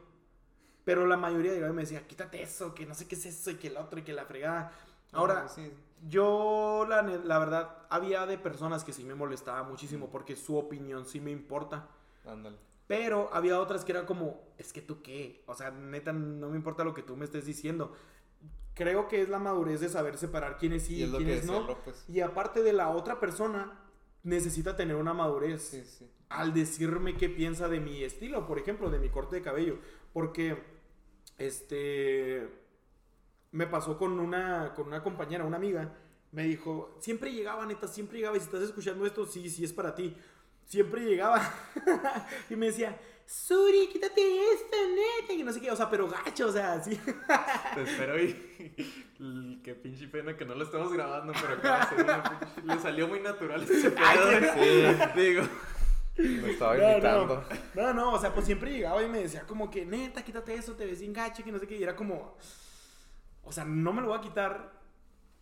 Pero 0.84 1.06
la 1.06 1.16
mayoría 1.16 1.52
llegaba 1.52 1.72
y 1.72 1.76
me 1.76 1.82
decía, 1.82 2.06
quítate 2.06 2.42
eso, 2.42 2.74
que 2.74 2.86
no 2.86 2.94
sé 2.94 3.06
qué 3.06 3.14
es 3.14 3.26
eso, 3.26 3.50
y 3.50 3.56
que 3.56 3.68
el 3.68 3.76
otro, 3.76 4.00
y 4.00 4.02
que 4.02 4.12
la 4.12 4.24
fregada. 4.24 4.72
Ahora, 5.12 5.42
Ah, 5.44 5.48
sí. 5.48 5.70
yo, 6.08 6.86
la, 6.88 7.02
la 7.02 7.38
verdad, 7.38 7.76
había 7.90 8.26
de 8.26 8.38
personas 8.38 8.82
que 8.82 8.92
sí 8.92 9.04
me 9.04 9.14
molestaba 9.14 9.62
muchísimo 9.62 10.08
porque 10.10 10.34
su 10.36 10.56
opinión 10.56 11.06
sí 11.06 11.20
me 11.20 11.30
importa. 11.30 11.86
Ándale. 12.26 12.56
Pero 12.88 13.30
había 13.32 13.60
otras 13.60 13.84
que 13.84 13.92
era 13.92 14.06
como, 14.06 14.40
es 14.58 14.72
que 14.72 14.82
tú 14.82 15.02
qué, 15.02 15.42
o 15.46 15.54
sea, 15.54 15.70
neta, 15.70 16.12
no 16.12 16.48
me 16.50 16.56
importa 16.56 16.82
lo 16.84 16.94
que 16.94 17.02
tú 17.02 17.16
me 17.16 17.24
estés 17.26 17.46
diciendo. 17.46 17.92
Creo 18.74 19.06
que 19.06 19.22
es 19.22 19.28
la 19.28 19.38
madurez 19.38 19.80
de 19.80 19.88
saber 19.88 20.16
separar 20.18 20.56
quiénes 20.58 20.84
sí 20.84 20.96
Y 20.96 21.04
y, 21.04 21.10
quiénes 21.12 21.44
no. 21.44 21.60
López. 21.60 22.04
Y 22.08 22.20
aparte 22.20 22.62
de 22.62 22.72
la 22.72 22.88
otra 22.90 23.20
persona, 23.20 23.78
necesita 24.22 24.76
tener 24.76 24.96
una 24.96 25.12
madurez 25.14 25.62
Sí, 25.62 25.84
sí. 25.84 26.10
al 26.30 26.54
decirme 26.54 27.16
qué 27.16 27.28
piensa 27.28 27.68
de 27.68 27.80
mi 27.80 28.02
estilo, 28.02 28.46
por 28.46 28.58
ejemplo, 28.58 28.90
de 28.90 28.98
mi 28.98 29.10
corte 29.10 29.36
de 29.36 29.42
cabello. 29.42 29.78
Porque, 30.14 30.62
este, 31.46 32.48
me 33.52 33.66
pasó 33.66 33.98
con 33.98 34.18
una, 34.18 34.72
con 34.74 34.86
una 34.88 35.02
compañera, 35.02 35.44
una 35.44 35.56
amiga, 35.56 35.92
me 36.32 36.44
dijo, 36.44 36.96
siempre 37.00 37.32
llegaba, 37.32 37.66
neta, 37.66 37.86
siempre 37.88 38.18
llegaba, 38.18 38.36
y 38.36 38.40
si 38.40 38.46
estás 38.46 38.62
escuchando 38.62 39.04
esto, 39.06 39.26
sí, 39.26 39.48
sí 39.50 39.64
es 39.64 39.72
para 39.72 39.94
ti. 39.94 40.16
Siempre 40.64 41.02
llegaba 41.04 41.42
y 42.50 42.54
me 42.56 42.66
decía, 42.66 42.98
Suri, 43.26 43.88
quítate 43.92 44.20
esto, 44.54 44.76
neta, 45.20 45.32
y 45.32 45.42
no 45.42 45.52
sé 45.52 45.60
qué, 45.60 45.70
o 45.70 45.76
sea, 45.76 45.90
pero 45.90 46.08
gacho, 46.08 46.46
o 46.46 46.52
sea, 46.52 46.74
así. 46.74 46.98
Te 47.74 47.82
espero 47.82 48.22
y. 48.22 48.32
Qué 49.62 49.74
pinche 49.74 50.08
pena 50.08 50.36
que 50.36 50.44
no 50.44 50.54
lo 50.54 50.64
estamos 50.64 50.92
grabando, 50.92 51.32
pero 51.40 51.60
pinche- 51.60 52.64
le 52.64 52.78
salió 52.80 53.08
muy 53.08 53.20
natural 53.20 53.62
ese 53.62 53.90
pedo. 53.90 54.40
Sí, 54.54 55.20
Digo. 55.20 55.42
Me 56.16 56.48
estaba 56.50 56.76
No, 56.76 56.78
imitando. 56.78 57.44
no, 57.74 57.82
no, 57.82 57.94
no, 57.94 58.12
o 58.14 58.18
sea, 58.18 58.32
pues 58.34 58.46
siempre 58.46 58.70
llegaba 58.72 59.02
y 59.02 59.08
me 59.08 59.18
decía 59.20 59.42
como 59.46 59.70
que, 59.70 59.84
neta, 59.86 60.22
quítate 60.24 60.54
eso, 60.54 60.74
te 60.74 60.86
ves 60.86 61.00
bien 61.00 61.12
gacho, 61.12 61.42
que 61.44 61.52
no 61.52 61.58
sé 61.58 61.66
qué, 61.66 61.76
y 61.76 61.82
era 61.82 61.96
como, 61.96 62.36
o 63.44 63.52
sea, 63.52 63.64
no 63.64 63.92
me 63.92 64.02
lo 64.02 64.08
voy 64.08 64.18
a 64.18 64.20
quitar, 64.20 64.72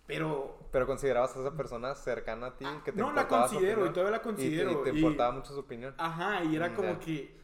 pero 0.06 0.58
Pero 0.70 0.86
considerabas 0.86 1.36
a 1.36 1.40
esa 1.40 1.56
persona 1.56 1.94
cercana 1.94 2.48
a 2.48 2.56
ti, 2.56 2.64
que 2.84 2.92
te 2.92 3.00
Ah, 3.02 3.04
no 3.04 3.12
la 3.12 3.26
considero 3.28 3.86
y 3.86 3.90
todavía 3.90 4.12
la 4.12 4.16
Y 4.18 4.20
te- 4.20 4.24
considero. 4.24 4.70
Y 4.72 4.84
te, 4.84 4.90
y- 4.90 4.96
importaba 4.96 5.32
mucho 5.32 5.52
su 5.52 5.60
opinión. 5.60 5.94
Ajá, 5.98 6.44
y 6.44 6.56
era 6.56 6.70
Mm, 6.70 6.74
como 6.74 6.98
que, 7.00 7.36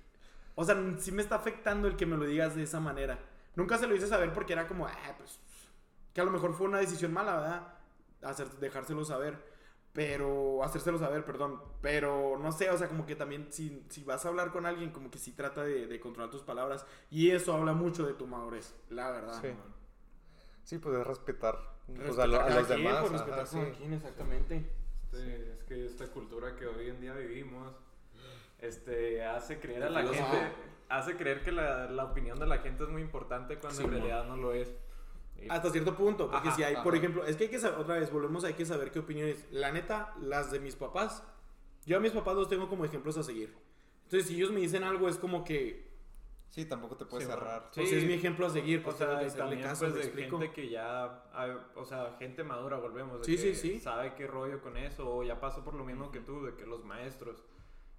o 0.55 0.65
sea, 0.65 0.77
sí 0.99 1.13
me 1.13 1.23
está 1.23 1.37
afectando 1.37 1.89
el 1.89 1.97
que 1.97 2.07
me 2.07 2.17
lo 2.17 2.25
digas 2.25 2.55
de 2.55 2.63
esa 2.63 2.81
manera. 2.81 3.19
Nunca 3.57 3.79
se 3.79 3.87
lo 3.87 3.95
hice 3.95 4.07
saber 4.07 4.33
porque 4.33 4.53
era 4.53 4.67
como, 4.67 4.87
ah, 4.87 4.93
pues, 5.19 5.39
que 6.15 6.21
a 6.21 6.25
lo 6.25 6.31
mejor 6.31 6.55
fue 6.55 6.67
una 6.69 6.79
decisión 6.79 7.13
mala, 7.13 7.37
¿verdad? 7.37 7.75
Hacer, 8.23 8.49
dejárselo 8.61 9.05
saber, 9.05 9.39
pero, 9.97 10.63
hacérselo 10.63 10.99
saber, 10.99 11.25
perdón, 11.25 11.61
pero 11.81 12.39
no 12.39 12.53
sé, 12.53 12.71
o 12.71 12.77
sea, 12.79 12.87
como 12.87 13.07
que 13.07 13.17
también 13.17 13.49
si, 13.51 13.83
si 13.89 14.05
vas 14.05 14.25
a 14.25 14.29
hablar 14.29 14.53
con 14.53 14.67
alguien, 14.67 14.91
como 14.91 15.11
que 15.11 15.19
sí 15.19 15.33
trata 15.33 15.65
de, 15.65 15.87
de 15.89 15.99
controlar 16.01 16.31
tus 16.31 16.43
palabras 16.43 16.87
y 17.11 17.31
eso 17.31 17.53
habla 17.55 17.73
mucho 17.73 18.07
de 18.07 18.13
tu 18.13 18.27
madurez, 18.29 18.75
la 18.91 19.11
verdad. 19.11 19.41
Sí. 19.41 19.49
Sí, 20.65 20.79
pues 20.79 20.99
es 20.99 21.07
respetar, 21.07 21.59
pues, 21.87 21.99
Respetar 21.99 22.25
a, 22.25 22.27
lo- 22.27 22.41
a 22.43 22.51
los 22.51 22.67
quien, 22.67 22.79
demás. 22.85 23.01
pues, 23.09 23.13
ajá, 23.23 23.25
respetar 23.25 23.47
sí. 23.47 23.73
quien, 23.79 23.93
exactamente. 23.95 24.71
Este, 25.13 25.53
es 25.53 25.65
que 25.65 25.87
esta 25.87 26.07
cultura 26.09 26.55
que 26.57 26.67
hoy 26.67 26.91
en 26.91 27.01
día 27.01 27.15
vivimos 27.15 27.73
este, 28.61 29.25
hace 29.25 29.59
creer 29.61 29.85
a 29.85 29.91
la 29.91 30.03
gente, 30.03 30.53
hace 30.89 31.17
creer 31.17 31.43
que 31.43 31.53
la, 31.53 31.91
la 31.91 32.05
opinión 32.05 32.39
de 32.39 32.47
la 32.47 32.59
gente 32.59 32.85
es 32.85 32.89
muy 32.91 33.03
importante 33.03 33.57
cuando 33.59 33.79
Sí, 33.79 33.85
en 33.85 33.91
realidad 33.93 34.25
no 34.27 34.37
lo 34.37 34.53
es. 34.53 34.71
Y- 35.43 35.49
Hasta 35.49 35.71
cierto 35.71 35.95
punto, 35.95 36.31
porque 36.31 36.49
Ajá, 36.49 36.57
si 36.57 36.63
hay, 36.65 36.77
por 36.83 36.95
ejemplo, 36.97 37.25
es 37.25 37.37
que 37.37 37.45
hay 37.45 37.51
que 37.51 37.59
saber, 37.59 37.79
otra 37.79 37.97
vez, 37.99 38.11
volvemos, 38.11 38.45
hay 38.45 38.55
que 38.55 38.65
saber 38.67 38.91
qué 38.91 39.01
opiniones. 39.01 39.47
La 39.51 39.71
neta, 39.71 40.15
las 40.21 40.51
de 40.51 40.61
mis 40.61 40.75
papás, 40.77 41.23
yo 41.85 41.97
a 41.97 42.01
mis 42.01 42.13
papás 42.13 42.35
los 42.35 42.49
tengo 42.49 42.69
como 42.69 42.85
ejemplos 42.85 43.17
a 43.19 43.23
seguir. 43.23 43.55
Entonces, 44.05 44.29
si 44.29 44.37
ellos 44.37 44.51
me 44.51 44.61
dicen 44.61 44.83
algo, 44.85 45.09
es 45.09 45.17
como 45.19 45.45
que, 45.45 45.85
Sí, 46.49 46.65
tampoco 46.65 46.97
te 46.97 47.05
puedes 47.05 47.27
Sí, 47.27 47.33
cerrar. 47.35 47.71
pues 47.75 47.91
Sí. 47.91 47.97
es 47.97 48.05
mi 48.05 48.15
ejemplo 48.15 48.47
a 48.47 48.51
seguir, 48.51 48.79
O 48.81 48.85
pues 48.85 48.97
sea, 48.97 49.15
y 49.21 49.27
hacerle 49.27 49.37
también 49.39 49.63
caso, 49.63 49.81
pues 49.81 49.93
¿me 49.93 49.99
de 49.99 50.05
explico? 50.07 50.39
gente 50.39 50.55
que 50.55 50.69
ya, 50.71 51.25
o 51.75 51.85
sea, 51.85 52.15
gente 52.19 52.45
madura, 52.45 52.79
volvemos, 52.79 53.19
de 53.19 53.25
Sí, 53.27 53.33
que 53.37 53.55
sí, 53.55 53.73
sí. 53.73 53.81
sabe 53.81 54.15
qué 54.15 54.27
rollo 54.29 54.63
con 54.63 54.77
eso, 54.77 55.13
o 55.17 55.23
ya 55.25 55.39
pasó 55.41 55.65
por 55.65 55.75
lo 55.75 55.85
mismo 55.85 56.11
que 56.13 56.21
tú, 56.21 56.45
de 56.47 56.55
que 56.55 56.65
los 56.65 56.85
maestros, 56.85 57.43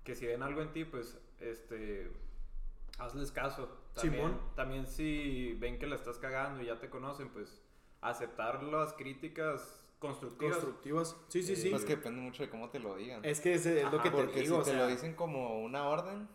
que 0.03 0.15
si 0.15 0.25
ven 0.25 0.41
algo 0.43 0.61
en 0.61 0.71
ti, 0.71 0.85
pues, 0.85 1.19
este, 1.39 2.09
hazles 2.97 3.31
caso. 3.31 3.67
También, 3.93 4.15
Simón. 4.27 4.39
también 4.55 4.87
si 4.87 5.53
ven 5.53 5.79
que 5.79 5.87
la 5.87 5.95
estás 5.95 6.17
cagando 6.17 6.61
y 6.61 6.67
ya 6.67 6.79
te 6.79 6.89
conocen, 6.89 7.29
pues, 7.29 7.61
aceptar 8.01 8.61
las 8.63 8.93
críticas 8.93 9.83
constructivas. 9.99 10.57
Constructivas. 10.57 11.15
Sí, 11.29 11.41
sí, 11.43 11.53
Eh, 11.53 11.55
sí. 11.55 11.69
Pues 11.69 11.83
que 11.85 11.95
depende 11.95 12.21
mucho 12.21 12.43
de 12.43 12.49
cómo 12.49 12.69
te 12.69 12.79
lo 12.79 12.95
digan. 12.95 13.23
Es 13.25 13.41
que 13.41 13.53
es 13.53 13.65
lo 13.65 13.87
Ajá, 13.87 14.03
que 14.03 14.09
te 14.11 14.15
Porque 14.17 14.41
digo, 14.41 14.55
si 14.57 14.61
o 14.61 14.63
te 14.63 14.71
sea, 14.71 14.79
lo 14.79 14.87
dicen 14.87 15.15
como 15.15 15.63
una 15.63 15.87
orden, 15.87 16.23
o 16.23 16.29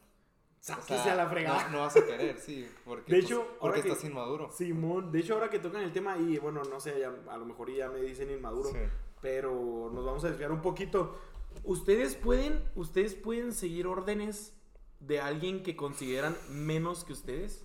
sáquese 0.60 1.02
sea, 1.02 1.12
a 1.12 1.16
la 1.16 1.28
fregada. 1.28 1.64
No, 1.68 1.70
no 1.70 1.78
vas 1.80 1.96
a 1.96 2.04
querer, 2.04 2.38
sí. 2.38 2.68
Porque, 2.84 3.12
De 3.12 3.18
pues, 3.20 3.24
hecho, 3.30 3.40
ahora 3.42 3.58
porque 3.60 3.82
que- 3.82 3.88
estás 3.90 4.04
inmaduro. 4.04 4.50
Simón, 4.50 5.12
de 5.12 5.20
hecho, 5.20 5.34
ahora 5.34 5.50
que 5.50 5.58
tocan 5.60 5.82
el 5.82 5.92
tema, 5.92 6.16
y 6.18 6.38
bueno, 6.38 6.62
no 6.64 6.80
sé, 6.80 6.98
ya- 6.98 7.14
a 7.32 7.36
lo 7.36 7.44
mejor 7.44 7.70
ya 7.72 7.88
me 7.88 8.00
dicen 8.00 8.30
inmaduro, 8.30 8.70
Sí. 8.70 8.78
pero 9.20 9.90
nos 9.92 10.04
vamos 10.04 10.24
a 10.24 10.28
desviar 10.30 10.50
un 10.50 10.60
poquito. 10.62 11.16
¿Ustedes 11.64 12.16
pueden, 12.16 12.68
ustedes 12.74 13.14
pueden 13.14 13.52
seguir 13.52 13.86
órdenes 13.86 14.56
de 15.06 15.20
alguien 15.20 15.62
que 15.62 15.76
consideran 15.76 16.36
menos 16.50 17.04
que 17.04 17.12
ustedes? 17.12 17.64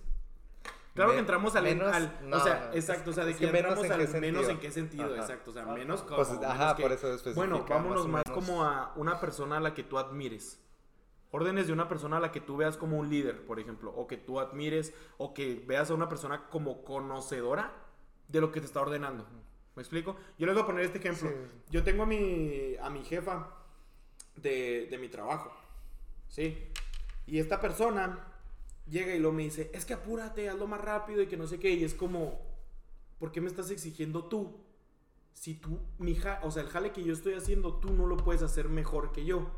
Claro 0.94 1.12
que 1.12 1.18
entramos 1.18 1.54
al, 1.54 1.62
menos, 1.62 1.94
al- 1.94 2.18
no, 2.28 2.36
o 2.38 2.40
sea, 2.40 2.70
es- 2.72 2.84
exacto, 2.88 3.10
o 3.10 3.12
sea, 3.12 3.24
de 3.24 3.30
es 3.30 3.36
que 3.36 3.46
menos 3.46 3.78
entramos 3.78 3.84
en 4.10 4.14
al 4.16 4.20
menos 4.20 4.48
en 4.48 4.58
qué 4.58 4.72
sentido, 4.72 5.04
Ajá. 5.04 5.16
exacto, 5.22 5.52
o 5.52 5.54
sea, 5.54 5.64
menos 5.66 6.02
como 6.02 6.16
Pues, 6.16 6.30
menos 6.30 6.44
ajá, 6.44 6.74
que- 6.74 6.82
por 6.82 6.90
eso 6.92 7.06
especifica. 7.14 7.34
Bueno, 7.46 7.64
vámonos 7.68 8.08
más, 8.08 8.24
menos. 8.26 8.34
como 8.44 8.64
a 8.64 8.92
una 8.96 9.20
persona 9.20 9.58
a 9.58 9.60
la 9.60 9.74
que 9.74 9.84
tú 9.84 9.96
admires. 9.98 10.60
Órdenes 11.30 11.66
de 11.68 11.72
una 11.72 11.88
persona 11.88 12.16
a 12.16 12.20
la 12.20 12.32
que 12.32 12.40
tú 12.40 12.56
veas 12.56 12.76
como 12.76 12.98
un 12.98 13.08
líder, 13.10 13.44
por 13.44 13.60
ejemplo, 13.60 13.92
o 13.94 14.06
que 14.08 14.16
tú 14.16 14.40
admires, 14.40 14.92
o 15.18 15.34
que 15.34 15.62
veas 15.66 15.90
a 15.90 15.94
una 15.94 16.08
persona 16.08 16.48
como 16.48 16.82
conocedora 16.84 17.72
de 18.26 18.40
lo 18.40 18.50
que 18.50 18.60
te 18.60 18.66
está 18.66 18.80
ordenando. 18.80 19.24
¿Me 19.76 19.82
explico? 19.82 20.16
Yo 20.38 20.46
les 20.46 20.54
voy 20.56 20.64
a 20.64 20.66
poner 20.66 20.84
este 20.84 20.98
ejemplo. 20.98 21.28
Sí. 21.28 21.36
Yo 21.70 21.84
tengo 21.84 22.02
a 22.02 22.06
mi, 22.06 22.74
a 22.82 22.90
mi 22.90 23.04
jefa 23.04 23.50
de, 24.34 24.88
de 24.90 24.98
mi 24.98 25.08
trabajo, 25.08 25.52
¿sí? 26.28 26.72
Y 27.28 27.38
esta 27.38 27.60
persona 27.60 28.24
llega 28.88 29.14
y 29.14 29.18
luego 29.20 29.34
me 29.36 29.44
dice, 29.44 29.70
es 29.74 29.84
que 29.84 29.94
apúrate, 29.94 30.48
hazlo 30.48 30.66
más 30.66 30.80
rápido 30.80 31.22
y 31.22 31.28
que 31.28 31.36
no 31.36 31.46
sé 31.46 31.58
qué. 31.60 31.70
Y 31.72 31.84
es 31.84 31.94
como, 31.94 32.40
¿por 33.18 33.32
qué 33.32 33.40
me 33.40 33.48
estás 33.48 33.70
exigiendo 33.70 34.24
tú? 34.24 34.56
Si 35.34 35.54
tú, 35.54 35.80
mi 35.98 36.14
ja- 36.16 36.40
o 36.42 36.50
sea, 36.50 36.62
el 36.62 36.68
jale 36.68 36.92
que 36.92 37.04
yo 37.04 37.12
estoy 37.12 37.34
haciendo, 37.34 37.74
tú 37.76 37.92
no 37.92 38.06
lo 38.06 38.16
puedes 38.16 38.42
hacer 38.42 38.68
mejor 38.68 39.12
que 39.12 39.24
yo. 39.24 39.50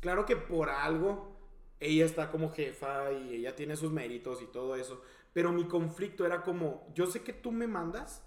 Claro 0.00 0.26
que 0.26 0.36
por 0.36 0.70
algo 0.70 1.36
ella 1.80 2.04
está 2.04 2.30
como 2.30 2.50
jefa 2.52 3.12
y 3.12 3.36
ella 3.36 3.56
tiene 3.56 3.76
sus 3.76 3.92
méritos 3.92 4.42
y 4.42 4.46
todo 4.46 4.76
eso. 4.76 5.02
Pero 5.32 5.52
mi 5.52 5.66
conflicto 5.66 6.26
era 6.26 6.42
como, 6.42 6.86
yo 6.94 7.06
sé 7.06 7.22
que 7.22 7.32
tú 7.32 7.52
me 7.52 7.66
mandas, 7.66 8.22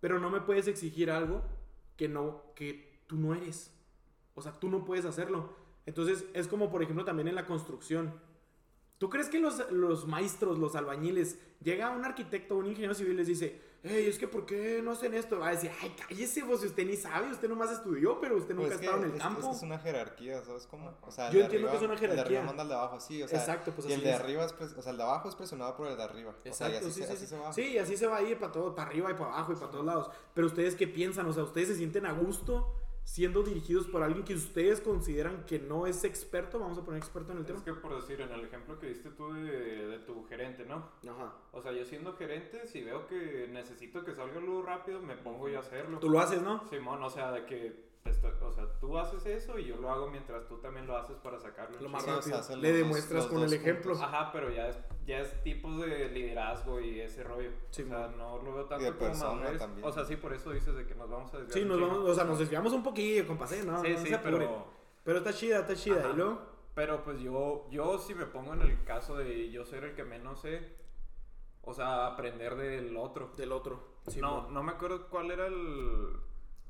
pero 0.00 0.18
no 0.20 0.30
me 0.30 0.40
puedes 0.40 0.68
exigir 0.68 1.10
algo 1.10 1.42
que 1.96 2.08
no, 2.08 2.42
que 2.54 3.00
tú 3.06 3.16
no 3.16 3.34
eres. 3.34 3.72
O 4.34 4.42
sea, 4.42 4.58
tú 4.58 4.68
no 4.70 4.84
puedes 4.84 5.04
hacerlo. 5.04 5.54
Entonces, 5.86 6.24
es 6.34 6.46
como, 6.48 6.70
por 6.70 6.82
ejemplo, 6.82 7.04
también 7.04 7.28
en 7.28 7.34
la 7.34 7.46
construcción. 7.46 8.12
¿Tú 8.98 9.08
crees 9.08 9.28
que 9.30 9.38
los, 9.38 9.70
los 9.72 10.06
maestros, 10.06 10.58
los 10.58 10.76
albañiles, 10.76 11.38
llega 11.62 11.88
un 11.90 12.04
arquitecto 12.04 12.56
un 12.58 12.66
ingeniero 12.66 12.92
civil 12.94 13.14
y 13.14 13.16
les 13.16 13.26
dice, 13.28 13.58
hey, 13.82 14.04
es 14.06 14.18
que 14.18 14.28
¿por 14.28 14.44
qué 14.44 14.82
no 14.84 14.90
hacen 14.90 15.14
esto? 15.14 15.38
Va 15.38 15.48
a 15.48 15.50
decir, 15.52 15.70
ay, 15.80 15.96
cállese 16.06 16.42
vos, 16.42 16.62
usted 16.62 16.86
ni 16.86 16.96
sabe, 16.98 17.30
usted 17.30 17.48
nomás 17.48 17.70
estudió, 17.72 18.20
pero 18.20 18.36
usted 18.36 18.54
nunca 18.54 18.68
Pues 18.68 18.72
ha 18.72 18.74
es 18.74 18.80
que 18.80 18.86
estado 18.88 19.02
en 19.04 19.10
el 19.10 19.16
es- 19.16 19.22
campo. 19.22 19.50
Es, 19.50 19.56
es 19.56 19.62
una 19.62 19.78
jerarquía, 19.78 20.42
¿sabes 20.42 20.66
cómo? 20.66 20.92
O 21.00 21.10
sea, 21.10 21.30
Yo 21.30 21.40
entiendo 21.40 21.70
que 21.70 21.76
es 21.78 21.82
una 21.82 21.94
El 21.94 22.00
de 22.00 22.06
jerarquía. 22.08 22.24
arriba 22.40 22.42
manda 22.42 22.62
al 22.62 22.68
de 22.68 22.74
abajo, 22.74 23.00
sí, 23.00 23.22
o 23.22 23.26
sea. 23.28 23.38
Exacto, 23.38 23.72
pues 23.72 23.86
y 23.88 23.92
el 23.92 24.00
así 24.00 24.04
de 24.04 24.14
es. 24.14 24.20
arriba 24.20 24.44
es, 24.44 24.54
pres- 24.54 24.76
o 24.76 24.82
sea, 24.82 24.92
el 24.92 24.98
de 24.98 25.02
abajo 25.02 25.28
es 25.30 25.34
presionado 25.34 25.74
por 25.78 25.86
el 25.86 25.96
de 25.96 26.02
arriba. 26.02 26.30
O 26.32 26.52
sea, 26.52 26.68
y 26.68 26.72
Exacto, 26.72 26.88
así, 26.88 26.92
sí, 26.92 27.00
se, 27.00 27.06
sí, 27.06 27.12
así 27.14 27.22
sí. 27.22 27.26
se 27.28 27.38
va. 27.38 27.52
Sí, 27.54 27.78
así 27.78 27.96
se 27.96 28.06
va 28.06 28.18
a 28.18 28.22
ir 28.22 28.38
para 28.38 28.52
todo, 28.52 28.74
para 28.74 28.90
arriba 28.90 29.10
y 29.10 29.14
para 29.14 29.30
abajo 29.32 29.52
y 29.52 29.56
para 29.56 29.70
todos 29.70 29.86
lados. 29.86 30.10
Pero 30.34 30.46
ustedes 30.46 30.74
qué 30.74 30.86
piensan, 30.86 31.24
o 31.26 31.32
sea, 31.32 31.44
ustedes 31.44 31.68
se 31.68 31.76
sienten 31.76 32.04
a 32.04 32.12
gusto 32.12 32.70
siendo 33.04 33.42
dirigidos 33.42 33.86
por 33.86 34.02
alguien 34.02 34.24
que 34.24 34.34
ustedes 34.34 34.80
consideran 34.80 35.44
que 35.44 35.58
no 35.58 35.86
es 35.86 36.04
experto, 36.04 36.58
vamos 36.58 36.78
a 36.78 36.84
poner 36.84 37.00
experto 37.00 37.32
en 37.32 37.38
el 37.38 37.44
tema. 37.44 37.58
Es 37.58 37.64
que 37.64 37.72
por 37.74 37.94
decir, 37.94 38.20
en 38.20 38.30
el 38.30 38.44
ejemplo 38.44 38.78
que 38.78 38.88
diste 38.88 39.10
tú 39.10 39.32
de, 39.32 39.86
de 39.86 39.98
tu 40.00 40.24
gerente, 40.26 40.64
¿no? 40.64 40.88
Ajá. 41.08 41.34
O 41.52 41.60
sea, 41.60 41.72
yo 41.72 41.84
siendo 41.84 42.14
gerente, 42.14 42.66
si 42.66 42.82
veo 42.82 43.06
que 43.06 43.48
necesito 43.50 44.04
que 44.04 44.14
salga 44.14 44.38
algo 44.38 44.62
rápido, 44.62 45.00
me 45.00 45.16
pongo 45.16 45.48
yo 45.48 45.58
a 45.58 45.60
hacerlo. 45.60 45.98
Tú 45.98 46.08
lo 46.08 46.20
haces, 46.20 46.42
¿no? 46.42 46.66
Simón, 46.68 47.02
o 47.02 47.10
sea, 47.10 47.32
de 47.32 47.46
que 47.46 47.89
estoy- 48.04 48.32
o 48.42 48.52
sea, 48.52 48.66
tú 48.80 48.98
haces 48.98 49.24
eso 49.26 49.58
y 49.58 49.66
yo 49.66 49.76
lo 49.76 49.90
hago 49.90 50.10
mientras 50.10 50.46
tú 50.46 50.58
también 50.58 50.86
lo 50.86 50.96
haces 50.96 51.16
para 51.18 51.38
sacarlo. 51.38 51.80
Lo 51.80 51.88
más 51.88 52.06
o 52.06 52.22
sea, 52.22 52.38
rápido. 52.38 52.56
Le 52.56 52.72
demuestras 52.72 53.24
los 53.24 53.32
con 53.32 53.42
el 53.42 53.52
ejemplo. 53.52 53.94
Ajá, 53.94 54.30
pero 54.32 54.50
ya 54.50 54.68
es, 54.68 54.78
ya 55.06 55.18
es 55.20 55.42
tipos 55.42 55.80
de 55.80 56.08
liderazgo 56.08 56.80
y 56.80 57.00
ese 57.00 57.22
rollo. 57.22 57.50
Sí, 57.70 57.82
o 57.82 57.86
sea, 57.86 57.98
man. 57.98 58.18
no 58.18 58.38
lo 58.42 58.54
veo 58.54 58.64
tanto 58.66 58.84
de 58.84 58.92
como 58.92 59.14
madurez. 59.14 59.58
también. 59.58 59.86
O 59.86 59.92
sea, 59.92 60.04
sí, 60.04 60.16
por 60.16 60.32
eso 60.32 60.50
dices 60.50 60.74
de 60.74 60.86
que 60.86 60.94
nos 60.94 61.10
vamos 61.10 61.32
a 61.34 61.38
desviar. 61.38 61.58
Sí, 61.58 61.64
nos 61.64 61.80
vamos, 61.80 62.08
o 62.08 62.14
sea, 62.14 62.24
nos 62.24 62.38
desviamos 62.38 62.72
un 62.72 62.82
poquillo, 62.82 63.26
compasé, 63.26 63.64
¿no? 63.64 63.80
Sí, 63.82 63.92
no 63.92 63.98
sí, 63.98 64.14
pero... 64.22 64.80
Pero 65.02 65.18
está 65.18 65.32
chida, 65.32 65.60
está 65.60 65.74
chida. 65.74 66.00
Ajá. 66.00 66.10
¿Y 66.10 66.16
luego? 66.16 66.38
Pero 66.74 67.02
pues 67.02 67.20
yo, 67.20 67.66
yo 67.70 67.98
si 67.98 68.14
me 68.14 68.26
pongo 68.26 68.54
en 68.54 68.62
el 68.62 68.84
caso 68.84 69.16
de 69.16 69.50
yo 69.50 69.64
ser 69.64 69.84
el 69.84 69.94
que 69.94 70.04
menos 70.04 70.40
sé, 70.40 70.76
o 71.62 71.74
sea, 71.74 72.06
aprender 72.06 72.54
del 72.56 72.96
otro. 72.96 73.32
Del 73.36 73.52
otro. 73.52 73.98
Sí, 74.06 74.20
no, 74.20 74.42
man. 74.42 74.54
no 74.54 74.62
me 74.62 74.72
acuerdo 74.72 75.08
cuál 75.08 75.30
era 75.30 75.46
el, 75.46 76.16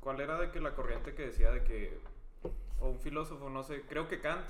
cuál 0.00 0.20
era 0.20 0.38
de 0.38 0.50
que 0.50 0.60
la 0.60 0.74
corriente 0.74 1.14
que 1.14 1.26
decía 1.26 1.50
de 1.50 1.62
que, 1.64 2.00
o 2.80 2.88
un 2.88 2.98
filósofo, 3.00 3.48
no 3.50 3.62
sé, 3.62 3.82
creo 3.82 4.08
que 4.08 4.20
Kant 4.20 4.46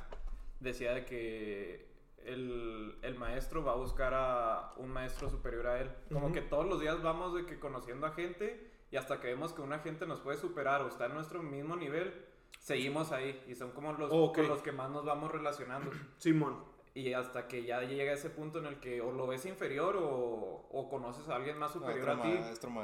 decía 0.60 0.92
de 0.94 1.04
que 1.04 1.88
el, 2.24 2.96
el 3.02 3.14
maestro 3.16 3.64
va 3.64 3.72
a 3.72 3.76
buscar 3.76 4.12
a 4.14 4.72
un 4.76 4.90
maestro 4.90 5.30
superior 5.30 5.66
a 5.66 5.80
él. 5.80 5.90
Como 6.12 6.32
que 6.32 6.42
todos 6.42 6.66
los 6.66 6.80
días 6.80 7.02
vamos 7.02 7.34
de 7.34 7.46
que 7.46 7.58
conociendo 7.58 8.06
a 8.06 8.12
gente 8.12 8.70
y 8.90 8.96
hasta 8.96 9.20
que 9.20 9.28
vemos 9.28 9.52
que 9.52 9.62
una 9.62 9.78
gente 9.80 10.06
nos 10.06 10.20
puede 10.20 10.36
superar 10.38 10.82
o 10.82 10.88
está 10.88 11.06
en 11.06 11.14
nuestro 11.14 11.42
mismo 11.42 11.76
nivel, 11.76 12.12
seguimos 12.58 13.10
ahí 13.12 13.42
y 13.48 13.54
son 13.54 13.70
como 13.72 13.92
los 13.92 14.10
Ok. 14.12 14.36
con 14.36 14.48
los 14.48 14.62
que 14.62 14.72
más 14.72 14.90
nos 14.90 15.04
vamos 15.04 15.30
relacionando. 15.32 15.90
Simón. 16.18 16.62
Y 16.92 17.12
hasta 17.12 17.46
que 17.46 17.62
ya 17.64 17.82
llega 17.82 18.12
ese 18.12 18.30
punto 18.30 18.58
en 18.58 18.66
el 18.66 18.80
que 18.80 19.00
o 19.00 19.12
lo 19.12 19.28
ves 19.28 19.46
inferior 19.46 19.96
o, 19.96 20.66
o 20.70 20.88
conoces 20.88 21.28
a 21.28 21.36
alguien 21.36 21.56
más 21.56 21.72
superior 21.72 22.08
Otro 22.10 22.22
a 22.22 22.26
ti, 22.26 22.38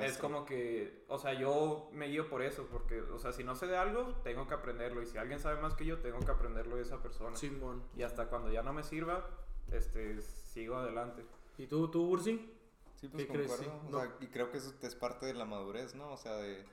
es 0.05 0.17
como 0.19 0.45
que, 0.45 1.05
o 1.09 1.19
sea, 1.19 1.35
yo 1.35 1.89
me 1.93 2.07
guío 2.07 2.29
por 2.29 2.41
eso, 2.43 2.69
porque, 2.71 3.01
o 3.01 3.19
sea, 3.19 3.33
si 3.33 3.43
no 3.43 3.57
sé 3.57 3.67
de 3.67 3.77
algo, 3.77 4.15
tengo 4.23 4.47
que 4.47 4.55
aprenderlo. 4.55 5.03
Y 5.03 5.07
si 5.07 5.19
alguien 5.19 5.41
sabe 5.41 5.61
más 5.61 5.75
que 5.75 5.85
yo, 5.85 5.99
tengo 5.99 6.21
que 6.21 6.31
aprenderlo 6.31 6.77
de 6.77 6.83
esa 6.83 7.03
persona. 7.03 7.37
Simón. 7.37 7.83
Y 7.97 8.05
hasta 8.05 8.29
cuando 8.29 8.51
ya 8.53 8.63
no 8.63 8.73
me 8.73 8.85
sirva, 8.85 9.29
este, 9.73 10.23
sigo 10.23 10.77
adelante. 10.77 11.25
¿Y 11.59 11.67
tú, 11.67 11.89
tú, 11.91 12.09
Ursi? 12.09 12.53
Sí, 13.01 13.09
pues 13.09 13.27
concuerdo. 13.27 13.57
Sí, 13.57 13.67
o 13.67 13.91
no. 13.91 13.99
sea, 14.01 14.15
y 14.21 14.27
creo 14.29 14.51
que 14.53 14.59
eso 14.59 14.73
es 14.83 14.95
parte 14.95 15.27
de 15.27 15.35
la 15.35 15.45
madurez, 15.47 15.97
¿no? 15.97 16.13
O 16.13 16.17
sea, 16.17 16.37
de, 16.37 16.65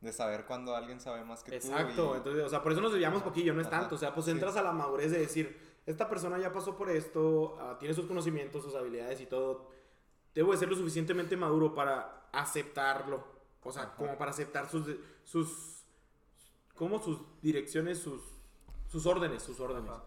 de 0.00 0.12
saber 0.12 0.44
cuando 0.44 0.74
alguien 0.74 0.98
sabe 1.00 1.22
más 1.24 1.44
que 1.44 1.54
Exacto, 1.54 2.08
tú. 2.08 2.14
y- 2.14 2.16
entonces, 2.18 2.44
o 2.44 2.48
sea, 2.48 2.62
por 2.62 2.72
eso 2.72 2.80
nos 2.80 2.90
desviamos 2.92 3.22
poquillo, 3.22 3.54
no 3.54 3.60
es 3.60 3.68
Ajá, 3.68 3.80
tanto, 3.80 3.94
o 3.94 3.98
sea, 3.98 4.12
pues 4.12 4.26
sí. 4.26 4.32
entras 4.32 4.56
a 4.56 4.62
la 4.62 4.72
madurez 4.72 5.10
de 5.12 5.20
decir, 5.20 5.69
esta 5.90 6.08
persona 6.08 6.38
ya 6.38 6.52
pasó 6.52 6.76
por 6.76 6.90
esto, 6.90 7.56
ah, 7.60 7.76
tiene 7.78 7.94
sus 7.94 8.06
conocimientos, 8.06 8.62
sus 8.64 8.74
habilidades 8.74 9.20
y 9.20 9.26
todo, 9.26 9.70
debo 10.34 10.52
de 10.52 10.58
ser 10.58 10.68
lo 10.68 10.76
suficientemente 10.76 11.36
maduro 11.36 11.74
para 11.74 12.28
aceptarlo, 12.32 13.24
o 13.62 13.72
sea, 13.72 13.82
Ajá. 13.82 13.94
como 13.96 14.16
para 14.18 14.30
aceptar 14.30 14.68
sus, 14.68 14.86
sus, 15.24 15.84
como 16.74 17.00
sus 17.02 17.18
direcciones, 17.42 17.98
sus, 17.98 18.22
sus 18.88 19.06
órdenes, 19.06 19.42
sus 19.42 19.58
órdenes. 19.60 19.90
Ajá. 19.90 20.04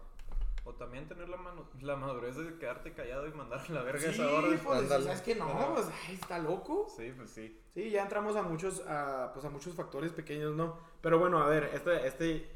O 0.66 0.72
también 0.72 1.06
tener 1.06 1.28
la, 1.28 1.36
mano, 1.36 1.68
la 1.82 1.94
madurez 1.94 2.36
de 2.36 2.56
quedarte 2.56 2.94
callado 2.94 3.26
y 3.28 3.32
mandar 3.32 3.60
a 3.68 3.70
la 3.70 3.82
verga 3.82 4.00
Sí, 4.00 4.06
esa 4.14 4.32
orden. 4.32 4.58
pues. 4.64 4.88
¿sabes 4.88 5.20
que 5.20 5.34
no? 5.34 5.44
Ajá. 5.44 5.74
Pues, 5.74 5.86
ay, 6.08 6.14
está 6.14 6.38
loco. 6.38 6.86
Sí, 6.96 7.12
pues 7.14 7.28
sí. 7.32 7.60
Sí, 7.74 7.90
ya 7.90 8.02
entramos 8.02 8.34
a 8.34 8.42
muchos, 8.42 8.80
a, 8.88 9.30
pues 9.34 9.44
a 9.44 9.50
muchos 9.50 9.74
factores 9.74 10.12
pequeños, 10.12 10.54
¿no? 10.54 10.78
Pero 11.02 11.18
bueno, 11.18 11.36
a 11.42 11.48
ver, 11.48 11.64
este, 11.74 12.06
este, 12.06 12.53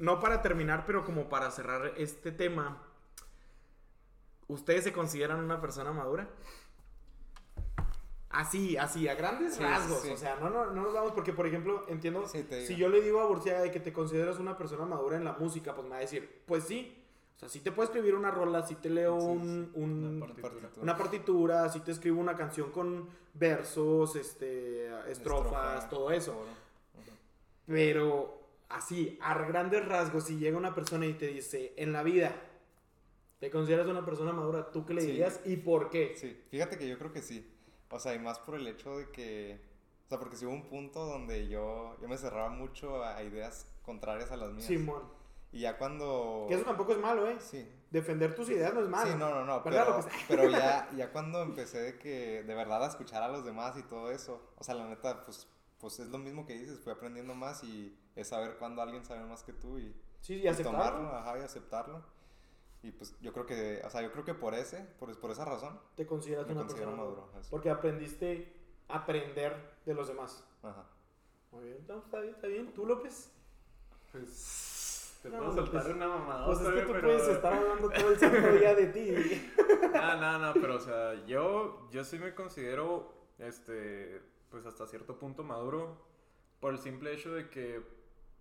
no 0.00 0.18
para 0.18 0.42
terminar, 0.42 0.84
pero 0.86 1.04
como 1.04 1.28
para 1.28 1.50
cerrar 1.50 1.92
este 1.96 2.32
tema, 2.32 2.82
¿ustedes 4.48 4.82
se 4.84 4.92
consideran 4.92 5.38
una 5.44 5.60
persona 5.60 5.92
madura? 5.92 6.28
Así, 8.30 8.76
así, 8.76 9.08
a 9.08 9.14
grandes 9.14 9.54
Sí, 9.56 9.62
rasgos, 9.62 10.00
sí. 10.02 10.10
o 10.10 10.16
sea, 10.16 10.36
no, 10.36 10.50
no, 10.50 10.66
no 10.66 10.82
nos 10.82 10.94
vamos, 10.94 11.12
porque 11.12 11.32
por 11.32 11.46
ejemplo, 11.46 11.84
entiendo, 11.88 12.26
Sí, 12.28 12.46
si 12.66 12.76
yo 12.76 12.88
le 12.88 13.02
digo 13.02 13.20
a 13.20 13.26
Burciaga 13.26 13.60
de 13.60 13.70
que 13.70 13.80
te 13.80 13.92
consideras 13.92 14.38
una 14.38 14.56
persona 14.56 14.84
madura 14.86 15.16
en 15.16 15.24
la 15.24 15.32
música, 15.32 15.74
pues 15.74 15.84
me 15.84 15.90
va 15.90 15.96
a 15.96 16.00
decir, 16.00 16.42
pues 16.46 16.64
sí, 16.64 16.96
o 17.36 17.38
sea, 17.40 17.48
sí 17.48 17.60
te 17.60 17.72
puedo 17.72 17.86
escribir 17.86 18.14
una 18.14 18.30
rola, 18.30 18.64
sí 18.66 18.76
te 18.76 18.88
leo 18.88 19.16
un, 19.16 19.72
una 19.74 20.26
partitura. 20.26 20.70
una 20.80 20.96
partitura, 20.96 21.68
si 21.68 21.80
te 21.80 21.90
escribo 21.90 22.20
una 22.20 22.36
canción 22.36 22.70
con 22.70 23.08
versos, 23.34 24.14
este, 24.16 24.86
estrofas, 25.10 25.84
Estrofa, 25.84 25.88
todo 25.88 26.10
eso. 26.12 26.46
Pero 27.66 28.39
así, 28.70 29.18
a 29.20 29.34
grandes 29.44 29.84
rasgos, 29.86 30.24
si 30.24 30.38
llega 30.38 30.56
una 30.56 30.74
persona 30.74 31.06
y 31.06 31.14
te 31.14 31.26
dice, 31.26 31.74
en 31.76 31.92
la 31.92 32.02
vida, 32.02 32.34
¿te 33.38 33.50
consideras 33.50 33.86
una 33.86 34.04
persona 34.04 34.32
madura? 34.32 34.70
¿Tú 34.70 34.86
qué 34.86 34.94
le 34.94 35.00
Sí. 35.02 35.06
dirías 35.08 35.40
y 35.44 35.56
por 35.56 35.90
qué? 35.90 36.14
Sí, 36.16 36.42
fíjate 36.50 36.78
que 36.78 36.88
yo 36.88 36.98
creo 36.98 37.12
que 37.12 37.22
sí. 37.22 37.46
O 37.90 37.98
sea, 37.98 38.14
y 38.14 38.18
más 38.18 38.38
por 38.38 38.54
el 38.54 38.66
hecho 38.66 38.96
de 38.98 39.10
que. 39.10 39.60
O 40.06 40.08
sea, 40.08 40.18
porque 40.18 40.36
si 40.36 40.44
hubo 40.46 40.54
un 40.54 40.68
punto 40.68 41.04
donde 41.06 41.48
yo, 41.48 41.96
yo 42.00 42.08
me 42.08 42.16
cerraba 42.18 42.48
mucho 42.48 43.04
a 43.04 43.22
ideas 43.22 43.66
contrarias 43.82 44.30
a 44.32 44.36
las 44.36 44.50
mías. 44.52 44.66
Simón. 44.66 45.02
Y 45.52 45.60
ya 45.60 45.76
cuando. 45.76 46.46
Que 46.48 46.54
eso 46.54 46.64
tampoco 46.64 46.92
es 46.92 46.98
malo, 46.98 47.28
¿eh? 47.28 47.36
Sí. 47.40 47.68
Defender 47.90 48.34
tus 48.36 48.48
ideas 48.50 48.72
no 48.72 48.80
es 48.82 48.88
malo. 48.88 49.10
Sí, 49.10 49.16
no, 49.18 49.30
no, 49.30 49.44
no. 49.44 49.62
¿Verdad, 49.62 49.86
Pero, 49.86 50.06
pero 50.28 50.50
ya, 50.50 50.88
ya 50.96 51.10
cuando 51.10 51.42
empecé 51.42 51.78
de 51.80 51.98
que 51.98 52.44
de 52.44 52.54
verdad 52.54 52.84
a 52.84 52.88
escuchar 52.88 53.22
a 53.24 53.28
los 53.28 53.44
demás 53.44 53.76
y 53.76 53.82
todo 53.82 54.12
eso. 54.12 54.52
O 54.56 54.62
sea, 54.62 54.74
la 54.76 54.86
neta, 54.86 55.24
pues, 55.24 55.48
pues 55.80 55.98
es 56.00 56.08
lo 56.08 56.18
mismo 56.18 56.46
que 56.46 56.54
dices. 56.58 56.78
Fui 56.80 56.92
aprendiendo 56.92 57.34
más 57.34 57.64
y 57.64 57.98
es 58.16 58.28
saber 58.28 58.56
cuando 58.58 58.82
alguien 58.82 59.04
sabe 59.04 59.24
más 59.24 59.42
que 59.42 59.52
tú 59.52 59.78
y, 59.78 59.94
Sí, 60.20 60.34
y 60.34 60.42
y 60.42 60.46
aceptarlo. 60.48 60.78
tomarlo, 60.78 61.16
ajá, 61.16 61.38
y 61.38 61.42
aceptarlo. 61.42 62.02
Y 62.82 62.90
pues 62.92 63.14
yo 63.20 63.32
creo 63.32 63.44
que, 63.46 63.82
o 63.84 63.90
sea, 63.90 64.00
yo 64.02 64.10
creo 64.12 64.24
que 64.24 64.34
por 64.34 64.54
ese, 64.54 64.78
por, 64.98 65.14
por 65.18 65.30
esa 65.30 65.44
razón, 65.44 65.78
Te 65.96 66.06
consideras 66.06 66.46
me 66.46 66.52
una 66.52 66.62
considero 66.62 66.90
persona 66.90 67.02
maduro. 67.08 67.30
así. 67.38 67.50
Porque 67.50 67.70
aprendiste 67.70 68.56
a 68.88 68.96
aprender 68.98 69.54
de 69.84 69.94
los 69.94 70.08
demás. 70.08 70.44
Ajá. 70.62 70.84
Muy 71.52 71.64
bien, 71.64 71.84
no, 71.88 71.98
está 71.98 72.20
bien, 72.20 72.34
está 72.34 72.46
bien. 72.46 72.72
¿Tú, 72.72 72.86
López? 72.86 73.32
Pues 74.12 75.18
te 75.22 75.28
No, 75.30 75.38
puedo 75.38 75.54
soltar 75.54 75.82
pues- 75.82 75.94
una 75.94 76.08
mamada. 76.08 76.46
Pues 76.46 76.60
es 76.60 76.68
que 76.72 76.80
tú 76.82 76.92
pero... 76.92 77.08
puedes 77.08 77.28
estar 77.28 77.52
hablando 77.52 77.90
todo 77.90 78.08
el 78.10 78.18
santo 78.18 78.52
día 78.52 78.74
de 78.74 78.86
ti. 78.86 79.50
No, 79.92 80.16
no, 80.20 80.38
no, 80.38 80.52
pero 80.54 80.76
o 80.76 80.80
sea, 80.80 81.14
yo, 81.26 81.88
yo 81.90 82.04
sí 82.04 82.18
me 82.18 82.32
considero, 82.34 83.12
este, 83.38 84.22
pues 84.50 84.66
hasta 84.66 84.86
cierto 84.86 85.18
punto 85.18 85.42
maduro 85.42 85.96
por 86.60 86.74
el 86.74 86.78
simple 86.78 87.14
hecho 87.14 87.32
de 87.32 87.48
que, 87.48 87.80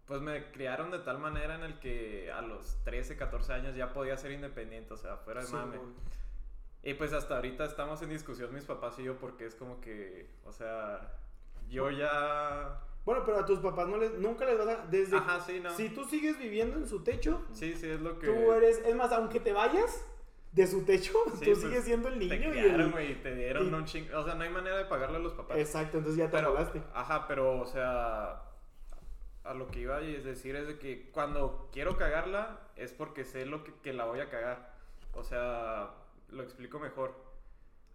pues 0.06 0.22
me 0.22 0.52
criaron 0.52 0.92
de 0.92 1.00
tal 1.00 1.20
manera 1.20 1.56
en 1.56 1.64
el 1.64 1.80
que 1.80 2.32
a 2.32 2.42
los 2.42 2.84
13, 2.84 3.16
14 3.16 3.54
años 3.54 3.76
ya 3.76 3.94
podía 3.94 4.18
ser 4.18 4.32
independiente, 4.32 4.94
o 4.94 4.98
sea, 4.98 5.18
fuera 5.18 5.44
de 5.44 5.52
mame. 5.52 5.78
Y 6.82 6.94
pues 6.96 7.14
hasta 7.14 7.36
ahorita 7.36 7.66
estamos 7.66 8.02
en 8.02 8.10
discusión 8.10 8.54
mis 8.54 8.66
papás 8.66 8.98
y 9.00 9.04
yo 9.04 9.18
porque 9.18 9.46
es 9.46 9.56
como 9.56 9.80
que, 9.82 10.30
o 10.46 10.52
sea, 10.52 11.14
yo 11.70 11.92
ya... 11.92 12.82
Bueno, 13.06 13.24
pero 13.26 13.40
a 13.40 13.46
tus 13.46 13.60
papás 13.60 13.88
no 13.88 13.98
les, 13.98 14.14
nunca 14.14 14.46
les 14.46 14.58
vas 14.58 14.68
a... 14.68 14.88
Desde, 14.88 15.18
Ajá, 15.18 15.40
sí, 15.42 15.60
no. 15.60 15.76
Si 15.76 15.90
tú 15.90 16.06
sigues 16.06 16.38
viviendo 16.38 16.78
en 16.78 16.88
su 16.88 17.04
techo, 17.04 17.46
Sí, 17.54 17.76
sí, 17.76 17.90
es 17.90 18.02
lo 18.02 18.18
que... 18.20 18.28
tú 18.28 18.52
eres... 18.54 18.80
Es 18.80 18.96
más, 18.96 19.12
aunque 19.12 19.40
te 19.40 19.54
vayas 19.54 20.06
de 20.62 20.68
su 20.68 20.84
techo, 20.84 21.14
Sí, 21.40 21.46
tú 21.46 21.52
pues, 21.52 21.62
sigues 21.62 21.84
siendo 21.86 22.10
el 22.10 22.20
niño 22.20 22.30
Te 22.30 22.36
y 22.48 22.52
criaron, 22.52 22.98
el... 22.98 23.12
y 23.12 23.16
te 23.16 23.36
dieron 23.36 23.70
y- 23.70 23.74
un 23.74 23.86
chingo... 23.86 24.18
O 24.20 24.24
sea, 24.24 24.36
no 24.36 24.44
hay 24.44 24.50
manera 24.50 24.78
de 24.78 24.86
pagarle 24.86 25.18
a 25.18 25.20
los 25.20 25.34
papás. 25.34 25.58
Exacto, 25.58 25.98
entonces 25.98 26.18
ya 26.18 26.26
te 26.30 26.38
Pero, 26.38 26.58
ajá, 26.94 27.28
pero, 27.28 27.60
o 27.60 27.66
sea, 27.66 28.44
a 29.44 29.54
lo 29.54 29.68
que 29.72 29.80
iba 29.80 29.96
a 29.98 30.02
decir 30.02 30.56
es 30.56 30.68
de 30.68 30.78
que 30.78 31.10
cuando 31.12 31.70
quiero 31.72 31.98
cagarla 31.98 32.60
es 32.76 32.92
porque 32.94 33.24
sé 33.26 33.46
lo 33.46 33.64
que, 33.64 33.74
que 33.82 33.94
la 33.94 34.06
voy 34.06 34.20
a 34.20 34.30
cagar. 34.30 34.74
O 35.14 35.24
sea, 35.24 35.92
lo 36.30 36.44
explico 36.44 36.80
mejor. 36.80 37.28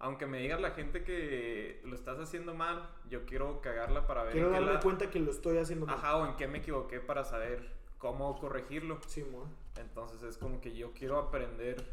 Aunque 0.00 0.26
me 0.26 0.38
digas 0.38 0.60
la 0.60 0.72
gente 0.72 1.04
que 1.04 1.80
lo 1.84 1.94
estás 1.94 2.18
haciendo 2.18 2.54
mal, 2.54 2.90
yo 3.08 3.24
quiero 3.24 3.60
cagarla 3.60 4.06
para 4.06 4.24
ver 4.24 4.32
Quiero 4.32 4.50
darme 4.50 4.72
la- 4.74 4.80
cuenta 4.80 5.08
que 5.10 5.20
lo 5.20 5.30
estoy 5.30 5.58
haciendo 5.58 5.86
mal. 5.86 5.94
Ajá, 5.96 6.16
o 6.16 6.26
en 6.26 6.36
qué 6.36 6.48
me 6.48 6.58
equivoqué 6.58 6.98
para 7.00 7.24
saber 7.24 7.70
cómo 7.98 8.38
corregirlo. 8.38 8.98
Simón. 9.06 9.48
Entonces 9.76 10.22
es 10.22 10.36
como 10.36 10.60
que 10.60 10.74
yo 10.74 10.92
quiero 10.92 11.18
aprender 11.18 11.84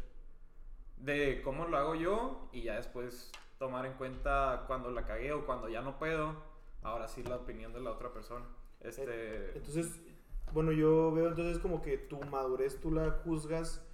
de 1.02 1.42
cómo 1.42 1.66
lo 1.66 1.76
hago 1.76 1.94
yo 1.94 2.48
y 2.52 2.62
ya 2.62 2.76
después 2.76 3.30
tomar 3.58 3.86
en 3.86 3.94
cuenta 3.94 4.64
cuando 4.66 4.90
la 4.90 5.04
cagué 5.04 5.32
o 5.32 5.44
cuando 5.44 5.68
ya 5.68 5.82
no 5.82 5.98
puedo, 5.98 6.34
ahora 6.82 7.08
sí 7.08 7.22
la 7.22 7.36
opinión 7.36 7.72
de 7.72 7.80
la 7.80 7.90
otra 7.90 8.12
persona. 8.12 8.44
Este, 8.80 9.56
Entonces, 9.56 10.00
bueno, 10.52 10.72
yo 10.72 11.12
veo 11.12 11.28
entonces 11.28 11.58
como 11.58 11.82
que 11.82 11.98
tu 11.98 12.20
madurez 12.24 12.80
tú 12.80 12.90
la 12.90 13.10
juzgas 13.24 13.84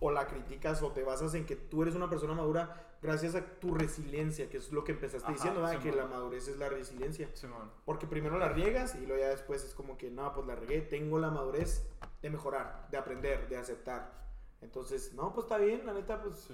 o 0.00 0.10
la 0.10 0.26
criticas 0.26 0.82
o 0.82 0.92
te 0.92 1.02
basas 1.02 1.34
en 1.34 1.44
que 1.44 1.56
tú 1.56 1.82
eres 1.82 1.94
una 1.94 2.08
persona 2.08 2.34
madura 2.34 2.96
gracias 3.02 3.34
a 3.34 3.44
tu 3.44 3.74
resiliencia, 3.74 4.48
que 4.48 4.58
es 4.58 4.72
lo 4.72 4.84
que 4.84 4.92
empezaste 4.92 5.26
Ajá, 5.26 5.34
diciendo, 5.34 5.62
¿verdad? 5.62 5.80
que 5.80 5.92
la 5.92 6.06
madurez 6.06 6.48
es 6.48 6.58
la 6.58 6.68
resiliencia. 6.68 7.28
Simón. 7.34 7.70
Porque 7.84 8.06
primero 8.06 8.38
la 8.38 8.48
riegas 8.48 8.94
y 8.94 9.06
luego 9.06 9.22
ya 9.22 9.28
después 9.28 9.64
es 9.64 9.74
como 9.74 9.96
que, 9.96 10.10
no, 10.10 10.32
pues 10.34 10.46
la 10.46 10.54
regué, 10.54 10.80
tengo 10.80 11.18
la 11.18 11.30
madurez 11.30 11.88
de 12.22 12.30
mejorar, 12.30 12.88
de 12.90 12.98
aprender, 12.98 13.48
de 13.48 13.56
aceptar. 13.56 14.20
Entonces, 14.62 15.14
no, 15.14 15.32
pues 15.32 15.46
está 15.46 15.58
bien, 15.58 15.86
la 15.86 15.94
neta, 15.94 16.20
pues... 16.22 16.48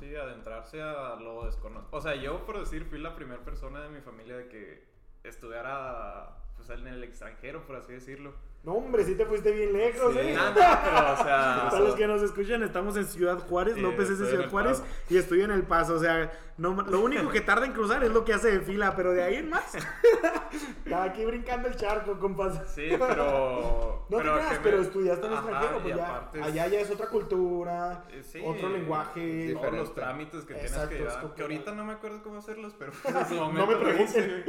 Sí, 0.00 0.16
adentrarse 0.16 0.82
a 0.82 1.14
lo 1.16 1.46
desconocido. 1.46 1.96
O 1.96 2.00
sea, 2.00 2.16
yo 2.16 2.44
por 2.44 2.58
decir 2.58 2.84
fui 2.86 2.98
la 2.98 3.14
primera 3.14 3.42
persona 3.44 3.80
de 3.82 3.88
mi 3.88 4.00
familia 4.00 4.36
de 4.36 4.48
que 4.48 4.84
estudiara 5.22 6.36
pues 6.56 6.68
en 6.70 6.86
el 6.86 7.04
extranjero, 7.04 7.64
por 7.66 7.76
así 7.76 7.92
decirlo. 7.92 8.34
No, 8.64 8.74
hombre, 8.74 9.04
sí 9.04 9.16
te 9.16 9.26
fuiste 9.26 9.50
bien 9.50 9.72
lejos, 9.72 10.12
Sí. 10.12 10.18
¿eh? 10.20 10.34
No, 10.36 10.48
no, 10.50 10.54
pero 10.54 11.12
o 11.12 11.16
sea, 11.16 11.66
Para 11.70 11.80
los 11.80 11.94
que 11.96 12.06
nos 12.06 12.22
escuchan, 12.22 12.62
estamos 12.62 12.96
en 12.96 13.06
Ciudad 13.06 13.38
Juárez, 13.40 13.74
Sí, 13.74 13.80
López 13.80 14.08
es 14.08 14.20
de 14.20 14.26
Ciudad 14.28 14.48
Juárez 14.50 14.78
Paso. 14.80 14.92
y 15.10 15.16
estoy 15.16 15.40
en 15.42 15.50
El 15.50 15.64
Paso, 15.64 15.94
o 15.94 15.98
sea, 15.98 16.30
no, 16.58 16.74
lo 16.82 17.00
único 17.00 17.28
que 17.30 17.40
tarda 17.40 17.66
en 17.66 17.72
cruzar 17.72 18.04
es 18.04 18.12
lo 18.12 18.24
que 18.24 18.34
hace 18.34 18.52
de 18.52 18.60
fila, 18.60 18.94
pero 18.94 19.12
de 19.12 19.22
ahí 19.24 19.34
en 19.36 19.50
más, 19.50 19.74
está 20.84 21.02
aquí 21.02 21.24
brincando 21.24 21.66
el 21.66 21.74
charco, 21.76 22.18
compas. 22.20 22.60
Sí, 22.72 22.86
pero 22.90 23.06
pero. 23.08 23.92
No 24.12 24.18
te 24.18 24.24
pero 24.24 24.34
creas, 24.34 24.48
que 24.50 24.58
me- 24.58 24.62
pero 24.64 24.82
estudiaste 24.82 25.26
en 25.26 25.32
extranjero, 25.32 25.78
pues 25.82 25.96
ya, 25.96 26.30
es- 26.34 26.42
allá 26.42 26.66
ya 26.68 26.80
es 26.80 26.90
otra 26.90 27.06
cultura, 27.08 28.04
Eh, 28.10 28.22
sí, 28.22 28.42
otro 28.44 28.68
lenguaje. 28.68 29.54
Todos 29.54 29.72
los 29.72 29.94
trámites 29.94 30.44
que 30.44 30.52
Exacto, 30.52 30.88
tienes 30.90 31.08
que 31.14 31.18
llevar. 31.20 31.34
Que 31.34 31.42
ahorita 31.42 31.72
no 31.74 31.84
me 31.84 31.94
acuerdo 31.94 32.22
cómo 32.22 32.38
hacerlos, 32.38 32.74
pero 32.78 32.92
No 33.30 33.66
me 33.66 33.74
pregunten. 33.76 34.44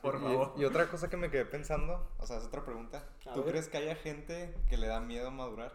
Por 0.00 0.16
Y- 0.16 0.18
favor. 0.18 0.54
Y, 0.56 0.64
otra 0.64 0.86
cosa 0.88 1.08
que 1.10 1.16
me 1.18 1.30
quedé 1.30 1.44
pensando, 1.44 2.08
o 2.18 2.26
sea, 2.26 2.38
es 2.38 2.44
otra 2.44 2.64
pregunta. 2.64 3.04
A 3.26 3.34
¿Tú 3.34 3.40
ver. 3.42 3.50
crees 3.52 3.68
que 3.68 3.76
haya 3.78 3.94
gente 3.96 4.54
que 4.68 4.76
le 4.76 4.86
da 4.88 5.00
miedo 5.00 5.28
a 5.28 5.30
madurar? 5.30 5.72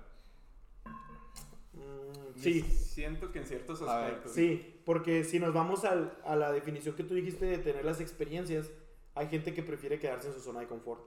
Mm, 1.73 2.39
sí, 2.39 2.61
Siento 2.61 3.31
que 3.31 3.39
en 3.39 3.45
ciertos 3.45 3.81
aspectos. 3.81 4.31
sí, 4.33 4.81
porque 4.85 5.23
si 5.23 5.39
nos 5.39 5.53
vamos 5.53 5.85
al- 5.85 6.17
a 6.25 6.35
la 6.35 6.51
definición 6.51 6.95
que 6.95 7.03
tú 7.03 7.13
dijiste 7.13 7.45
de 7.45 7.57
tener 7.59 7.85
las 7.85 8.01
experiencias, 8.01 8.69
hay 9.15 9.27
gente 9.27 9.53
que 9.53 9.63
prefiere 9.63 9.99
quedarse 9.99 10.27
en 10.27 10.33
su 10.33 10.39
zona 10.41 10.61
de 10.61 10.67
confort. 10.67 11.01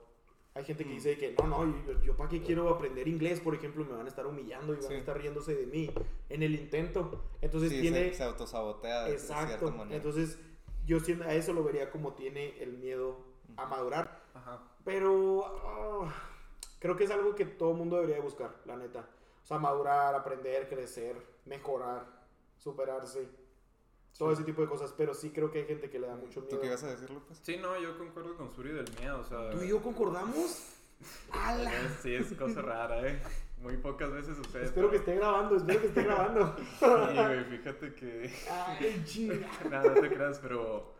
Hay 0.53 0.65
gente 0.65 0.83
que 0.83 0.89
Mm. 0.89 0.95
dice 0.95 1.17
que 1.17 1.33
no, 1.37 1.47
no, 1.47 1.85
yo, 1.87 2.01
yo 2.03 2.17
para 2.17 2.29
qué 2.29 2.41
quiero 2.41 2.67
aprender 2.69 3.07
inglés, 3.07 3.39
por 3.39 3.55
ejemplo, 3.55 3.85
me 3.85 3.93
van 3.93 4.05
a 4.05 4.09
estar 4.09 4.25
humillando 4.27 4.73
y 4.73 4.77
van 4.77 4.87
Sí. 4.87 4.93
a 4.95 4.97
estar 4.97 5.17
riéndose 5.17 5.55
de 5.55 5.65
mí 5.65 5.89
en 6.29 6.43
el 6.43 6.55
intento. 6.55 7.23
Entonces 7.41 7.69
sí, 7.71 7.79
tiene... 7.81 8.09
se, 8.09 8.15
se 8.15 8.23
autosabotea 8.23 9.03
de 9.05 9.17
cierta 9.17 9.43
Exacto. 9.43 9.71
manera. 9.71 9.95
Entonces, 9.95 10.37
yo 10.85 10.99
siento, 10.99 11.23
a 11.23 11.33
eso 11.33 11.53
lo 11.53 11.63
vería 11.63 11.89
como 11.89 12.13
tiene 12.13 12.61
el 12.61 12.73
miedo 12.77 13.17
a 13.55 13.65
madurar. 13.65 14.20
Ajá. 14.33 14.61
Pero 14.83 15.45
ah, 15.45 16.13
creo 16.79 16.95
que 16.95 17.03
es 17.03 17.11
algo 17.11 17.35
que 17.35 17.45
todo 17.45 17.73
mundo 17.73 17.95
debería 17.97 18.15
de 18.15 18.21
buscar, 18.21 18.55
la 18.65 18.75
neta. 18.77 19.07
O 19.43 19.45
sea, 19.45 19.57
madurar, 19.57 20.15
aprender, 20.15 20.69
crecer, 20.69 21.15
mejorar, 21.45 22.05
superarse. 22.57 23.27
Todo 24.17 24.33
ese 24.33 24.43
tipo 24.43 24.61
de 24.61 24.67
cosas. 24.67 24.93
Pero 24.95 25.13
sí 25.13 25.31
creo 25.31 25.51
que 25.51 25.59
hay 25.59 25.65
gente 25.65 25.89
que 25.89 25.97
le 25.97 26.07
da 26.07 26.15
mucho 26.15 26.41
¿Tú 26.41 26.47
miedo. 26.47 26.61
qué 26.61 26.67
ibas 26.67 26.83
a 26.83 26.91
decir, 26.91 27.09
López? 27.09 27.39
Sí, 27.41 27.57
no, 27.57 27.79
yo 27.79 27.97
concuerdo 27.97 28.35
con 28.37 28.51
Suri 28.51 28.71
del 28.71 28.89
miedo, 28.99 29.19
o 29.19 29.23
sea. 29.23 29.49
¿Tú 29.49 29.63
y 29.63 29.69
yo 29.69 29.81
concordamos? 29.81 30.77
Sí, 32.03 32.13
es 32.13 32.31
cosa 32.33 32.61
rara, 32.61 33.07
¿eh? 33.07 33.19
Muy 33.61 33.77
pocas 33.77 34.11
veces 34.11 34.37
sucede. 34.37 34.65
Espero 34.65 34.89
que 34.89 34.97
esté 34.97 35.15
grabando, 35.15 35.55
espero 35.55 35.81
que 35.81 35.87
esté 35.87 36.03
grabando. 36.03 36.55
Sí, 36.79 36.85
güey, 36.85 37.43
fíjate 37.45 37.93
que. 37.93 38.31
Ay, 38.49 39.03
chinga. 39.05 39.47
Nada, 39.69 39.93
no 39.93 40.01
te 40.01 40.09
creas, 40.09 40.39
pero. 40.39 40.93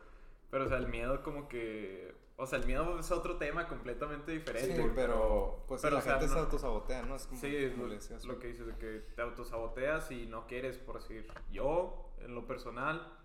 Pero, 0.49 0.65
o 0.65 0.67
sea, 0.67 0.77
el 0.77 0.87
miedo, 0.87 1.23
como 1.23 1.47
que. 1.47 2.13
O 2.41 2.47
sea, 2.47 2.57
el 2.57 2.65
miedo 2.65 2.97
es 2.99 3.11
otro 3.11 3.37
tema 3.37 3.67
completamente 3.67 4.31
diferente. 4.31 4.75
Sí, 4.75 4.91
pero 4.95 5.63
pues 5.67 5.81
pero, 5.83 5.93
la 5.93 5.99
o 5.99 6.01
sea, 6.03 6.13
gente 6.13 6.27
se 6.27 6.33
no- 6.33 6.39
autosabotea, 6.41 7.03
¿no? 7.03 7.15
Es 7.15 7.27
como, 7.27 7.39
Sí, 7.39 7.69
como 7.75 7.85
lo, 7.85 7.95
lo 8.33 8.39
que 8.39 8.47
dices 8.47 8.65
de 8.65 8.75
que 8.77 9.03
te 9.15 9.21
autosaboteas 9.21 10.09
y 10.09 10.25
no 10.25 10.47
quieres, 10.47 10.79
por 10.79 10.99
decir, 10.99 11.27
yo, 11.51 12.09
en 12.19 12.33
lo 12.33 12.47
personal, 12.47 13.15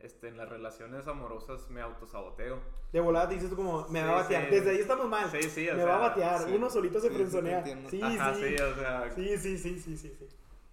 este, 0.00 0.28
en 0.28 0.36
las 0.36 0.50
relaciones 0.50 1.08
amorosas 1.08 1.70
me 1.70 1.80
autosaboteo. 1.80 2.60
De 2.92 3.00
volada 3.00 3.28
te 3.28 3.34
dices 3.36 3.48
tú 3.48 3.56
como, 3.56 3.88
me 3.88 4.02
va 4.04 4.20
a 4.20 4.24
Sí, 4.26 4.34
batear. 4.34 4.44
sí. 4.50 4.54
Desde 4.56 4.70
ahí 4.72 4.78
estamos 4.80 5.08
mal. 5.08 5.30
Sí, 5.30 5.42
sí, 5.44 5.68
o 5.70 5.72
me 5.74 5.82
sea, 5.82 5.86
va 5.88 5.96
a 5.96 6.08
batear. 6.10 6.40
sí. 6.44 6.52
Uno 6.54 6.68
solito 6.68 7.00
se 7.00 7.08
Sí, 7.08 7.14
sí, 7.14 7.16
frenzonea. 7.16 7.58
entiendo. 7.60 7.88
Sí, 7.88 8.02
Ajá, 8.02 8.34
sí. 8.34 8.42
sí, 8.48 8.62
o 8.62 8.74
sea, 8.74 9.10
Sí, 9.14 9.38
sí, 9.38 9.58
sí, 9.58 9.78
sí, 9.78 9.96
sí, 9.96 10.14
sí. 10.18 10.28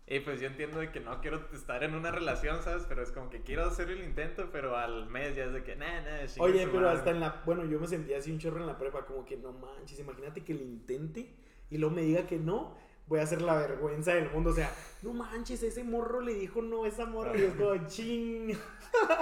Y 0.07 0.19
pues 0.19 0.39
yo 0.39 0.47
entiendo 0.47 0.79
de 0.79 0.91
que 0.91 0.99
no 0.99 1.19
quiero 1.21 1.41
estar 1.53 1.83
en 1.83 1.95
una 1.95 2.11
relación, 2.11 2.61
¿sabes? 2.61 2.85
Pero 2.87 3.01
es 3.01 3.11
como 3.11 3.29
que 3.29 3.41
quiero 3.41 3.65
hacer 3.65 3.89
el 3.89 4.03
intento, 4.03 4.49
pero 4.51 4.77
al 4.77 5.07
mes 5.07 5.35
ya 5.35 5.45
es 5.45 5.53
de 5.53 5.63
que, 5.63 5.75
nah, 5.75 6.01
nah, 6.01 6.25
chingue 6.27 6.41
Oye, 6.41 6.67
pero 6.67 6.81
madre". 6.83 6.97
hasta 6.99 7.09
en 7.11 7.19
la. 7.19 7.41
Bueno, 7.45 7.65
yo 7.65 7.79
me 7.79 7.87
sentía 7.87 8.17
así 8.19 8.31
un 8.31 8.37
chorro 8.39 8.59
en 8.59 8.67
la 8.67 8.77
prepa, 8.77 9.05
como 9.05 9.25
que 9.25 9.35
no 9.37 9.51
manches, 9.53 9.99
imagínate 9.99 10.43
que 10.43 10.53
le 10.53 10.63
intente 10.63 11.33
y 11.69 11.77
luego 11.77 11.95
me 11.95 12.01
diga 12.03 12.27
que 12.27 12.37
no. 12.37 12.83
Voy 13.07 13.19
a 13.19 13.23
hacer 13.23 13.43
la 13.43 13.55
vergüenza 13.55 14.15
del 14.15 14.31
mundo. 14.31 14.49
O 14.49 14.53
sea, 14.53 14.73
no 15.03 15.13
manches, 15.13 15.61
ese 15.61 15.83
morro 15.83 16.21
le 16.21 16.33
dijo 16.33 16.63
no 16.63 16.85
a 16.85 16.87
esa 16.87 17.05
morra. 17.05 17.37
Y 17.37 17.43
es 17.43 17.53
como, 17.53 17.75
ching. 17.87 18.47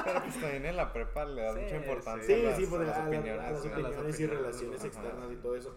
Pero 0.05 0.21
pues 0.21 0.39
también 0.39 0.65
en 0.67 0.77
la 0.77 0.93
prepa 0.93 1.25
le 1.25 1.41
das 1.41 1.55
Sí, 1.55 1.61
mucha 1.63 1.75
importancia 1.77 2.23
Sí, 2.37 2.45
a 2.45 2.49
las, 2.49 2.57
sí, 2.57 2.65
pues 2.69 2.81
a 2.81 2.85
las 2.85 2.97
a, 2.97 2.99
la- 3.01 3.07
opiniones. 3.09 3.41
a 3.45 3.51
las 3.51 3.61
sí. 3.61 3.67
a 3.67 3.71
las 3.71 3.77
opiniones 3.91 4.19
y 4.19 4.23
opiniones, 4.23 4.37
relaciones 4.45 4.79
ajá. 4.79 4.87
externas 4.87 5.31
y 5.33 5.35
todo 5.35 5.55
eso. 5.57 5.75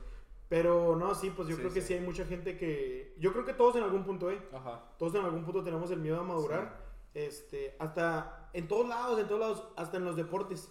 Pero 0.48 0.94
no, 0.96 1.14
sí, 1.14 1.30
pues 1.30 1.48
yo 1.48 1.56
Sí, 1.56 1.62
creo 1.62 1.72
que 1.74 1.80
sí. 1.80 1.88
sí 1.88 1.94
hay 1.94 2.00
mucha 2.00 2.24
gente 2.24 2.56
que. 2.56 3.14
Yo 3.18 3.32
creo 3.32 3.44
que 3.44 3.52
todos 3.54 3.76
en 3.76 3.82
algún 3.82 4.04
punto, 4.04 4.30
¿eh? 4.30 4.40
Ajá. 4.52 4.92
Todos 4.98 5.14
en 5.16 5.24
algún 5.24 5.44
punto 5.44 5.64
tenemos 5.64 5.90
el 5.90 6.00
miedo 6.00 6.20
a 6.20 6.22
madurar. 6.22 6.84
Este, 7.14 7.74
hasta 7.78 8.50
en 8.52 8.68
todos 8.68 8.86
lados, 8.88 9.18
en 9.18 9.26
todos 9.26 9.40
lados, 9.40 9.68
hasta 9.76 9.96
en 9.96 10.04
los 10.04 10.16
deportes. 10.16 10.70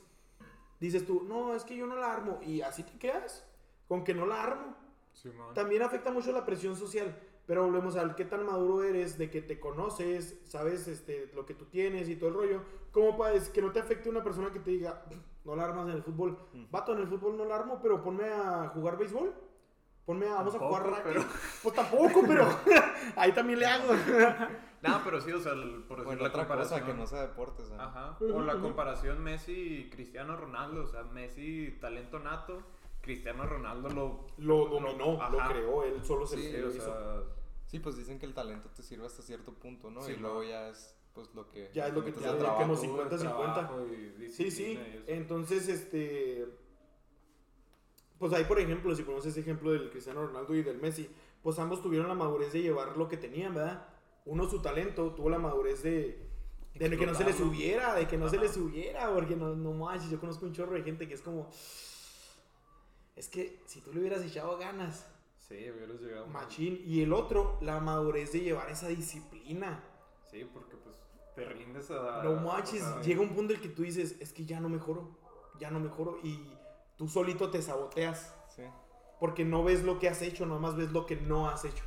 Dices 0.80 1.05
tú, 1.05 1.23
no, 1.28 1.53
es 1.55 1.63
que 1.63 1.76
yo 1.76 1.88
no 1.88 1.95
la 1.95 2.13
armo. 2.13 2.39
Y 2.43 2.61
así 2.61 2.84
te 2.84 2.97
quedas, 2.97 3.45
con 3.88 4.03
que 4.03 4.13
no 4.13 4.26
la 4.26 4.43
armo. 4.43 4.76
También 5.53 5.82
afecta 5.82 6.11
mucho 6.11 6.32
la 6.32 6.45
presión 6.45 6.76
social. 6.76 7.19
Pero 7.47 7.63
volvemos 7.63 7.95
al 7.95 8.15
qué 8.15 8.26
tan 8.26 8.43
maduro 8.45 8.84
eres, 8.84 9.17
de 9.19 9.30
que 9.30 9.41
te 9.41 9.59
conoces, 9.59 10.39
sabes 10.45 10.88
este, 10.88 11.32
lo 11.36 11.45
que 11.45 11.53
tú 11.53 11.65
tienes 11.65 12.09
y 12.09 12.15
todo 12.15 12.30
el 12.30 12.36
rollo. 12.36 12.61
¿Cómo 12.91 13.15
para 13.17 13.39
que 13.39 13.61
no 13.61 13.71
te 13.71 13.80
afecte 13.80 14.09
una 14.09 14.23
persona 14.23 14.51
que 14.51 14.59
te 14.59 14.71
diga, 14.71 15.05
no 15.43 15.55
la 15.55 15.65
armas 15.65 15.88
en 15.88 15.93
el 15.93 16.01
fútbol? 16.03 16.39
Vato, 16.71 16.93
en 16.93 16.99
el 17.01 17.07
fútbol 17.07 17.38
no 17.38 17.45
la 17.45 17.55
armo, 17.57 17.80
pero 17.82 18.01
ponme 18.01 18.23
a 18.26 18.69
jugar 18.69 18.97
béisbol. 18.97 19.32
Ponme 20.06 20.28
a, 20.28 20.36
vamos 20.36 20.53
a 20.56 20.60
jugar 20.60 20.84
racket. 20.89 21.03
pero- 21.03 21.26
Pues 21.64 21.76
tampoco, 21.76 22.22
pero 22.28 22.47
ahí 23.16 23.32
también 23.32 23.60
le 23.60 23.66
hago. 23.66 23.93
No, 24.82 25.01
pero 25.03 25.20
sí, 25.20 25.32
o 25.32 25.39
sea, 25.39 25.53
el- 25.53 25.82
por 25.88 25.97
decir 25.97 26.06
Bueno, 26.06 26.22
la 26.22 26.28
otra 26.30 26.41
comparación. 26.43 26.80
cosa 26.82 26.91
que 26.91 26.97
no 26.97 27.08
sea 27.08 27.22
deportes. 27.22 27.72
¿eh? 27.72 27.76
Ajá. 27.80 28.18
O 28.22 28.41
la 28.41 28.56
comparación 28.60 29.24
Messi 29.24 29.51
y 29.53 29.89
Cristiano 29.89 30.38
Ronaldo. 30.38 30.84
O 30.84 30.88
sea, 30.88 31.01
Messi, 31.06 31.76
talento 31.82 32.20
nato. 32.20 32.62
Cristiano 33.01 33.47
Ronaldo 33.47 33.89
lo. 33.89 34.28
Lo 34.38 34.68
dominó, 34.68 35.14
lo 35.32 35.41
Ajá. 35.41 35.49
creó, 35.49 35.84
él 35.84 36.03
solo 36.03 36.28
se 36.28 36.36
Sí, 36.38 36.51
Sí, 36.51 36.58
lo 36.58 36.68
o 36.68 36.72
sea. 36.72 37.24
Sí, 37.66 37.80
pues 37.80 37.97
dicen 37.97 38.20
que 38.20 38.28
el 38.28 38.36
talento 38.36 38.70
te 38.70 38.84
sirve 38.84 39.08
hasta 39.08 39.24
cierto 39.24 39.53
punto, 39.53 39.89
¿no? 39.89 40.03
Sí, 40.03 40.12
y 40.12 40.18
luego 40.18 40.43
ya 40.43 40.70
es 40.70 40.95
pues 41.16 41.34
lo 41.34 41.49
que... 41.49 41.72
Ya 41.74 41.88
es 41.88 41.93
lo 41.95 42.03
que 42.06 42.12
te- 42.12 42.22
ya 42.22 42.38
trabajo. 42.38 42.60
que 42.60 42.66
nos- 42.68 42.82
todo 42.84 43.01
el 43.01 43.10
50-50. 43.10 43.53
trabajo 43.53 43.88
y 43.88 44.30
Sí, 44.30 44.51
sí. 44.51 44.80
Entonces, 45.08 45.68
este. 45.68 46.45
Pues 48.26 48.34
ahí, 48.34 48.45
por 48.45 48.57
ejemplo, 48.59 48.95
si 48.95 49.03
ponemos 49.03 49.23
ese 49.28 49.39
ejemplo 49.41 49.71
del 49.71 49.91
Cristiano 49.91 50.26
Ronaldo 50.26 50.55
y 50.55 50.63
del 50.63 50.80
Messi, 50.82 51.07
pues 51.43 51.59
ambos 51.59 51.84
tuvieron 51.84 52.07
la 52.07 52.15
madurez 52.15 52.53
de 52.53 52.63
llevar 52.63 52.97
lo 52.97 53.07
que 53.07 53.17
tenían, 53.17 53.53
¿verdad? 53.53 53.86
Uno 54.26 54.49
su 54.49 54.63
talento, 54.63 55.11
tuvo 55.11 55.30
la 55.30 55.38
madurez 55.38 55.84
de. 55.84 56.28
De 56.73 56.89
que 56.97 57.05
no 57.05 57.13
se 57.13 57.23
les 57.23 57.36
Explotarlo. 57.36 57.45
subiera, 57.53 57.93
de 57.93 58.07
que 58.07 58.17
no 58.17 58.28
se 58.28 58.39
les 58.39 58.51
subiera, 58.51 59.13
porque 59.13 59.36
no, 59.36 59.55
no 59.55 59.73
manches, 59.73 60.09
yo 60.09 60.19
conozco 60.19 60.47
un 60.47 60.53
chorro 60.53 60.73
de 60.73 60.82
gente 60.82 61.07
que 61.07 61.13
es 61.13 61.21
como. 61.21 61.51
Es 63.15 63.30
que 63.30 63.61
si 63.67 63.80
tú 63.82 63.93
le 63.93 63.99
hubieras 63.99 64.23
echado 64.23 64.57
ganas, 64.57 65.05
Sí, 65.38 65.69
hubieras 65.69 66.01
llegado. 66.01 66.26
machín. 66.26 66.82
Y 66.84 67.03
el 67.03 67.13
otro, 67.13 67.59
la 67.61 67.80
madurez 67.80 68.32
de 68.32 68.39
llevar 68.39 68.71
esa 68.71 68.88
disciplina. 68.88 69.84
Sí, 70.32 70.49
porque 70.51 70.78
pues 70.78 70.95
te 71.36 71.45
rindes 71.45 71.91
a. 71.91 72.23
No 72.23 72.38
manches, 72.38 72.84
llega 73.03 73.21
un 73.21 73.36
punto 73.36 73.53
en 73.53 73.59
el 73.59 73.61
que 73.61 73.69
tú 73.69 73.84
dices, 73.84 74.15
es 74.19 74.34
que 74.34 74.45
ya 74.45 74.59
no 74.59 74.67
mejoro, 74.67 75.15
ya 75.59 75.69
no 75.69 75.80
mejoro, 75.80 76.17
y 76.23 76.55
tú 76.98 77.08
solito 77.08 77.50
te 77.50 77.62
saboteas, 77.62 78.34
Sí. 78.56 78.64
porque 79.20 79.43
no 79.46 79.64
ves 79.64 79.84
lo 79.84 80.00
que 80.00 80.08
has 80.10 80.22
hecho, 80.22 80.46
nomás 80.46 80.76
ves 80.76 80.91
lo 80.91 81.06
que 81.06 81.16
no 81.18 81.50
has 81.50 81.66
hecho. 81.66 81.84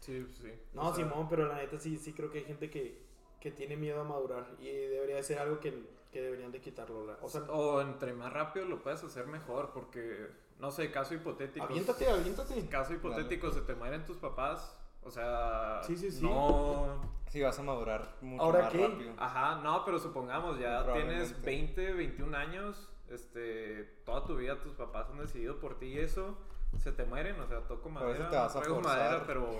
Sí, 0.00 0.20
pues, 0.26 0.36
sí. 0.38 0.52
No, 0.74 0.88
O 0.88 0.94
sea, 0.94 1.04
Simón, 1.04 1.28
pero 1.28 1.46
la 1.46 1.56
neta 1.56 1.78
sí, 1.78 1.96
sí 1.96 2.12
creo 2.12 2.30
que 2.30 2.38
hay 2.38 2.44
gente 2.44 2.70
que, 2.70 3.02
que 3.40 3.50
tiene 3.50 3.76
miedo 3.76 4.00
a 4.00 4.04
madurar, 4.04 4.46
y 4.58 4.66
debería 4.66 5.16
de 5.16 5.22
ser 5.22 5.38
algo 5.38 5.60
que, 5.60 5.86
que 6.12 6.20
deberían 6.22 6.52
de 6.52 6.60
quitarlo. 6.60 7.06
la- 7.06 7.18
O 7.22 7.28
sea, 7.28 7.42
O 7.42 7.80
entre 7.80 8.12
más 8.12 8.32
rápido 8.32 8.66
lo 8.66 8.82
puedes 8.82 9.02
hacer 9.02 9.26
mejor, 9.26 9.70
porque, 9.72 10.28
no 10.58 10.70
sé, 10.70 10.90
caso 10.90 11.14
hipotético. 11.14 11.64
aviéntate, 11.64 12.08
aviéntate. 12.08 12.66
Caso 12.68 12.94
hipotético, 12.94 13.50
se 13.50 13.62
te 13.62 13.74
mueren 13.74 14.04
tus 14.04 14.18
papás. 14.18 14.78
O 15.02 15.10
sea, 15.10 15.80
Sí, 15.82 15.96
sí, 15.96 16.10
sí. 16.10 16.22
no. 16.24 17.12
Sí, 17.28 17.42
vas 17.42 17.58
a 17.58 17.62
madurar 17.62 18.16
mucho 18.22 18.42
¿Ahora 18.42 18.62
más 18.62 18.72
qué? 18.72 18.86
rápido. 18.88 19.12
Ajá, 19.18 19.56
no, 19.62 19.84
pero 19.84 19.98
supongamos, 19.98 20.58
ya 20.58 20.82
tienes 20.94 21.32
Probablemente. 21.32 21.40
20, 21.42 21.92
21 21.92 22.34
años, 22.34 22.88
este, 23.10 23.84
toda 24.04 24.24
tu 24.24 24.36
vida 24.36 24.60
tus 24.60 24.72
papás 24.74 25.08
han 25.10 25.18
decidido 25.18 25.58
por 25.60 25.78
ti 25.78 25.86
y 25.86 25.98
eso, 25.98 26.36
se 26.78 26.92
te 26.92 27.04
mueren, 27.04 27.38
o 27.40 27.46
sea, 27.46 27.60
toco 27.60 27.88
Por 27.90 28.02
eso 28.02 28.04
madera, 28.24 28.30
te 28.30 28.36
vas 28.36 28.56
a 28.56 28.62
forzar. 28.62 28.82
madera, 28.82 29.24
pero, 29.26 29.50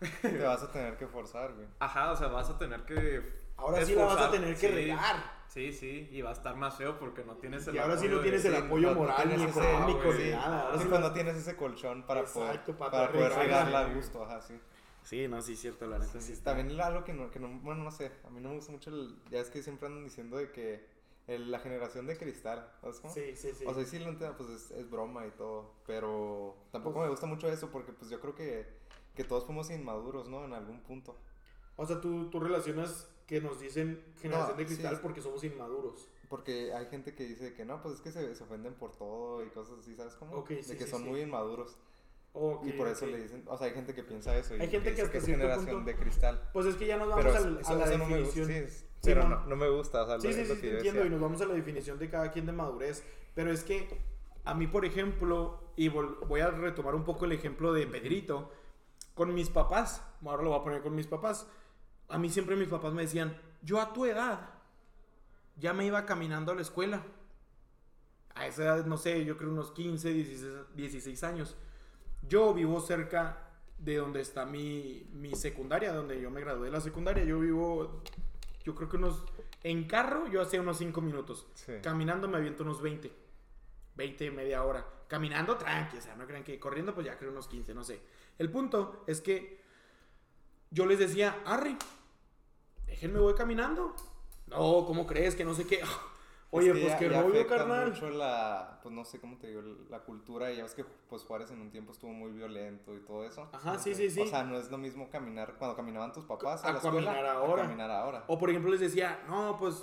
Te 0.22 0.38
vas 0.44 0.62
a 0.62 0.72
tener 0.72 0.96
que 0.96 1.06
forzar, 1.06 1.52
güey. 1.54 1.66
ajá, 1.78 2.10
o 2.10 2.16
sea, 2.16 2.28
vas 2.28 2.50
a 2.50 2.58
tener 2.58 2.84
que 2.84 3.42
Ahora 3.56 3.84
sí 3.86 3.94
la 3.94 4.06
vas 4.06 4.20
a 4.20 4.30
tener 4.32 4.54
que 4.56 4.68
sí, 4.68 4.74
regar. 4.74 5.42
Sí, 5.46 5.72
sí, 5.72 6.08
y 6.10 6.22
va 6.22 6.30
a 6.30 6.32
estar 6.32 6.56
más 6.56 6.74
feo 6.76 6.98
porque 6.98 7.22
no 7.24 7.34
tienes 7.36 7.64
el 7.68 7.74
Y 7.76 7.78
ahora 7.78 7.96
sí 7.96 8.06
apoyo 8.06 8.16
no 8.16 8.22
tienes 8.22 8.44
el 8.46 8.52
Sí, 8.54 8.58
apoyo 8.58 8.88
no- 8.88 8.94
no 8.94 9.00
moral 9.00 9.28
ni 9.28 9.34
tienes 9.36 9.56
ese- 9.56 9.70
económico 9.70 10.12
ni 10.14 10.30
nada. 10.30 10.60
Ahora 10.62 10.76
Sí, 10.78 10.82
sí 10.82 10.88
cuando 10.88 11.12
tienes 11.12 11.36
ese 11.36 11.56
colchón 11.56 12.02
para 12.04 12.24
poder, 12.24 12.48
Exacto, 12.50 12.76
para 12.76 12.90
para 12.90 13.12
poder 13.12 13.28
poder 13.32 13.44
regarla. 13.46 13.80
a 13.80 13.84
gusto, 13.94 14.24
ajá, 14.24 14.40
sí. 14.40 14.58
Sí, 15.04 15.28
no, 15.28 15.40
sí, 15.42 15.54
cierto, 15.54 15.86
la 15.86 15.98
neta 15.98 16.20
sí. 16.20 16.32
está. 16.32 16.54
También 16.56 16.80
algo 16.80 17.04
que 17.04 17.12
no, 17.12 17.30
que 17.30 17.38
no, 17.38 17.48
bueno, 17.60 17.84
no 17.84 17.90
sé, 17.92 18.10
a 18.26 18.30
mí 18.30 18.40
no 18.40 18.48
me 18.48 18.54
gusta 18.56 18.72
mucho 18.72 18.90
el, 18.90 19.14
ya 19.30 19.38
es 19.40 19.50
que 19.50 19.62
siempre 19.62 19.86
andan 19.86 20.02
diciendo 20.04 20.38
de 20.38 20.50
que 20.50 20.84
el- 21.26 21.50
la 21.50 21.58
generación 21.60 22.06
de 22.06 22.16
cristal, 22.16 22.70
¿sabes 22.80 23.00
cómo? 23.00 23.12
Sí, 23.14 23.36
sí, 23.36 23.50
sí. 23.56 23.64
O 23.66 23.72
sea, 23.74 23.84
sí 23.84 23.98
lo 23.98 24.08
entiendo, 24.10 24.36
pues 24.36 24.50
es, 24.50 24.70
es 24.72 24.90
broma 24.90 25.26
y 25.26 25.30
todo, 25.32 25.72
pero 25.86 26.56
tampoco 26.72 26.94
Pues- 26.96 27.04
me 27.06 27.10
gusta 27.10 27.26
mucho 27.26 27.48
eso 27.48 27.70
porque 27.70 27.92
pues 27.92 28.10
yo 28.10 28.20
creo 28.20 28.34
que, 28.34 28.66
que 29.14 29.24
todos 29.24 29.44
fuimos 29.44 29.70
inmaduros, 29.70 30.28
¿no? 30.28 30.44
En 30.44 30.52
algún 30.52 30.80
punto. 30.82 31.16
O 31.76 31.86
sea, 31.86 32.00
tú, 32.00 32.28
tú 32.30 32.40
relacionas 32.40 33.08
que 33.26 33.40
nos 33.40 33.60
dicen 33.60 34.02
generación 34.20 34.52
No, 34.52 34.58
de 34.58 34.66
cristal 34.66 34.96
sí. 34.96 35.00
porque 35.02 35.20
somos 35.22 35.42
inmaduros. 35.44 36.08
Porque 36.28 36.72
hay 36.74 36.86
gente 36.86 37.14
que 37.14 37.24
dice 37.24 37.54
que 37.54 37.64
no, 37.64 37.80
pues 37.82 37.94
es 37.96 38.00
que 38.00 38.10
se, 38.10 38.34
se 38.34 38.42
ofenden 38.42 38.74
por 38.74 38.96
todo 38.96 39.44
y 39.44 39.48
cosas 39.50 39.78
así, 39.80 39.94
¿sabes 39.94 40.14
cómo? 40.14 40.34
Ok, 40.36 40.48
de 40.50 40.62
sí, 40.62 40.76
que 40.76 40.84
sí, 40.84 40.90
son 40.90 41.04
muy 41.04 41.20
inmaduros. 41.20 41.76
Ok, 42.34 42.64
y 42.64 42.72
por 42.72 42.88
eso 42.88 43.04
ok. 43.04 43.10
le 43.12 43.20
dicen, 43.22 43.44
o 43.46 43.56
sea, 43.58 43.66
hay 43.66 43.74
gente 43.74 43.94
que 43.94 44.02
piensa 44.02 44.34
eso. 44.36 44.56
Y 44.56 44.60
Hay 44.60 44.68
gente 44.70 44.86
que 44.94 45.02
dice 45.02 45.02
hasta 45.02 45.18
es 45.18 45.26
generación 45.26 45.66
punto- 45.76 45.90
de 45.90 45.96
cristal. 45.96 46.48
Pues 46.54 46.66
es 46.66 46.76
que 46.76 46.86
ya 46.86 46.96
nos 46.96 47.08
vamos 47.08 47.24
al- 47.26 47.60
a 47.64 47.74
la 47.74 47.84
eso 47.84 47.98
no 47.98 48.06
me 48.06 48.20
gusta, 48.22 48.40
definición. 48.40 48.46
sí, 48.46 48.52
es- 48.54 48.86
Pero 49.02 49.28
no, 49.28 49.44
no 49.46 49.56
me 49.56 49.68
gusta, 49.68 50.02
o 50.02 50.06
sea, 50.06 50.20
Sí, 50.20 50.32
sí, 50.32 50.44
sí, 50.44 50.60
te 50.60 50.76
entiendo. 50.76 51.04
Y 51.04 51.10
nos 51.10 51.20
vamos 51.20 51.40
a 51.40 51.46
la 51.46 51.54
definición 51.54 51.98
de 51.98 52.08
cada 52.08 52.30
quien 52.30 52.46
de 52.46 52.52
madurez. 52.52 53.04
Pero 53.34 53.50
es 53.50 53.64
que 53.64 54.00
a 54.44 54.54
mí, 54.54 54.66
por 54.66 54.84
ejemplo, 54.84 55.72
y 55.76 55.88
voy 55.88 56.40
a 56.40 56.50
retomar 56.50 56.94
un 56.94 57.04
poco 57.04 57.24
el 57.24 57.32
ejemplo 57.32 57.72
de 57.72 57.86
Pedrito, 57.86 58.50
con 59.14 59.34
mis 59.34 59.48
papás, 59.48 60.02
ahora 60.24 60.42
lo 60.42 60.50
voy 60.50 60.60
a 60.60 60.62
poner 60.62 60.82
con 60.82 60.94
mis 60.94 61.06
papás, 61.06 61.46
a 62.08 62.18
mí 62.18 62.30
siempre 62.30 62.56
mis 62.56 62.68
papás 62.68 62.92
me 62.92 63.02
decían, 63.02 63.36
yo 63.62 63.80
a 63.80 63.92
tu 63.92 64.06
edad 64.06 64.50
ya 65.56 65.72
me 65.72 65.86
iba 65.86 66.04
caminando 66.06 66.52
a 66.52 66.54
la 66.54 66.62
escuela. 66.62 67.02
A 68.34 68.46
esa 68.46 68.62
edad, 68.64 68.86
no 68.86 68.96
sé, 68.96 69.24
yo 69.24 69.36
creo 69.36 69.50
unos 69.50 69.72
15, 69.72 70.12
16, 70.12 70.52
16 70.74 71.24
años. 71.24 71.56
Yo 72.28 72.54
vivo 72.54 72.80
cerca 72.80 73.50
de 73.78 73.96
donde 73.96 74.20
está 74.20 74.46
mi, 74.46 75.08
mi 75.12 75.34
secundaria, 75.34 75.92
donde 75.92 76.20
yo 76.20 76.30
me 76.30 76.40
gradué 76.40 76.66
de 76.66 76.72
la 76.72 76.80
secundaria. 76.80 77.24
Yo 77.24 77.40
vivo, 77.40 78.02
yo 78.64 78.74
creo 78.74 78.88
que 78.88 78.96
unos, 78.96 79.24
en 79.62 79.84
carro 79.84 80.28
yo 80.28 80.42
hacía 80.42 80.60
unos 80.60 80.78
5 80.78 81.00
minutos. 81.00 81.46
Sí. 81.54 81.74
Caminando 81.82 82.28
me 82.28 82.36
aviento 82.36 82.62
unos 82.62 82.80
20. 82.80 83.10
20, 83.94 84.30
media 84.30 84.64
hora. 84.64 84.86
Caminando 85.08 85.56
tranqui, 85.56 85.98
o 85.98 86.00
sea, 86.00 86.16
no 86.16 86.26
crean 86.26 86.44
que 86.44 86.58
corriendo 86.58 86.94
pues 86.94 87.06
ya 87.06 87.18
creo 87.18 87.30
unos 87.30 87.48
15, 87.48 87.74
no 87.74 87.84
sé. 87.84 88.00
El 88.38 88.50
punto 88.50 89.04
es 89.06 89.20
que 89.20 89.60
yo 90.70 90.86
les 90.86 90.98
decía, 90.98 91.42
Arri, 91.44 91.76
déjenme 92.86 93.18
voy 93.18 93.34
caminando. 93.34 93.94
No, 94.46 94.84
¿cómo 94.86 95.06
crees 95.06 95.34
que 95.34 95.44
no 95.44 95.54
sé 95.54 95.66
qué? 95.66 95.82
Oye, 96.54 96.68
Es 96.68 96.74
que 96.74 96.80
pues 96.80 96.92
ya- 96.92 96.98
qué 96.98 97.08
ya 97.10 97.22
rollo, 97.22 97.34
afecta 97.34 97.56
carnal. 97.56 97.88
mucho 97.90 98.10
la, 98.10 98.78
pues 98.82 98.94
no 98.94 99.04
sé 99.06 99.18
cómo 99.20 99.38
te 99.38 99.46
digo, 99.48 99.62
la 99.88 100.00
cultura. 100.00 100.52
Y 100.52 100.56
ya 100.58 100.64
ves 100.64 100.74
que 100.74 100.84
pues 100.84 101.22
Juárez 101.22 101.50
en 101.50 101.60
un 101.62 101.70
tiempo 101.70 101.92
estuvo 101.92 102.12
muy 102.12 102.30
violento 102.30 102.94
y 102.94 103.00
todo 103.00 103.24
eso. 103.24 103.48
Ajá, 103.52 103.78
sí, 103.78 103.94
sí, 103.94 104.10
sí. 104.10 104.20
O 104.20 104.26
sea, 104.26 104.44
no 104.44 104.58
es 104.58 104.70
lo 104.70 104.76
mismo 104.76 105.08
caminar 105.08 105.54
cuando 105.58 105.74
caminaban 105.74 106.12
tus 106.12 106.24
papás 106.24 106.62
a, 106.62 106.68
A 106.68 106.72
la 106.72 106.78
escuela 106.78 107.06
caminar 107.12 107.24
a 107.26 107.32
ahora. 107.38 107.62
caminar 107.62 107.90
ahora. 107.90 108.24
O 108.26 108.38
por 108.38 108.50
ejemplo 108.50 108.70
les 108.70 108.80
decía, 108.80 109.22
no, 109.28 109.56
pues, 109.58 109.82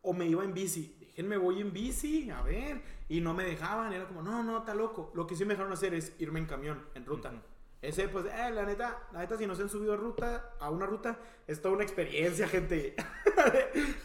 o 0.00 0.12
me 0.14 0.26
iba 0.26 0.42
en 0.42 0.54
bici, 0.54 0.96
déjenme 1.00 1.36
voy 1.36 1.60
en 1.60 1.72
bici, 1.72 2.30
a 2.30 2.40
ver, 2.40 2.80
y 3.10 3.20
no 3.20 3.34
me 3.34 3.44
dejaban, 3.44 3.92
era 3.92 4.06
como, 4.08 4.22
no, 4.22 4.42
no, 4.42 4.58
está 4.58 4.74
loco. 4.74 5.10
Lo 5.14 5.26
que 5.26 5.36
sí 5.36 5.44
me 5.44 5.52
dejaron 5.52 5.72
hacer 5.72 5.92
es 5.94 6.14
irme 6.18 6.38
en 6.38 6.46
camión, 6.46 6.86
en 6.94 7.04
ruta. 7.04 7.32
Ese, 7.82 8.08
pues, 8.08 8.24
eh, 8.26 8.50
la 8.52 8.64
neta, 8.64 8.98
la 9.12 9.20
neta, 9.20 9.36
si 9.36 9.46
no 9.46 9.54
se 9.54 9.62
han 9.62 9.68
subido 9.68 9.92
a 9.92 9.96
ruta, 9.96 10.50
a 10.58 10.70
una 10.70 10.86
ruta, 10.86 11.18
es 11.46 11.60
toda 11.60 11.74
una 11.74 11.84
experiencia, 11.84 12.48
gente. 12.48 12.96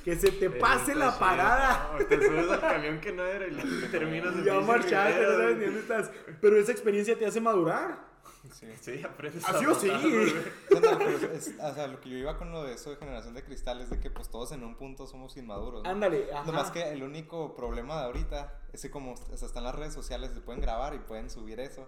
que 0.03 0.15
se 0.15 0.31
te 0.31 0.49
pase 0.49 0.93
la 0.93 1.17
parada. 1.17 1.95
No, 1.97 2.05
te 2.05 2.17
subes 2.17 2.51
al 2.51 2.59
camión 2.59 2.99
que 2.99 3.11
no 3.11 3.25
era 3.25 3.47
y 3.47 3.51
la- 3.51 3.89
terminas 3.89 4.35
en 4.35 4.43
Ya 4.43 4.59
marchaste, 4.59 5.21
no 5.23 5.29
sabes 5.31 5.47
ni 5.57 5.65
güey. 5.65 5.65
dónde 5.65 5.79
estás. 5.79 6.11
Pero 6.41 6.57
esa 6.57 6.71
experiencia 6.71 7.17
te 7.17 7.25
hace 7.25 7.39
madurar. 7.41 8.11
Sí. 8.51 8.67
Sí, 8.81 9.01
aprendes 9.03 9.47
Así 9.47 9.65
a 9.65 9.69
o 9.69 9.75
sí. 9.75 9.87
matar, 9.87 10.09
güey. 10.09 10.33
No, 10.71 10.79
no, 10.91 10.97
pero 10.97 11.31
es- 11.33 11.53
o 11.59 11.73
sea, 11.73 11.87
lo 11.87 12.01
que 12.01 12.09
yo 12.09 12.17
iba 12.17 12.37
con 12.37 12.51
lo 12.51 12.63
de 12.63 12.73
eso 12.73 12.89
de 12.89 12.97
generación 12.97 13.33
de 13.35 13.43
cristal 13.43 13.81
es 13.81 13.89
de 13.89 13.99
que 13.99 14.09
pues 14.11 14.29
todos 14.29 14.51
en 14.51 14.63
un 14.63 14.75
punto 14.75 15.07
somos 15.07 15.37
inmaduros. 15.37 15.83
¿no? 15.83 15.89
Ándale, 15.89 16.27
ajá. 16.33 16.43
Nomás 16.45 16.71
que 16.71 16.91
el 16.91 17.03
único 17.03 17.55
problema 17.55 17.99
de 17.99 18.05
ahorita 18.05 18.59
es 18.73 18.81
que 18.81 18.89
como 18.91 19.13
o 19.13 19.37
sea, 19.37 19.47
están 19.47 19.63
las 19.63 19.75
redes 19.75 19.93
sociales, 19.93 20.31
se 20.33 20.41
pueden 20.41 20.59
grabar 20.61 20.93
y 20.95 20.99
pueden 20.99 21.29
subir 21.29 21.59
eso. 21.59 21.87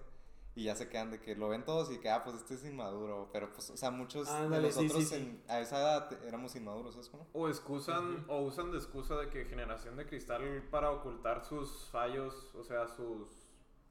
Y 0.56 0.66
ya 0.66 0.76
se 0.76 0.88
quedan 0.88 1.10
de 1.10 1.20
que 1.20 1.36
lo 1.36 1.50
ven 1.50 1.66
todos 1.66 1.92
y 1.92 1.98
que, 2.00 2.10
ah, 2.12 2.24
pues 2.24 2.36
este 2.36 2.54
es 2.54 2.64
inmaduro. 2.66 3.30
Pero 3.34 3.52
pues, 3.52 3.72
o 3.72 3.78
sea, 3.78 3.90
muchos 3.90 4.30
Ándale, 4.30 4.68
de 4.70 4.76
nosotros 4.76 5.04
sí, 5.04 5.06
sí. 5.06 5.16
en- 5.16 5.44
a 5.50 5.60
esa 5.60 5.80
edad 5.80 6.24
éramos 6.28 6.56
inmaduros, 6.56 6.94
¿sabes 6.94 7.10
cómo? 7.10 7.28
O 7.34 7.48
excusan, 7.50 8.24
o 8.28 8.42
usan 8.42 8.72
de 8.72 8.78
excusa 8.78 9.16
de 9.16 9.30
que 9.30 9.46
generación 9.46 9.96
de 9.96 10.06
cristal 10.06 10.64
para 10.70 10.92
ocultar 10.92 11.44
sus 11.44 11.90
fallos, 11.90 12.54
o 12.56 12.64
sea, 12.64 12.88
sus 12.88 13.28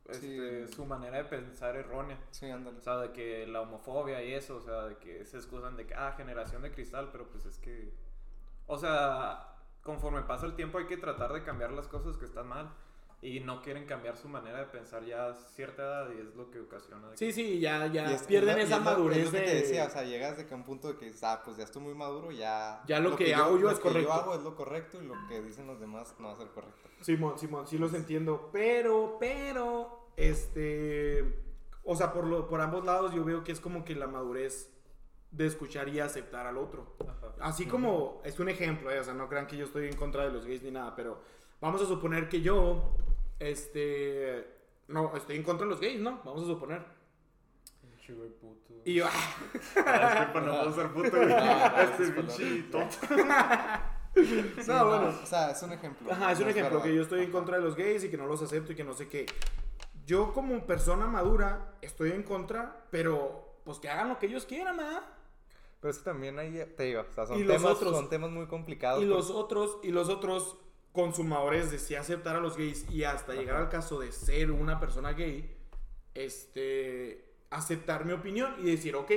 este, 0.08 0.66
Sí. 0.66 0.72
su 0.74 0.84
manera 0.84 1.18
de 1.18 1.24
pensar 1.24 1.76
errónea. 1.76 2.18
Sí, 2.32 2.50
ándale. 2.50 2.76
O 2.78 2.80
sea, 2.80 2.96
de 2.96 3.12
que 3.12 3.46
la 3.46 3.60
homofobia 3.60 4.20
y 4.24 4.32
eso, 4.34 4.56
o 4.56 4.60
sea, 4.60 4.82
de 4.86 4.96
que 4.98 5.24
se 5.24 5.36
excusan 5.36 5.76
de 5.76 5.86
que, 5.86 5.94
ah, 5.94 6.12
generación 6.16 6.62
de 6.62 6.72
cristal, 6.72 7.10
pero 7.12 7.28
pues 7.28 7.44
es 7.46 7.56
que, 7.58 7.94
o 8.66 8.78
sea, 8.78 9.54
conforme 9.82 10.22
pasa 10.22 10.46
el 10.46 10.54
tiempo 10.56 10.78
hay 10.78 10.86
que 10.86 10.96
tratar 10.96 11.32
de 11.32 11.44
cambiar 11.44 11.70
las 11.72 11.86
cosas 11.86 12.16
que 12.16 12.24
están 12.24 12.48
mal 12.48 12.72
y 13.22 13.38
no 13.38 13.62
quieren 13.62 13.86
cambiar 13.86 14.16
su 14.16 14.28
manera 14.28 14.58
de 14.58 14.66
pensar 14.66 15.04
ya 15.04 15.28
a 15.28 15.34
cierta 15.34 15.82
edad 15.82 16.08
y 16.12 16.20
es 16.20 16.34
lo 16.34 16.50
que 16.50 16.58
ocasiona. 16.60 17.06
de 17.06 17.12
que- 17.12 17.18
Sí, 17.18 17.32
sí, 17.32 17.60
ya, 17.60 17.86
ya 17.86 18.12
es- 18.12 18.24
pierden 18.24 18.50
es 18.50 18.56
lo- 18.56 18.62
esa 18.64 18.76
es 18.78 18.84
lo- 18.84 18.90
madurez 18.90 19.18
es 19.18 19.24
lo 19.26 19.30
que 19.30 19.38
de... 19.38 19.44
te 19.44 19.54
decía, 19.54 19.86
o 19.86 19.90
sea, 19.90 20.02
llegas 20.02 20.36
de 20.36 20.46
que 20.46 20.54
a 20.54 20.56
un 20.56 20.64
punto 20.64 20.88
de 20.92 20.98
que, 20.98 21.12
ah, 21.22 21.40
pues 21.44 21.56
ya 21.56 21.62
estoy 21.64 21.82
muy 21.82 21.94
maduro, 21.94 22.32
ya... 22.32 22.82
Ya 22.86 22.98
lo 22.98 23.14
que 23.14 23.32
hago 23.34 23.56
yo 23.56 23.62
lo 23.66 23.70
es 23.70 23.76
que 23.78 23.82
correcto. 23.84 24.08
yo 24.08 24.12
hago 24.12 24.34
es 24.34 24.42
lo 24.42 24.56
correcto 24.56 25.00
y 25.00 25.06
lo 25.06 25.14
que 25.28 25.40
dicen 25.40 25.68
los 25.68 25.78
demás 25.78 26.14
no 26.18 26.26
va 26.28 26.34
a 26.34 26.36
ser 26.36 26.48
correcto. 26.48 26.88
Simón, 27.00 27.38
Simón, 27.38 27.66
sí 27.68 27.78
los 27.78 27.94
entiendo. 27.94 28.50
Pero, 28.52 29.16
pero, 29.20 30.08
este. 30.16 31.40
O 31.84 31.96
sea, 31.96 32.12
por, 32.12 32.26
lo, 32.26 32.48
por 32.48 32.60
ambos 32.60 32.84
lados 32.84 33.12
yo 33.14 33.24
veo 33.24 33.42
que 33.44 33.52
es 33.52 33.60
como 33.60 33.84
que 33.84 33.94
la 33.96 34.06
madurez 34.06 34.72
de 35.32 35.46
escuchar 35.46 35.88
y 35.88 35.98
aceptar 36.00 36.46
al 36.46 36.58
otro. 36.58 36.94
Ajá. 37.00 37.34
Así 37.40 37.66
como, 37.66 38.20
es 38.24 38.38
un 38.38 38.48
ejemplo, 38.48 38.90
eh, 38.90 39.00
o 39.00 39.04
sea, 39.04 39.14
no 39.14 39.28
crean 39.28 39.46
que 39.46 39.56
yo 39.56 39.64
estoy 39.64 39.86
en 39.88 39.96
contra 39.96 40.24
de 40.24 40.30
los 40.32 40.44
gays 40.44 40.62
ni 40.62 40.70
nada, 40.70 40.94
pero 40.94 41.20
vamos 41.60 41.80
a 41.82 41.86
suponer 41.86 42.28
que 42.28 42.40
yo, 42.40 42.94
este. 43.38 44.48
No, 44.88 45.16
estoy 45.16 45.36
en 45.36 45.42
contra 45.42 45.66
de 45.66 45.70
los 45.70 45.80
gays, 45.80 46.00
¿no? 46.00 46.20
Vamos 46.24 46.42
a 46.42 46.46
suponer. 46.46 46.82
Pinche 47.80 48.12
güey 48.14 48.30
puto. 48.30 48.74
Y 48.84 48.94
yo, 48.94 49.06
Ah, 49.06 50.26
disculpa, 50.26 50.40
no 50.40 50.52
puedo 50.60 50.72
ser 50.74 50.88
puto, 50.92 51.10
güey. 51.16 51.32
Ah, 51.32 51.88
Este 51.90 52.02
es 52.04 52.10
pinche 52.10 52.62
tonto. 52.70 52.96
Sí, 54.14 54.44
no, 54.68 54.86
bueno. 54.86 55.14
O 55.22 55.26
sea, 55.26 55.50
es 55.52 55.62
un 55.62 55.72
ejemplo. 55.72 56.12
Ajá, 56.12 56.32
es 56.32 56.38
un 56.38 56.44
no 56.44 56.50
ejemplo, 56.50 56.74
verdad. 56.78 56.84
que 56.90 56.94
yo 56.96 57.02
estoy 57.02 57.22
en 57.24 57.30
contra 57.30 57.56
de 57.56 57.62
los 57.62 57.74
gays 57.76 58.04
y 58.04 58.10
que 58.10 58.16
no 58.18 58.26
los 58.26 58.42
acepto 58.42 58.72
y 58.72 58.74
que 58.74 58.84
no 58.84 58.92
sé 58.92 59.08
qué. 59.08 59.24
Yo 60.04 60.32
como 60.34 60.66
persona 60.66 61.06
madura 61.06 61.76
estoy 61.80 62.10
en 62.10 62.22
contra, 62.22 62.84
pero 62.90 63.56
pues 63.64 63.78
que 63.78 63.88
hagan 63.88 64.08
lo 64.10 64.18
que 64.18 64.26
ellos 64.26 64.44
quieran, 64.44 64.76
¿verdad? 64.76 65.02
Pero 65.80 65.90
es 65.92 65.98
que 65.98 66.04
también 66.04 66.38
ahí 66.38 66.62
te 66.76 66.82
digo, 66.84 67.06
o 67.08 67.12
sea, 67.14 67.26
son, 67.26 67.38
Y 67.40 67.44
temas, 67.46 67.64
otros- 67.64 67.92
son 67.96 68.08
temas 68.10 68.30
muy 68.30 68.46
complicados. 68.46 69.02
Y 69.02 69.06
los 69.06 69.30
otros, 69.30 69.78
y 69.82 69.90
los 69.92 70.08
otros 70.10 70.58
consumadores 70.92 71.70
de 71.70 71.78
sí 71.78 71.94
aceptar 71.94 72.36
a 72.36 72.40
los 72.40 72.56
gays 72.56 72.88
y 72.90 73.04
hasta 73.04 73.34
llegar 73.34 73.56
al 73.56 73.68
caso 73.68 73.98
de 73.98 74.12
ser 74.12 74.50
una 74.50 74.78
persona 74.78 75.12
gay, 75.12 75.56
este, 76.14 77.32
aceptar 77.50 78.04
mi 78.04 78.12
opinión 78.12 78.54
y 78.58 78.70
decir, 78.70 78.94
ok, 78.94 79.10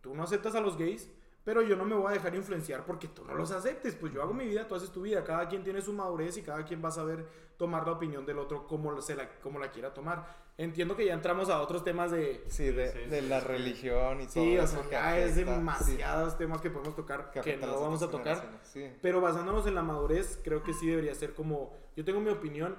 tú 0.00 0.14
no 0.14 0.24
aceptas 0.24 0.54
a 0.54 0.60
los 0.60 0.76
gays, 0.76 1.08
pero 1.44 1.62
yo 1.62 1.76
no 1.76 1.84
me 1.84 1.94
voy 1.94 2.10
a 2.10 2.14
dejar 2.14 2.34
influenciar 2.34 2.84
porque 2.84 3.08
tú 3.08 3.24
no 3.24 3.34
los 3.34 3.50
aceptes, 3.50 3.94
pues 3.94 4.12
yo 4.12 4.22
hago 4.22 4.34
mi 4.34 4.46
vida, 4.46 4.66
tú 4.66 4.74
haces 4.74 4.90
tu 4.92 5.02
vida, 5.02 5.24
cada 5.24 5.48
quien 5.48 5.64
tiene 5.64 5.80
su 5.80 5.92
madurez 5.92 6.36
y 6.36 6.42
cada 6.42 6.64
quien 6.64 6.84
va 6.84 6.88
a 6.88 6.92
saber 6.92 7.26
tomar 7.56 7.86
la 7.86 7.92
opinión 7.92 8.26
del 8.26 8.38
otro 8.38 8.66
como, 8.66 9.00
se 9.00 9.14
la, 9.14 9.28
como 9.40 9.58
la 9.58 9.70
quiera 9.70 9.92
tomar. 9.92 10.41
Entiendo 10.58 10.94
que 10.94 11.06
ya 11.06 11.14
entramos 11.14 11.48
a 11.48 11.60
otros 11.60 11.82
temas 11.82 12.10
de... 12.10 12.44
Sí, 12.48 12.64
de, 12.70 12.92
Sí, 12.92 12.98
De 13.08 13.20
sí, 13.22 13.28
la 13.28 13.40
sí. 13.40 13.46
religión 13.46 14.20
y 14.20 14.26
todo 14.26 14.44
Sí, 14.44 14.58
o 14.58 14.66
sea, 14.66 14.82
que 14.82 14.90
ya 14.90 15.18
es 15.18 15.36
demasiados 15.36 16.36
temas 16.36 16.60
que 16.60 16.70
podemos 16.70 16.94
tocar 16.94 17.30
que, 17.30 17.40
a 17.40 17.56
no 17.66 17.80
vamos 17.80 18.02
a 18.02 18.10
tocar. 18.10 18.60
Pero 19.00 19.20
basándonos 19.20 19.66
en 19.66 19.74
la 19.74 19.82
madurez, 19.82 20.40
creo 20.44 20.62
que 20.62 20.74
sí 20.74 20.86
debería 20.86 21.14
ser 21.14 21.34
como, 21.34 21.74
yo 21.96 22.04
tengo 22.04 22.20
mi 22.20 22.30
opinión 22.30 22.76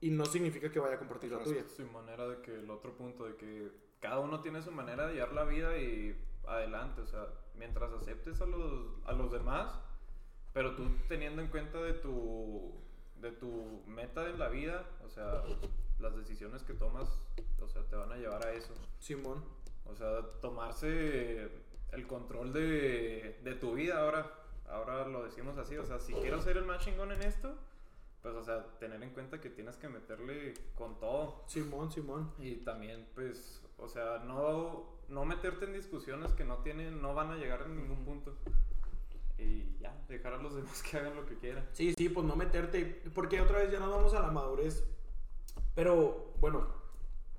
y 0.00 0.10
no 0.10 0.26
significa 0.26 0.70
que 0.70 0.80
vaya 0.80 0.96
a 0.96 0.98
compartir 0.98 1.30
la 1.32 1.42
tuya. 1.42 1.64
Su 1.68 1.86
manera 1.86 2.26
de 2.28 2.40
que 2.42 2.54
el 2.54 2.68
otro 2.68 2.94
punto 2.96 3.24
de 3.24 3.36
que 3.36 3.70
cada 4.00 4.18
uno 4.18 4.40
tiene 4.40 4.60
su 4.60 4.70
manera 4.70 5.06
de 5.06 5.14
llevar 5.14 5.32
la 5.32 5.44
vida 5.44 5.78
y 5.78 6.14
adelante, 6.46 7.00
o 7.00 7.06
sea, 7.06 7.26
mientras 7.54 7.92
aceptes 7.92 8.40
a 8.40 8.46
los, 8.46 8.88
a 9.06 9.12
los 9.12 9.32
demás, 9.32 9.80
pero 10.52 10.74
tú 10.74 10.84
teniendo 11.08 11.40
en 11.40 11.48
cuenta 11.48 11.78
de 11.78 11.94
tu, 11.94 12.72
de 13.16 13.32
tu 13.32 13.82
meta 13.86 14.28
en 14.28 14.38
la 14.38 14.48
vida, 14.48 14.84
o 15.04 15.08
sea, 15.08 15.42
las 16.04 16.16
decisiones 16.16 16.62
que 16.62 16.74
tomas, 16.74 17.08
o 17.60 17.66
sea, 17.66 17.82
te 17.84 17.96
van 17.96 18.12
a 18.12 18.16
llevar 18.16 18.46
a 18.46 18.52
eso. 18.52 18.74
Simón. 19.00 19.42
O 19.86 19.94
sea, 19.94 20.22
tomarse 20.40 21.50
el 21.92 22.06
control 22.06 22.52
de, 22.52 23.40
de 23.42 23.54
tu 23.54 23.74
vida 23.74 24.00
ahora. 24.00 24.30
Ahora 24.68 25.06
lo 25.08 25.24
decimos 25.24 25.58
así. 25.58 25.76
O 25.76 25.84
sea, 25.84 25.98
si 25.98 26.12
quiero 26.14 26.40
ser 26.40 26.56
el 26.56 26.64
más 26.64 26.84
chingón 26.84 27.12
en 27.12 27.22
esto, 27.22 27.54
pues, 28.22 28.34
o 28.34 28.42
sea, 28.42 28.64
tener 28.78 29.02
en 29.02 29.10
cuenta 29.10 29.40
que 29.40 29.50
tienes 29.50 29.76
que 29.76 29.88
meterle 29.88 30.54
con 30.74 30.98
todo. 30.98 31.44
Simón, 31.46 31.90
Simón. 31.90 32.32
Y 32.38 32.56
también, 32.56 33.06
pues, 33.14 33.62
o 33.78 33.88
sea, 33.88 34.22
no, 34.26 34.98
no 35.08 35.24
meterte 35.24 35.66
en 35.66 35.74
discusiones 35.74 36.32
que 36.32 36.44
no 36.44 36.58
tienen, 36.58 37.00
no 37.00 37.14
van 37.14 37.30
a 37.30 37.36
llegar 37.36 37.62
a 37.62 37.68
ningún 37.68 38.04
punto. 38.04 38.34
Y 39.38 39.76
ya, 39.78 39.94
dejar 40.08 40.34
a 40.34 40.38
los 40.38 40.54
demás 40.54 40.82
que 40.82 40.96
hagan 40.96 41.16
lo 41.16 41.26
que 41.26 41.36
quieran. 41.36 41.66
Sí, 41.72 41.94
sí, 41.94 42.08
pues 42.08 42.26
no 42.26 42.36
meterte, 42.36 43.02
porque 43.14 43.40
otra 43.40 43.58
vez 43.58 43.70
ya 43.70 43.80
nos 43.80 43.90
vamos 43.90 44.14
a 44.14 44.20
la 44.20 44.30
madurez. 44.30 44.84
Pero, 45.74 46.34
bueno, 46.40 46.66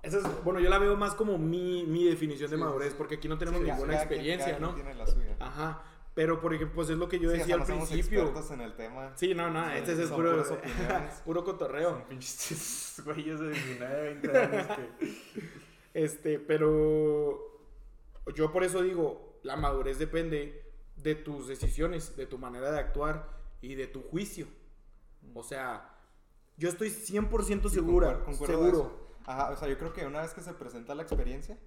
esa 0.04 0.20
es, 0.20 0.44
bueno, 0.44 0.60
yo 0.60 0.70
la 0.70 0.78
veo 0.78 0.96
más 0.96 1.16
como 1.16 1.38
mi, 1.38 1.84
mi 1.86 2.04
definición 2.06 2.52
de 2.52 2.58
madurez, 2.58 2.94
porque 2.94 3.16
aquí 3.16 3.28
no 3.28 3.38
tenemos 3.38 3.62
Sí, 3.62 3.68
ninguna 3.68 3.96
experiencia, 3.96 4.60
¿no? 4.60 4.74
tiene 4.76 4.94
la 4.94 5.08
suya. 5.08 5.36
Ajá. 5.40 5.84
Pero, 6.14 6.40
por 6.40 6.54
ejemplo, 6.54 6.76
pues 6.76 6.90
es 6.90 6.98
lo 6.98 7.10
que 7.10 7.20
yo 7.20 7.30
Sí, 7.30 7.36
o 7.36 7.40
decía 7.40 7.46
sea, 7.46 7.56
al 7.56 7.60
no 7.62 7.66
somos 7.68 7.90
principio. 7.90 8.22
expertos 8.22 8.52
en 8.52 8.62
el 8.62 8.74
tema. 8.76 9.12
Sí, 9.16 9.34
no, 9.34 9.50
no, 9.50 9.70
este 9.72 10.02
es 10.02 10.10
puro, 10.12 10.44
puro 11.26 11.44
cotorreo. 11.44 11.90
Son 11.92 12.04
pinches 12.04 13.02
güeyes 13.04 13.40
de 13.40 13.50
19, 13.50 14.02
20 14.22 14.38
años 14.38 14.68
que... 14.68 15.50
Este, 15.94 16.40
pero 16.40 17.40
yo 18.34 18.52
por 18.52 18.64
eso 18.64 18.82
digo, 18.82 19.40
la 19.44 19.56
madurez 19.58 19.98
depende 20.00 20.72
de 20.96 21.16
tus 21.16 21.48
decisiones, 21.48 22.16
de 22.16 22.26
tu 22.26 22.38
manera 22.38 22.72
de 22.72 22.80
actuar 22.80 23.30
y 23.62 23.76
de 23.76 23.88
tu 23.88 24.02
juicio. 24.04 24.48
O 25.34 25.44
sea, 25.44 25.95
yo 26.58 26.70
estoy 26.70 26.90
100% 26.90 27.70
segura, 27.70 28.08
Concuerdo- 28.20 28.26
concuerdo 28.26 28.64
de 28.64 28.70
seguro. 28.72 28.80
eso. 28.80 29.08
Ajá, 29.28 29.52
o 29.52 29.58
sea, 29.58 29.68
yo 29.68 29.78
creo 29.78 29.94
que 29.94 30.06
una 30.06 30.22
vez 30.22 30.34
que 30.34 30.42
se 30.42 30.54
presenta 30.54 30.94
la 30.96 31.02
experiencia, 31.04 31.58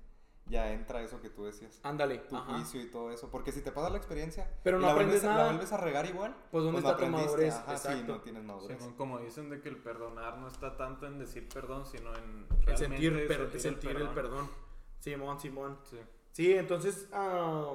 ya 0.47 0.73
entra 0.73 1.03
eso 1.03 1.21
que 1.21 1.29
tú 1.29 1.45
decías. 1.45 1.79
Ándale. 1.83 2.19
Tu 2.19 2.35
ajá. 2.37 2.55
juicio 2.55 2.81
y 2.81 2.87
todo 2.91 3.11
eso. 3.11 3.31
Porque 3.31 3.53
si 3.53 3.61
te 3.61 3.71
pasa 3.71 3.91
la 3.91 3.99
experiencia 3.99 4.51
Pero 4.63 4.79
no 4.79 4.87
la, 4.87 4.93
aprendes 4.93 5.21
vuelves, 5.21 5.25
a- 5.31 5.33
nada. 5.35 5.43
la 5.45 5.51
vuelves 5.53 5.73
a 5.73 5.77
regar 5.77 6.07
igual, 6.07 6.35
Pues, 6.51 6.65
¿dónde 6.65 6.81
no 6.81 6.89
está 6.91 7.05
tu 7.05 7.11
madurez? 7.11 7.55
Ajá, 7.55 7.77
sí, 7.77 8.03
no 8.07 8.21
tienes 8.23 8.45
madurez. 8.45 8.79
Simón, 8.79 8.95
como 8.97 9.19
dicen 9.19 9.51
de 9.51 9.61
que 9.61 9.69
el 9.69 9.77
perdonar 9.77 10.39
no 10.39 10.49
está 10.49 10.77
tanto 10.79 11.07
en 11.07 11.19
decir 11.19 11.49
perdón, 11.53 11.85
sino 11.85 12.15
en 12.17 12.47
El 12.67 12.77
sentir, 12.79 13.13
realmente 13.13 13.27
per- 13.51 13.61
sentir 13.61 13.91
el 13.97 14.09
perdón. 14.09 14.49
Simón, 15.01 15.39
Simón. 15.39 15.79
Sí. 15.85 15.99
Sí, 16.33 16.53
entonces, 16.55 17.09
ah, 17.13 17.75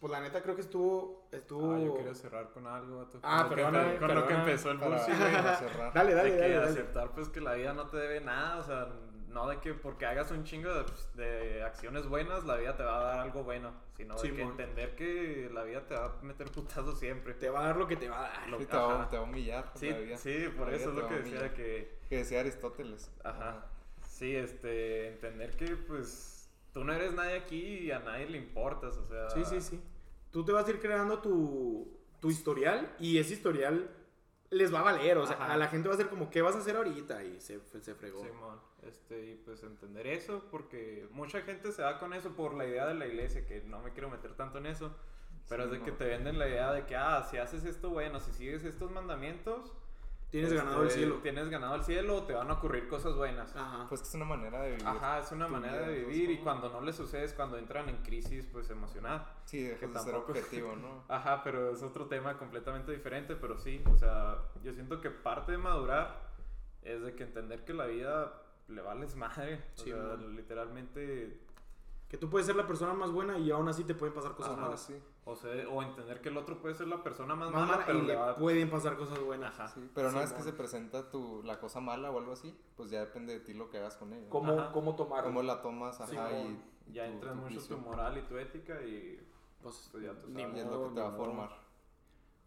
pues 0.00 0.10
la 0.10 0.20
neta 0.20 0.42
creo 0.42 0.54
que 0.54 0.60
estuvo, 0.62 1.28
estuvo... 1.32 1.74
Ah, 1.74 1.78
yo 1.78 1.94
quería 1.94 2.14
cerrar 2.14 2.50
con 2.50 2.66
algo. 2.66 3.06
Ah, 3.22 3.46
con 3.48 3.50
lo 3.50 3.56
que 3.56 3.62
perdóname, 3.62 3.94
empe- 3.94 3.98
con 4.06 4.14
lo 4.14 4.26
que 4.26 4.34
empezó 4.34 4.70
el 4.70 4.78
Para, 4.78 4.96
güey. 5.04 5.16
cerrar. 5.58 5.92
Dale, 5.94 6.14
dale, 6.14 6.30
de 6.30 6.36
que 6.36 6.42
dale, 6.42 6.54
dale. 6.56 6.70
aceptar 6.70 7.10
pues 7.12 7.28
que 7.28 7.40
la 7.40 7.54
vida 7.54 7.72
no 7.72 7.86
te 7.88 7.96
debe 7.96 8.20
nada, 8.20 8.58
o 8.58 8.62
sea, 8.62 8.88
no 9.28 9.48
de 9.48 9.58
que 9.58 9.74
porque 9.74 10.06
hagas 10.06 10.30
un 10.30 10.44
chingo 10.44 10.72
de, 10.72 10.84
pues, 10.84 11.08
de 11.16 11.62
acciones 11.64 12.06
buenas, 12.06 12.44
la 12.44 12.56
vida 12.56 12.76
te 12.76 12.84
va 12.84 12.98
a 12.98 13.04
dar 13.04 13.18
algo 13.20 13.42
bueno, 13.42 13.72
sino 13.96 14.14
de 14.14 14.22
que 14.30 14.36
Simón. 14.36 14.50
entender 14.52 14.94
que 14.94 15.50
la 15.52 15.64
vida 15.64 15.84
te 15.86 15.94
va 15.94 16.04
a 16.06 16.22
meter 16.22 16.50
putazos 16.52 16.98
siempre. 17.00 17.34
Te 17.34 17.48
va 17.50 17.60
a 17.60 17.66
dar 17.66 17.76
lo 17.76 17.88
que 17.88 17.96
te 17.96 18.08
va 18.08 18.18
a 18.26 18.28
dar. 18.30 18.48
Lo- 18.48 18.58
Sí, 18.60 18.66
te, 18.66 18.76
va, 18.76 19.08
te 19.08 19.16
va 19.16 19.22
a 19.22 19.26
humillar. 19.26 19.72
Sí, 19.74 19.90
la 19.90 19.98
vida. 19.98 20.16
sí, 20.18 20.48
por 20.56 20.68
La 20.68 20.76
eso 20.76 20.90
es 20.90 20.94
lo 20.96 21.08
que 21.08 21.14
decía 21.16 21.52
que 21.54 21.98
Que 22.08 22.18
decía 22.18 22.40
Aristóteles. 22.40 23.10
Ajá. 23.24 23.66
Sí, 24.06 24.36
este, 24.36 25.08
entender 25.08 25.56
que 25.56 25.74
pues 25.76 26.33
tú 26.74 26.84
no 26.84 26.92
eres 26.92 27.14
nadie 27.14 27.38
aquí 27.38 27.62
y 27.62 27.90
a 27.92 28.00
nadie 28.00 28.28
le 28.28 28.36
importas, 28.36 28.98
o 28.98 29.06
sea. 29.06 29.30
Sí, 29.30 29.44
sí, 29.44 29.60
sí. 29.62 29.80
Tú 30.30 30.44
te 30.44 30.52
vas 30.52 30.66
a 30.66 30.70
ir 30.70 30.80
creando 30.80 31.20
tu, 31.20 31.88
tu 32.20 32.30
historial 32.30 32.94
y 32.98 33.18
ese 33.18 33.34
historial 33.34 33.88
les 34.50 34.74
va 34.74 34.80
a 34.80 34.82
valer. 34.82 35.16
O 35.18 35.26
sea, 35.26 35.36
Ajá. 35.36 35.54
a 35.54 35.56
la 35.56 35.68
gente 35.68 35.88
va 35.88 35.94
a 35.94 35.96
ser 35.96 36.08
como, 36.08 36.28
¿qué 36.28 36.42
vas 36.42 36.56
a 36.56 36.58
hacer 36.58 36.76
ahorita? 36.76 37.22
Y 37.22 37.40
se, 37.40 37.60
se 37.60 37.94
fregó. 37.94 38.24
Simón, 38.24 38.58
este, 38.82 39.30
y 39.30 39.34
pues 39.36 39.62
entender 39.62 40.08
eso, 40.08 40.44
porque 40.50 41.06
mucha 41.12 41.42
gente 41.42 41.70
se 41.70 41.82
va 41.82 41.98
con 42.00 42.12
eso 42.12 42.30
por 42.30 42.54
la 42.54 42.66
idea 42.66 42.86
de 42.86 42.94
la 42.94 43.06
iglesia, 43.06 43.46
que 43.46 43.62
no 43.62 43.80
me 43.80 43.92
quiero 43.92 44.10
meter 44.10 44.34
tanto 44.34 44.58
en 44.58 44.66
eso, 44.66 44.94
pero 45.48 45.64
es 45.64 45.70
de 45.70 45.80
que 45.80 45.92
te 45.92 46.04
venden 46.04 46.38
la 46.38 46.48
idea 46.48 46.72
de 46.72 46.84
que, 46.86 46.96
ah, 46.96 47.26
si 47.30 47.36
haces 47.36 47.64
esto 47.64 47.90
bueno, 47.90 48.18
si 48.18 48.32
sigues 48.32 48.64
estos 48.64 48.90
mandamientos, 48.90 49.72
Tienes 50.34 50.50
este, 50.50 50.64
ganado 50.64 50.82
el 50.82 50.90
cielo. 50.90 51.14
Tienes 51.22 51.48
ganado 51.48 51.74
el 51.76 51.84
cielo, 51.84 52.24
te 52.24 52.32
van 52.32 52.50
a 52.50 52.54
ocurrir 52.54 52.88
cosas 52.88 53.14
buenas. 53.14 53.54
Ajá. 53.54 53.86
Pues 53.88 54.00
que 54.00 54.08
es 54.08 54.14
una 54.16 54.24
manera 54.24 54.62
de 54.62 54.70
vivir. 54.70 54.84
Ajá, 54.84 55.20
es 55.20 55.30
una 55.30 55.46
manera 55.46 55.78
vida, 55.78 55.86
de 55.86 56.00
vivir 56.00 56.30
y 56.32 56.38
cuando 56.38 56.68
no 56.70 56.80
le 56.80 56.92
sucede 56.92 57.22
es 57.22 57.32
cuando 57.34 57.56
entran 57.56 57.88
en 57.88 57.98
crisis, 57.98 58.44
pues 58.50 58.68
emocional. 58.68 59.24
Sí, 59.44 59.62
dejas 59.62 59.78
que 59.78 59.86
de 59.86 59.98
ser 60.00 60.14
objetivo, 60.16 60.74
¿no? 60.74 61.04
Ajá, 61.08 61.44
pero 61.44 61.70
es 61.70 61.84
otro 61.84 62.06
tema 62.06 62.36
completamente 62.36 62.90
diferente, 62.90 63.36
pero 63.36 63.56
sí, 63.56 63.80
o 63.88 63.96
sea, 63.96 64.38
yo 64.64 64.72
siento 64.72 65.00
que 65.00 65.12
parte 65.12 65.52
de 65.52 65.58
madurar 65.58 66.32
es 66.82 67.00
de 67.00 67.14
que 67.14 67.22
entender 67.22 67.64
que 67.64 67.72
la 67.72 67.86
vida 67.86 68.42
le 68.66 68.82
vales 68.82 69.14
madre, 69.14 69.62
o 69.76 69.82
Sí, 69.82 69.90
sea, 69.90 70.16
literalmente, 70.16 71.43
Que 72.08 72.18
tú 72.18 72.30
puedes 72.30 72.46
ser 72.46 72.54
la 72.54 72.66
persona 72.66 72.92
más 72.94 73.10
buena 73.10 73.38
y 73.38 73.50
aún 73.50 73.68
así 73.68 73.82
te 73.82 73.94
pueden 73.94 74.14
pasar 74.14 74.34
cosas 74.36 74.52
Ajá, 74.52 74.60
malas. 74.62 74.82
sí. 74.82 74.94
o 75.24 75.34
sea, 75.34 75.50
o 75.68 75.82
entender 75.82 76.20
que 76.20 76.28
el 76.28 76.36
otro 76.36 76.58
puede 76.60 76.74
ser 76.74 76.86
la 76.86 77.02
persona 77.02 77.34
más, 77.34 77.50
Más 77.50 77.62
mala, 77.62 77.72
mala 77.72 77.86
pero 77.86 77.98
y 77.98 78.02
le 78.02 78.14
va 78.14 78.36
pueden 78.36 78.70
pasar 78.70 78.96
cosas 78.96 79.18
buenas. 79.20 79.58
Ajá. 79.58 79.68
Sí, 79.68 79.90
pero 79.94 80.10
una 80.10 80.20
vez 80.20 80.32
que 80.32 80.42
se 80.42 80.52
presenta 80.52 81.10
tu, 81.10 81.42
la 81.44 81.58
cosa 81.58 81.80
mala 81.80 82.10
o 82.12 82.18
algo 82.18 82.32
así, 82.32 82.54
pues 82.76 82.90
ya 82.90 83.00
depende 83.00 83.32
de 83.32 83.40
ti 83.40 83.54
lo 83.54 83.68
que 83.70 83.78
hagas 83.78 83.96
con 83.96 84.12
ella. 84.12 84.28
¿Cómo, 84.28 84.52
Ajá. 84.52 84.70
cómo 84.72 84.94
tomarlo? 84.94 85.24
Cómo 85.30 85.42
la 85.42 85.60
tomas, 85.62 86.00
ajá, 86.00 86.30
y, 86.32 86.60
y 86.88 86.92
Ya 86.92 87.06
tu- 87.06 87.12
entra 87.12 87.30
tu 87.32 87.36
mucho 87.38 87.60
tu 87.66 87.78
moral 87.78 88.18
y 88.18 88.22
tu 88.22 88.36
ética 88.38 88.80
y 88.82 89.18
Pues, 89.62 89.88
pues 89.90 90.04
ya 90.04 90.12
tú 90.12 90.28
ni 90.28 90.42
sabes. 90.42 90.56
Y 90.56 90.60
es 90.60 90.66
lo 90.66 90.72
modo, 90.72 90.88
que 90.90 90.94
te 90.94 91.00
va 91.00 91.06
a 91.06 91.10
ni 91.10 91.16
modo. 91.16 91.24
formar. 91.26 91.50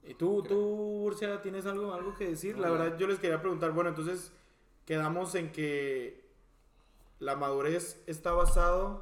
¿Y 0.03 0.13
tú, 0.13 0.43
Creo. 0.43 0.55
tú, 0.57 1.03
Urcia, 1.07 1.41
tienes 1.41 1.65
algo, 1.65 1.93
algo 1.93 2.13
que 2.15 2.29
decir? 2.29 2.55
No, 2.55 2.61
la 2.61 2.69
verdad, 2.69 2.97
yo 2.97 3.07
les 3.07 3.19
quería 3.19 3.41
preguntar, 3.41 3.71
bueno, 3.73 3.89
entonces 3.89 4.31
quedamos 4.85 5.35
en 5.35 5.51
que 5.51 6.25
la 7.19 7.35
madurez 7.35 8.01
está 8.07 8.31
basado, 8.31 9.01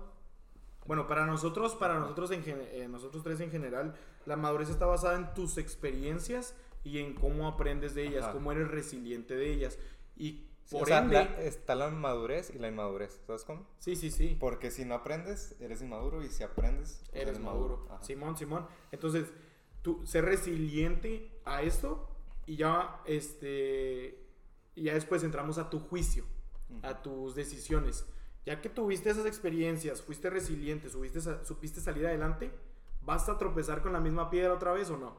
bueno, 0.86 1.08
para 1.08 1.26
nosotros, 1.26 1.76
para 1.76 2.00
nosotros, 2.00 2.32
en, 2.32 2.44
eh, 2.48 2.88
nosotros 2.90 3.24
tres 3.24 3.40
en 3.42 3.52
general, 3.52 3.96
la 4.26 4.36
madurez 4.38 4.70
está 4.70 4.86
basada 4.86 5.16
en 5.18 5.34
tus 5.34 5.58
experiencias 5.58 6.56
y 6.84 7.00
en 7.00 7.14
cómo 7.16 7.48
aprendes 7.48 7.96
de 7.96 8.08
ellas, 8.08 8.24
Ajá. 8.26 8.34
cómo 8.34 8.52
eres 8.52 8.68
resiliente 8.70 9.36
de 9.36 9.52
ellas. 9.52 9.80
Y 10.16 10.46
por 10.72 10.84
o 10.84 10.86
sea, 10.86 11.00
ende, 11.00 11.14
la- 11.16 11.42
está 11.42 11.76
la 11.76 11.90
madurez 11.90 12.52
y 12.54 12.60
la 12.60 12.68
inmadurez, 12.68 13.22
¿sabes 13.28 13.44
cómo? 13.44 13.68
sí, 13.80 13.96
sí, 13.96 14.10
sí. 14.12 14.36
Porque 14.40 14.72
si 14.72 14.86
no 14.86 14.96
aprendes, 14.96 15.56
eres 15.60 15.82
inmaduro. 15.82 16.24
Y 16.24 16.30
si 16.30 16.44
aprendes, 16.44 17.02
pues 17.12 17.22
Eres 17.22 17.40
maduro. 17.40 17.88
Simón, 18.02 18.38
Simón. 18.38 18.68
Entonces, 18.92 19.32
tú 19.82 20.06
ser 20.06 20.26
resiliente 20.26 21.32
a 21.46 21.62
esto 21.62 22.08
y 22.48 22.56
ya, 22.58 23.02
este, 23.06 24.20
y 24.76 24.84
ya 24.84 24.94
después 24.94 25.24
entramos 25.24 25.58
a 25.58 25.70
tu 25.70 25.80
juicio, 25.80 26.24
a 26.82 27.02
tus 27.02 27.36
decisiones. 27.36 28.06
Ya 28.46 28.62
que 28.62 28.70
tuviste 28.70 29.10
esas 29.10 29.26
experiencias, 29.26 30.02
fuiste 30.02 30.30
resiliente, 30.30 30.90
subiste, 30.90 31.20
supiste 31.46 31.82
salir 31.82 32.06
adelante, 32.06 32.52
¿vas 33.02 33.28
a 33.28 33.38
tropezar 33.38 33.82
con 33.82 33.94
la 33.94 34.00
misma 34.00 34.30
piedra 34.30 34.54
otra 34.54 34.72
vez 34.72 34.90
o 34.90 34.98
no? 34.98 35.16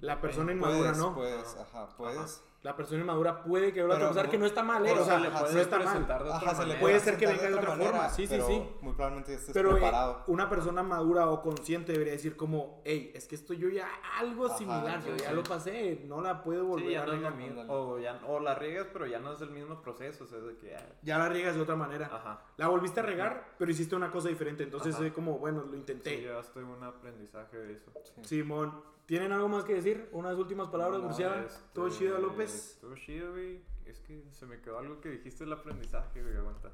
La 0.00 0.20
persona 0.20 0.52
inmadura 0.52 0.90
Puedes, 0.92 0.98
no. 0.98 1.14
puedes, 1.14 1.56
ajá, 1.56 1.96
puedes. 1.96 2.42
La 2.64 2.74
persona 2.74 3.02
inmadura 3.02 3.42
puede 3.42 3.74
que 3.74 3.82
vuelva 3.84 3.96
a 4.08 4.22
no- 4.22 4.30
que 4.30 4.38
no 4.38 4.46
está 4.46 4.62
mal, 4.62 4.86
¿eh? 4.86 4.92
O 4.92 5.04
sea, 5.04 5.16
se 5.16 5.20
le 5.20 5.30
puede 5.30 5.52
no 5.54 5.60
está 5.60 5.78
mal. 5.80 5.98
de 5.98 6.14
otra 6.14 6.16
Ajá, 6.34 6.50
se 6.50 6.52
le 6.52 6.56
manera. 6.56 6.80
Puede 6.80 6.98
ser 7.00 7.16
que 7.18 7.26
venga 7.26 7.42
de 7.42 7.54
otra 7.54 7.76
forma, 7.76 8.08
sí, 8.08 8.26
sí, 8.26 8.40
sí. 8.40 8.66
Muy 8.80 8.94
probablemente 8.94 9.32
ya 9.32 9.38
estés 9.38 9.52
Pero 9.52 9.68
eh, 9.68 9.72
preparado. 9.74 10.24
una 10.28 10.48
persona 10.48 10.82
madura 10.82 11.28
o 11.28 11.42
consciente 11.42 11.92
debería 11.92 12.14
decir 12.14 12.36
como, 12.36 12.80
hey, 12.86 13.12
es 13.14 13.28
que 13.28 13.34
esto 13.34 13.52
yo 13.52 13.68
ya 13.68 13.86
algo 14.18 14.46
Ajá, 14.46 14.56
similar, 14.56 15.04
yo 15.04 15.14
sí, 15.14 15.22
ya 15.24 15.28
sí. 15.28 15.34
lo 15.34 15.42
pasé, 15.42 16.02
no 16.06 16.22
la 16.22 16.42
puedo 16.42 16.64
volver 16.64 16.86
Sí, 16.86 16.92
ya 16.94 17.02
a. 17.02 17.04
Ándale. 17.04 17.70
O, 17.70 17.98
ya, 17.98 18.18
o 18.26 18.40
la 18.40 18.54
riegas, 18.54 18.86
pero 18.90 19.06
ya 19.06 19.18
no 19.18 19.34
es 19.34 19.42
el 19.42 19.50
mismo 19.50 19.82
proceso. 19.82 20.24
O 20.24 20.26
sea, 20.26 20.38
de 20.38 20.56
que 20.56 20.70
ya. 20.70 20.88
Ya 21.02 21.18
la 21.18 21.28
riegas 21.28 21.56
de 21.56 21.60
otra 21.60 21.76
manera. 21.76 22.06
Ajá. 22.10 22.44
La 22.56 22.68
volviste 22.68 23.00
a 23.00 23.02
regar, 23.02 23.44
pero 23.58 23.70
hiciste 23.70 23.94
una 23.94 24.10
cosa 24.10 24.30
diferente, 24.30 24.62
entonces 24.62 24.98
es 24.98 25.12
como, 25.12 25.38
bueno, 25.38 25.60
lo 25.64 25.72
Sí, 25.72 25.76
intenté. 25.76 26.22
ya 26.22 26.38
estoy 26.38 26.62
en 26.62 26.70
un 26.70 26.82
aprendizaje 26.82 27.58
de 27.58 27.74
eso. 27.74 27.92
Simón, 28.22 28.72
¿tienen 29.06 29.32
algo 29.32 29.48
más 29.48 29.64
que 29.64 29.74
decir? 29.74 30.08
Unas 30.12 30.36
últimas 30.36 30.68
palabras, 30.68 31.00
No, 31.00 31.06
Murciaga? 31.08 31.44
Este, 31.44 31.60
¿Todo 31.72 31.88
chido, 31.90 32.18
López? 32.18 32.78
Todo 32.80 32.94
chido, 32.96 33.32
güey. 33.32 33.60
Es 33.86 34.00
que 34.00 34.24
se 34.30 34.46
me 34.46 34.60
quedó 34.60 34.78
algo 34.78 35.00
que 35.00 35.10
dijiste 35.10 35.44
del 35.44 35.52
aprendizaje, 35.52 36.22
güey. 36.22 36.36
Aguanta. 36.36 36.70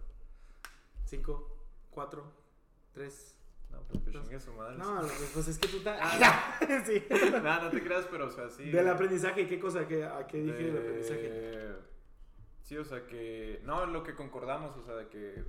Cinco, 1.05 1.66
cuatro, 1.91 2.24
tres. 2.93 3.37
No, 3.70 3.81
pues 3.83 4.03
que 4.03 4.11
chingue 4.11 4.41
su 4.41 4.53
madre. 4.53 4.76
No, 4.78 5.01
pues 5.33 5.47
es 5.49 5.59
que 5.59 5.68
tú 5.68 5.76
estás... 5.78 5.99
Ah, 6.03 6.59
sí. 6.87 7.05
no, 7.43 7.62
no 7.62 7.70
te 7.70 7.83
creas, 7.83 8.07
pero 8.11 8.26
o 8.26 8.31
sea, 8.31 8.49
sí. 8.51 8.68
Del 8.70 8.89
aprendizaje, 8.89 9.47
¿qué 9.47 9.61
cosa? 9.61 9.87
¿Qué, 9.87 10.05
¿A 10.05 10.26
qué 10.26 10.39
dije 10.39 10.57
del 10.64 10.72
de- 10.72 10.78
aprendizaje? 10.81 11.70
Sí, 12.62 12.76
o 12.76 12.85
sea 12.85 13.05
que. 13.07 13.61
No, 13.64 13.87
lo 13.87 14.03
que 14.05 14.14
concordamos, 14.14 14.76
o 14.76 14.83
sea, 14.83 14.95
de 14.95 15.09
que. 15.09 15.45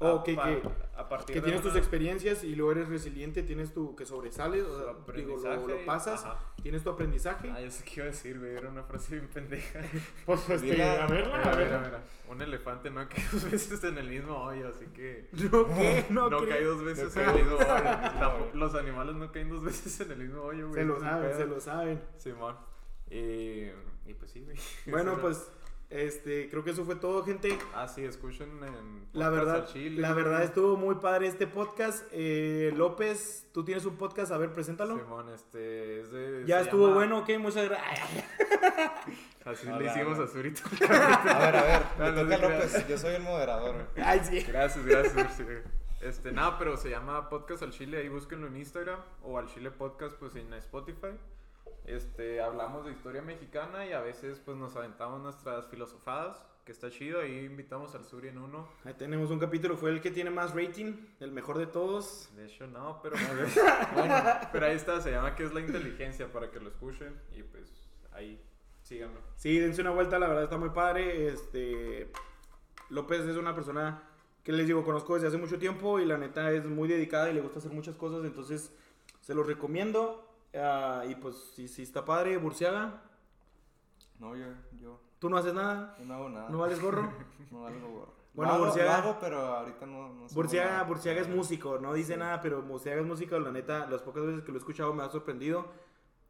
Oh, 0.00 0.18
a 0.20 0.24
que- 0.24 0.34
que- 0.34 0.62
a 0.96 1.08
partir 1.08 1.34
Que 1.36 1.42
tienes 1.42 1.62
tus 1.62 1.76
experiencias 1.76 2.42
y 2.42 2.56
luego 2.56 2.72
eres 2.72 2.88
resiliente, 2.88 3.42
tienes 3.42 3.72
tu... 3.72 3.94
que 3.94 4.04
sobresales, 4.06 4.64
o 4.64 4.76
sea, 4.76 5.14
digo, 5.14 5.36
lo, 5.36 5.84
pasas, 5.86 6.24
ajá. 6.24 6.38
tienes 6.62 6.82
tu 6.82 6.90
aprendizaje. 6.90 7.50
Ah, 7.54 7.60
ya 7.60 7.70
sé 7.70 7.84
qué 7.84 7.92
iba 7.96 8.04
a 8.04 8.06
decir, 8.08 8.38
güey. 8.38 8.56
Era 8.56 8.68
una 8.70 8.82
frase 8.82 9.16
bien 9.16 9.28
pendeja. 9.28 9.80
Pues, 10.26 10.40
pues, 10.46 10.62
a 10.62 10.64
verla, 10.64 11.04
a 11.04 11.56
verla. 11.56 11.78
mira. 11.78 12.02
Un 12.28 12.40
elefante 12.42 12.90
no 12.90 13.08
cae 13.08 13.24
dos 13.32 13.50
veces 13.50 13.82
en 13.84 13.98
el 13.98 14.08
mismo 14.08 14.36
hoyo, 14.38 14.68
así 14.68 14.86
que. 14.86 15.28
No, 15.52 15.66
¿qué? 15.68 16.06
No, 16.10 16.30
No, 16.30 16.46
cae 16.46 16.64
dos 16.64 16.82
veces 16.82 17.14
No 17.14 17.22
en 17.22 17.28
el 17.28 17.34
mismo 17.36 17.56
hoyo. 17.56 18.46
Los 18.54 18.74
animales 18.74 19.14
no 19.16 19.30
caen 19.30 19.50
dos 19.50 19.62
veces 19.62 20.00
en 20.00 20.12
el 20.12 20.18
mismo 20.18 20.42
hoyo, 20.42 20.68
güey. 20.68 20.80
Se 20.80 20.86
lo 20.86 20.98
saben, 21.00 21.36
se 21.36 21.46
lo 21.46 21.60
saben. 21.60 22.02
Simón. 22.16 22.56
Y, 23.10 23.66
y 24.06 24.14
pues 24.18 24.30
sí, 24.30 24.40
güey. 24.42 24.56
Bueno, 24.86 25.18
pues, 25.20 25.50
este, 25.90 26.48
creo 26.48 26.62
que 26.64 26.70
eso 26.70 26.84
fue 26.84 26.94
todo, 26.96 27.24
gente. 27.24 27.58
Ah, 27.74 27.88
sí, 27.88 28.04
escuchen 28.04 28.48
en. 28.62 29.00
La 29.12 29.26
Podcast 29.28 29.32
verdad, 29.34 29.54
al 29.56 29.66
Chile, 29.66 30.00
la 30.00 30.12
verdad 30.14 30.42
estuvo 30.44 30.76
muy 30.76 30.94
padre 30.96 31.26
este 31.26 31.46
podcast. 31.48 32.06
Eh, 32.12 32.72
López, 32.76 33.48
tú 33.52 33.64
tienes 33.64 33.84
un 33.84 33.96
podcast, 33.96 34.30
a 34.32 34.38
ver, 34.38 34.52
preséntalo. 34.52 34.96
Simón, 34.98 35.28
este. 35.30 36.00
Es 36.00 36.10
de, 36.12 36.44
ya 36.46 36.60
estuvo 36.60 36.84
llama- 36.86 36.94
bueno, 36.94 37.18
ok, 37.18 37.30
muchas 37.40 37.68
gracias. 37.68 38.08
Así 39.44 39.66
Hola, 39.66 39.78
le 39.78 39.86
hicimos 39.86 40.18
hola. 40.18 40.24
a 40.26 40.28
Zurito. 40.28 40.62
A 40.90 41.38
ver, 41.38 41.56
a 41.56 41.62
ver, 41.62 41.82
No, 41.98 42.04
me 42.04 42.22
no 42.24 42.36
toca. 42.36 42.48
López. 42.48 42.88
Yo 42.88 42.98
soy 42.98 43.14
el 43.14 43.22
moderador. 43.22 43.74
güey. 43.74 44.06
Ay, 44.06 44.20
sí. 44.22 44.40
Gracias, 44.40 44.84
gracias. 44.86 45.40
Este, 46.02 46.30
nada, 46.32 46.56
pero 46.58 46.76
se 46.76 46.88
llama 46.90 47.28
Podcast 47.28 47.62
al 47.62 47.70
Chile, 47.72 47.98
ahí 47.98 48.08
búsquenlo 48.08 48.46
en 48.46 48.56
Instagram 48.56 49.00
o 49.22 49.38
al 49.38 49.48
Chile 49.48 49.70
Podcast 49.70 50.16
pues 50.18 50.34
en 50.36 50.52
Spotify. 50.54 51.08
Este, 51.84 52.40
hablamos 52.40 52.84
de 52.84 52.92
historia 52.92 53.22
mexicana 53.22 53.86
y 53.86 53.92
a 53.92 54.00
veces 54.00 54.40
pues 54.44 54.56
nos 54.56 54.76
aventamos 54.76 55.20
nuestras 55.22 55.66
filosofadas, 55.66 56.44
que 56.64 56.72
está 56.72 56.90
chido, 56.90 57.20
ahí 57.20 57.46
invitamos 57.46 57.94
al 57.94 58.04
Suri 58.04 58.28
en 58.28 58.38
uno. 58.38 58.68
Ahí 58.84 58.94
tenemos 58.94 59.30
un 59.30 59.38
capítulo, 59.38 59.76
fue 59.76 59.90
el 59.90 60.00
que 60.00 60.10
tiene 60.10 60.30
más 60.30 60.54
rating, 60.54 60.94
el 61.20 61.32
mejor 61.32 61.58
de 61.58 61.66
todos. 61.66 62.30
De 62.36 62.46
hecho 62.46 62.66
no, 62.66 63.00
pero 63.02 63.16
bueno, 63.94 64.14
pero 64.52 64.66
ahí 64.66 64.76
está, 64.76 65.00
se 65.00 65.10
llama 65.10 65.34
que 65.34 65.44
es 65.44 65.54
la 65.54 65.60
inteligencia 65.60 66.30
para 66.30 66.50
que 66.50 66.60
lo 66.60 66.68
escuchen 66.68 67.18
y 67.36 67.42
pues 67.42 67.72
ahí 68.12 68.40
síganlo. 68.82 69.20
Sí, 69.36 69.58
dense 69.58 69.80
una 69.80 69.90
vuelta, 69.90 70.18
la 70.18 70.28
verdad 70.28 70.44
está 70.44 70.58
muy 70.58 70.70
padre. 70.70 71.28
Este 71.28 72.10
López 72.90 73.20
es 73.20 73.36
una 73.36 73.54
persona 73.54 74.02
que 74.42 74.52
les 74.52 74.66
digo, 74.66 74.84
conozco 74.84 75.14
desde 75.14 75.28
hace 75.28 75.36
mucho 75.36 75.58
tiempo 75.58 76.00
y 76.00 76.06
la 76.06 76.18
neta 76.18 76.50
es 76.52 76.64
muy 76.64 76.88
dedicada 76.88 77.30
y 77.30 77.34
le 77.34 77.40
gusta 77.40 77.58
hacer 77.58 77.72
muchas 77.72 77.94
cosas, 77.94 78.24
entonces 78.24 78.72
se 79.20 79.34
los 79.34 79.46
recomiendo. 79.46 80.26
Ah, 80.54 81.04
y 81.08 81.14
pues 81.14 81.36
sí, 81.54 81.68
sí 81.68 81.82
está 81.82 82.04
padre, 82.04 82.36
Burciaga, 82.36 83.02
No, 84.18 84.34
yo, 84.36 84.46
yo 84.80 85.00
tú 85.18 85.28
no 85.30 85.36
haces 85.36 85.54
nada, 85.54 85.96
yo 85.98 86.04
no 86.04 86.14
hago 86.14 86.28
nada. 86.28 86.50
no 86.50 86.58
vales 86.58 86.80
gorro. 86.80 87.02
No 87.50 87.62
valgo 87.62 87.88
gorro. 87.88 88.14
Bueno, 88.32 88.52
lo 88.52 88.56
hago, 88.56 88.64
Burciaga. 88.66 88.98
hago, 88.98 89.16
pero 89.20 89.38
ahorita 89.38 89.86
no, 89.86 90.08
no 90.14 90.28
sé 90.28 90.34
Burciaga. 90.34 90.82
Burciaga 90.84 91.20
es 91.20 91.28
músico, 91.28 91.78
no 91.78 91.92
dice 91.94 92.16
nada, 92.16 92.40
pero 92.40 92.62
Burciaga 92.62 93.00
es 93.00 93.06
músico, 93.06 93.38
la 93.40 93.50
neta, 93.50 93.88
las 93.90 94.02
pocas 94.02 94.24
veces 94.24 94.42
que 94.42 94.52
lo 94.52 94.58
he 94.58 94.60
escuchado 94.60 94.92
me 94.94 95.02
ha 95.02 95.08
sorprendido. 95.10 95.66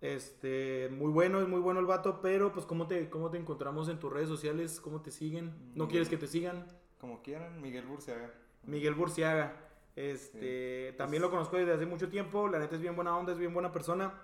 Este, 0.01 0.89
muy 0.93 1.11
bueno, 1.13 1.41
es 1.43 1.49
muy 1.49 1.61
bueno 1.61 1.79
el 1.79 1.85
vato, 1.87 2.21
pero 2.23 2.53
pues 2.53 2.65
¿cómo 2.65 2.87
te, 2.87 3.11
cómo 3.11 3.31
te 3.31 3.37
encontramos 3.37 3.89
en 3.91 3.99
tus 3.99 4.11
redes 4.11 4.29
sociales? 4.31 4.81
¿Cómo 4.81 5.03
te 5.03 5.11
siguen? 5.11 5.73
¿No 5.75 5.85
Mm. 5.85 5.89
quieres 5.89 6.09
que 6.09 6.17
te 6.17 6.27
sigan? 6.27 6.67
Como 6.99 7.21
quieran, 7.23 7.61
Miguel 7.61 7.85
Burciaga. 7.87 8.33
Miguel 8.63 8.95
Burciaga. 8.95 9.53
Este, 9.97 10.95
también 10.97 11.23
lo 11.23 11.31
conozco 11.31 11.57
desde 11.57 11.73
hace 11.73 11.87
mucho 11.87 12.09
tiempo, 12.09 12.49
la 12.49 12.59
neta 12.59 12.77
es 12.77 12.81
bien 12.81 12.97
buena 12.97 13.17
onda, 13.17 13.33
es 13.33 13.39
bien 13.39 13.53
buena 13.53 13.73
persona. 13.73 14.15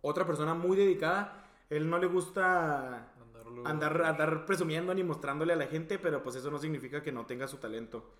Otra 0.00 0.26
persona 0.26 0.54
muy 0.54 0.76
dedicada. 0.76 1.44
Él 1.70 1.88
no 1.90 1.98
le 1.98 2.06
gusta 2.06 3.12
Andarlo- 3.24 3.66
andar, 3.66 4.02
andar 4.02 4.46
presumiendo 4.46 4.94
ni 4.94 5.02
mostrándole 5.04 5.52
a 5.52 5.56
la 5.56 5.66
gente, 5.66 5.98
pero 5.98 6.22
pues 6.22 6.36
eso 6.36 6.50
no 6.50 6.58
significa 6.58 7.02
que 7.02 7.12
no 7.12 7.26
tenga 7.26 7.46
su 7.46 7.58
talento. 7.58 8.10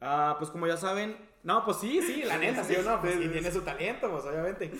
Ah, 0.00 0.36
pues 0.38 0.50
como 0.50 0.66
ya 0.66 0.76
saben, 0.76 1.16
no, 1.42 1.64
pues 1.64 1.78
sí, 1.78 2.00
sí, 2.02 2.22
la 2.24 2.38
neta, 2.38 2.64
sí 2.64 2.74
o 2.76 2.82
no, 2.82 3.00
pues 3.00 3.14
sí, 3.14 3.28
tiene 3.28 3.50
su 3.52 3.62
talento, 3.62 4.10
pues 4.10 4.24
obviamente. 4.24 4.72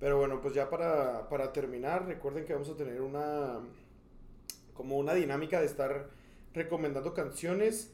Pero 0.00 0.18
bueno, 0.18 0.40
pues 0.40 0.54
ya 0.54 0.68
para, 0.70 1.28
para 1.28 1.52
terminar, 1.52 2.06
recuerden 2.06 2.44
que 2.44 2.52
vamos 2.52 2.68
a 2.70 2.76
tener 2.76 3.00
una, 3.00 3.60
como 4.74 4.96
una 4.98 5.14
dinámica 5.14 5.60
de 5.60 5.66
estar 5.66 6.08
recomendando 6.54 7.14
canciones. 7.14 7.92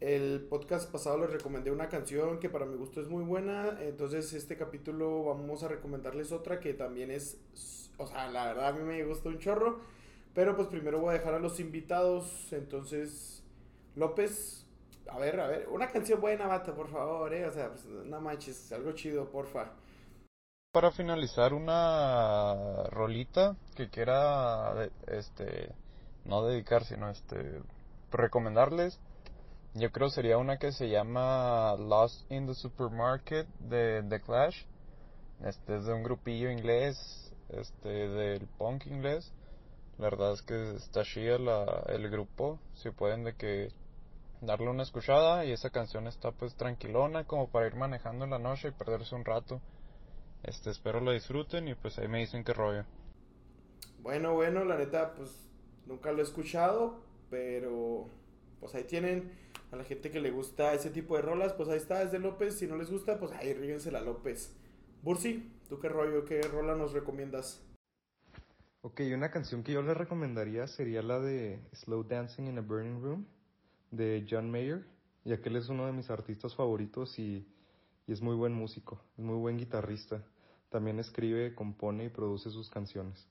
El 0.00 0.46
podcast 0.50 0.90
pasado 0.92 1.18
les 1.18 1.32
recomendé 1.32 1.70
una 1.70 1.88
canción 1.88 2.38
que 2.38 2.50
para 2.50 2.66
mi 2.66 2.76
gusto 2.76 3.00
es 3.00 3.08
muy 3.08 3.24
buena, 3.24 3.78
entonces 3.80 4.30
este 4.34 4.56
capítulo 4.56 5.24
vamos 5.24 5.62
a 5.62 5.68
recomendarles 5.68 6.32
otra 6.32 6.60
que 6.60 6.74
también 6.74 7.10
es, 7.10 7.38
o 7.96 8.06
sea, 8.06 8.28
la 8.30 8.44
verdad 8.44 8.68
a 8.68 8.72
mí 8.72 8.82
me 8.82 9.02
gusta 9.04 9.30
un 9.30 9.38
chorro, 9.38 9.80
pero 10.34 10.54
pues 10.54 10.68
primero 10.68 11.00
voy 11.00 11.10
a 11.10 11.18
dejar 11.18 11.32
a 11.32 11.38
los 11.38 11.60
invitados, 11.60 12.52
entonces 12.52 13.42
López, 13.94 14.66
a 15.10 15.18
ver, 15.18 15.40
a 15.40 15.46
ver, 15.46 15.66
una 15.70 15.88
canción 15.88 16.20
buena, 16.20 16.46
bata, 16.46 16.74
por 16.74 16.90
favor, 16.90 17.32
eh, 17.32 17.46
o 17.46 17.50
sea, 17.50 17.70
pues, 17.70 17.86
no 17.86 18.20
manches, 18.20 18.70
algo 18.72 18.92
chido, 18.92 19.30
porfa. 19.30 19.72
Para 20.72 20.90
finalizar, 20.90 21.54
una 21.54 22.84
rolita 22.90 23.56
que 23.74 23.88
quiera, 23.88 24.90
este, 25.06 25.72
no 26.26 26.44
dedicar, 26.44 26.84
sino 26.84 27.08
este, 27.08 27.62
recomendarles. 28.12 29.00
Yo 29.78 29.92
creo 29.92 30.08
sería 30.08 30.38
una 30.38 30.56
que 30.58 30.72
se 30.72 30.88
llama 30.88 31.76
Lost 31.76 32.32
in 32.32 32.46
the 32.46 32.54
Supermarket 32.54 33.46
de 33.58 34.02
The 34.08 34.22
Clash. 34.22 34.64
Este 35.44 35.76
es 35.76 35.84
de 35.84 35.92
un 35.92 36.02
grupillo 36.02 36.50
inglés, 36.50 37.30
este, 37.50 38.08
del 38.08 38.46
punk 38.56 38.86
inglés. 38.86 39.34
La 39.98 40.08
verdad 40.08 40.32
es 40.32 40.40
que 40.40 40.76
está 40.76 41.02
chida 41.02 41.38
la, 41.38 41.84
el 41.88 42.08
grupo. 42.08 42.58
Si 42.72 42.88
pueden 42.90 43.24
de 43.24 43.34
que 43.34 43.68
darle 44.40 44.70
una 44.70 44.82
escuchada 44.82 45.44
y 45.44 45.52
esa 45.52 45.68
canción 45.68 46.06
está 46.06 46.32
pues 46.32 46.54
tranquilona 46.54 47.24
como 47.24 47.50
para 47.50 47.66
ir 47.66 47.74
manejando 47.74 48.24
en 48.24 48.30
la 48.30 48.38
noche 48.38 48.68
y 48.68 48.70
perderse 48.70 49.14
un 49.14 49.26
rato. 49.26 49.60
Este, 50.42 50.70
espero 50.70 51.00
lo 51.00 51.12
disfruten 51.12 51.68
y 51.68 51.74
pues 51.74 51.98
ahí 51.98 52.08
me 52.08 52.20
dicen 52.20 52.44
qué 52.44 52.54
rollo. 52.54 52.86
Bueno, 54.00 54.32
bueno, 54.32 54.64
la 54.64 54.78
neta, 54.78 55.12
pues 55.12 55.30
nunca 55.84 56.12
lo 56.12 56.20
he 56.20 56.24
escuchado, 56.24 57.02
pero 57.28 58.08
pues 58.58 58.74
ahí 58.74 58.84
tienen 58.84 59.30
a 59.70 59.76
la 59.76 59.84
gente 59.84 60.10
que 60.10 60.20
le 60.20 60.30
gusta 60.30 60.74
ese 60.74 60.90
tipo 60.90 61.16
de 61.16 61.22
rolas, 61.22 61.52
pues 61.52 61.68
ahí 61.68 61.76
está, 61.76 62.02
es 62.02 62.12
de 62.12 62.18
López, 62.18 62.58
si 62.58 62.66
no 62.66 62.76
les 62.76 62.90
gusta, 62.90 63.18
pues 63.18 63.32
ahí 63.32 63.52
ríguense 63.52 63.90
la 63.90 64.00
López. 64.00 64.54
Bursi, 65.02 65.52
¿tú 65.68 65.78
qué 65.78 65.88
rollo, 65.88 66.24
qué 66.24 66.42
rola 66.42 66.74
nos 66.74 66.92
recomiendas? 66.92 67.62
Ok, 68.82 69.00
una 69.12 69.30
canción 69.30 69.62
que 69.62 69.72
yo 69.72 69.82
les 69.82 69.96
recomendaría 69.96 70.66
sería 70.68 71.02
la 71.02 71.18
de 71.18 71.60
Slow 71.72 72.04
Dancing 72.04 72.44
in 72.44 72.58
a 72.58 72.60
Burning 72.60 73.02
Room 73.02 73.26
de 73.90 74.24
John 74.28 74.50
Mayer, 74.50 74.84
ya 75.24 75.40
que 75.40 75.48
él 75.48 75.56
es 75.56 75.68
uno 75.68 75.86
de 75.86 75.92
mis 75.92 76.10
artistas 76.10 76.54
favoritos 76.54 77.18
y, 77.18 77.46
y 78.06 78.12
es 78.12 78.22
muy 78.22 78.36
buen 78.36 78.52
músico, 78.52 79.00
es 79.18 79.24
muy 79.24 79.36
buen 79.36 79.58
guitarrista. 79.58 80.22
También 80.68 80.98
escribe, 80.98 81.54
compone 81.54 82.04
y 82.04 82.08
produce 82.08 82.50
sus 82.50 82.70
canciones. 82.70 83.26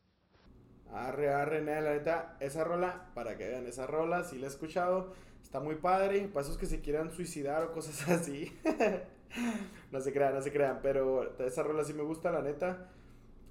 Arre, 0.91 1.29
arre, 1.29 1.61
nada, 1.61 1.81
la 1.81 1.93
neta, 1.93 2.37
esa 2.39 2.63
rola, 2.63 3.11
para 3.13 3.37
que 3.37 3.47
vean 3.47 3.65
esa 3.65 3.87
rola, 3.87 4.23
sí 4.23 4.37
la 4.37 4.47
he 4.47 4.49
escuchado, 4.49 5.13
está 5.55 5.63
muy 5.63 5.75
padre, 5.75 6.27
para 6.27 6.45
esos 6.45 6.57
que 6.57 6.65
se 6.65 6.81
quieran 6.81 7.11
suicidar 7.11 7.63
o 7.63 7.71
cosas 7.71 8.09
así. 8.09 8.51
no 9.89 10.01
se 10.01 10.11
crean, 10.11 10.33
no 10.33 10.41
se 10.41 10.51
crean, 10.51 10.79
pero 10.83 11.33
esa 11.39 11.63
rola 11.63 11.85
sí 11.85 11.93
me 11.93 12.03
gusta, 12.03 12.29
la 12.29 12.41
neta. 12.41 12.91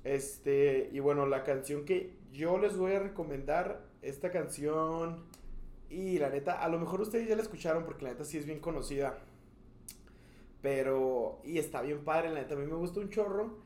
Este, 0.04 0.90
y 0.92 1.00
bueno, 1.00 1.24
la 1.24 1.44
canción 1.44 1.86
que 1.86 2.18
yo 2.30 2.58
les 2.58 2.76
voy 2.76 2.92
a 2.92 2.98
recomendar, 2.98 3.86
esta 4.02 4.30
canción, 4.30 5.24
y 5.88 6.18
la 6.18 6.28
neta, 6.28 6.62
a 6.62 6.68
lo 6.68 6.78
mejor 6.78 7.00
ustedes 7.00 7.26
ya 7.26 7.36
la 7.36 7.42
escucharon 7.42 7.86
porque 7.86 8.04
la 8.04 8.10
neta 8.10 8.26
sí 8.26 8.36
es 8.36 8.44
bien 8.44 8.60
conocida. 8.60 9.20
Pero, 10.60 11.40
y 11.42 11.56
está 11.56 11.80
bien 11.80 12.04
padre, 12.04 12.28
la 12.28 12.42
neta, 12.42 12.52
a 12.52 12.58
mí 12.58 12.66
me 12.66 12.76
gusta 12.76 13.00
un 13.00 13.08
chorro. 13.08 13.60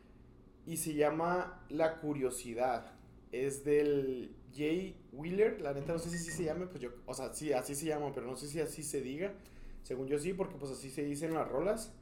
Y 0.65 0.77
se 0.77 0.95
llama 0.95 1.65
La 1.71 1.97
Curiosidad. 1.97 2.93
Es 3.33 3.65
del 3.65 4.37
Jay 4.55 4.97
Wheeler. 5.13 5.61
La 5.61 5.73
neta 5.73 5.93
no 5.93 5.99
sé 5.99 6.11
si 6.11 6.17
así 6.17 6.31
se 6.31 6.45
llama, 6.45 6.67
pues 6.69 6.81
yo, 6.81 6.91
o 7.07 7.15
sea, 7.15 7.33
sí, 7.33 7.53
así 7.53 7.75
se 7.75 7.87
llama, 7.87 8.13
pero 8.15 8.27
no 8.27 8.37
sé 8.37 8.49
si 8.49 8.61
así 8.61 8.83
se 8.83 9.01
diga. 9.01 9.33
Según 9.83 10.09
yo 10.09 10.19
sí, 10.19 10.33
porque 10.33 10.57
pues 10.57 10.73
así 10.73 10.91
se 10.91 11.05
dicen 11.05 11.35
las 11.35 11.49
rolas. 11.49 11.93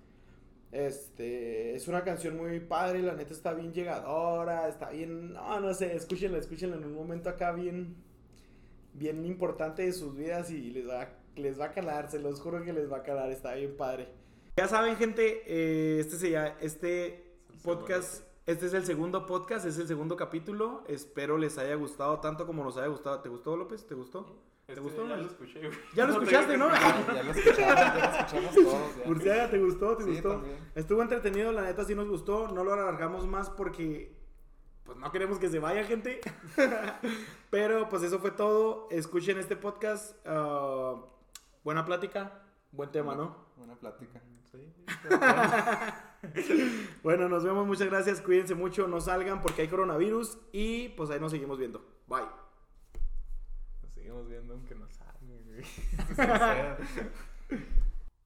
Este, 0.72 1.74
es 1.74 1.86
una 1.88 2.02
canción 2.02 2.36
muy 2.36 2.58
padre, 2.60 3.00
la 3.00 3.14
neta 3.14 3.32
está 3.32 3.54
bien 3.54 3.72
llegadora, 3.72 4.68
está 4.68 4.90
bien, 4.90 5.32
no, 5.32 5.60
no 5.60 5.72
sé, 5.72 5.94
escúchenla, 5.94 6.38
escúchenla 6.38 6.76
en 6.76 6.84
un 6.84 6.94
momento 6.94 7.30
acá 7.30 7.52
bien, 7.52 7.94
bien 8.92 9.24
importante 9.24 9.82
de 9.82 9.92
sus 9.92 10.16
vidas 10.16 10.50
y 10.50 10.70
les 10.72 10.88
va, 10.88 11.08
les 11.36 11.58
va 11.58 11.66
a 11.66 11.70
calar, 11.70 12.10
se 12.10 12.18
los 12.18 12.40
juro 12.40 12.64
que 12.64 12.72
les 12.72 12.90
va 12.90 12.98
a 12.98 13.02
calar, 13.02 13.30
está 13.30 13.54
bien 13.54 13.76
padre. 13.76 14.08
Ya 14.56 14.68
saben, 14.68 14.96
gente, 14.96 15.42
eh, 15.46 16.00
este, 16.00 16.16
se 16.16 16.52
este 16.60 17.24
podcast, 17.62 18.24
este 18.46 18.66
es 18.66 18.74
el 18.74 18.84
segundo 18.84 19.26
podcast, 19.26 19.66
es 19.66 19.78
el 19.78 19.86
segundo 19.88 20.16
capítulo. 20.16 20.84
Espero 20.88 21.36
les 21.38 21.58
haya 21.58 21.74
gustado 21.74 22.20
tanto 22.20 22.46
como 22.46 22.62
nos 22.64 22.76
haya 22.76 22.86
gustado. 22.86 23.20
¿Te 23.20 23.28
gustó, 23.28 23.56
López? 23.56 23.86
¿Te 23.86 23.94
gustó? 23.94 24.24
¿Te 24.66 24.72
Este, 24.72 24.80
gustó? 24.82 25.06
Ya 25.08 25.16
lo 25.16 25.26
escuché, 25.26 25.58
güey. 25.60 25.78
Ya 25.94 26.06
lo 26.06 26.12
No 26.16 26.22
escuchaste, 26.22 26.56
¿no? 26.56 26.68
sí. 26.70 26.80
Ya 27.14 27.22
lo 27.22 27.30
escuchamos, 27.32 27.74
ya 27.76 27.94
lo 27.94 28.18
escuchamos 28.18 28.54
todos. 28.54 28.96
ya. 28.98 29.06
Murciaga, 29.06 29.50
¿te 29.50 29.58
gustó? 29.58 29.96
¿Te 29.96 30.04
Sí, 30.04 30.10
gustó? 30.10 30.30
también. 30.32 30.58
Estuvo 30.74 31.02
entretenido, 31.02 31.52
la 31.52 31.62
neta 31.62 31.84
sí 31.84 31.94
nos 31.94 32.08
gustó. 32.08 32.48
No 32.48 32.64
lo 32.64 32.72
alargamos 32.72 33.26
más 33.26 33.50
porque 33.50 34.14
pues 34.84 34.98
no 34.98 35.10
queremos 35.10 35.38
que 35.40 35.48
se 35.48 35.58
vaya 35.58 35.84
gente. 35.84 36.20
Pero 37.50 37.88
pues 37.88 38.02
eso 38.04 38.18
fue 38.20 38.30
todo. 38.30 38.86
Escuchen 38.90 39.38
este 39.38 39.56
podcast. 39.56 40.16
ah, 40.26 40.94
buena 41.64 41.84
plática, 41.84 42.42
buen 42.70 42.90
tema, 42.92 43.14
¿no? 43.16 43.36
Buena 43.56 43.74
plática. 43.74 44.20
Bueno, 47.02 47.28
nos 47.28 47.44
vemos, 47.44 47.66
muchas 47.66 47.88
gracias. 47.88 48.20
Cuídense 48.20 48.54
mucho, 48.54 48.88
no 48.88 49.00
salgan 49.00 49.40
porque 49.40 49.62
hay 49.62 49.68
coronavirus 49.68 50.38
y 50.52 50.88
pues 50.90 51.10
ahí 51.10 51.20
nos 51.20 51.30
seguimos 51.30 51.58
viendo. 51.58 51.84
Bye. 52.06 52.26
Nos 53.82 53.92
seguimos 53.92 54.28
viendo 54.28 54.54
aunque 54.54 54.74
no 54.74 54.88
salga, 54.88 55.16
güey. 55.44 55.62
O 56.10 56.14
sea, 56.14 56.78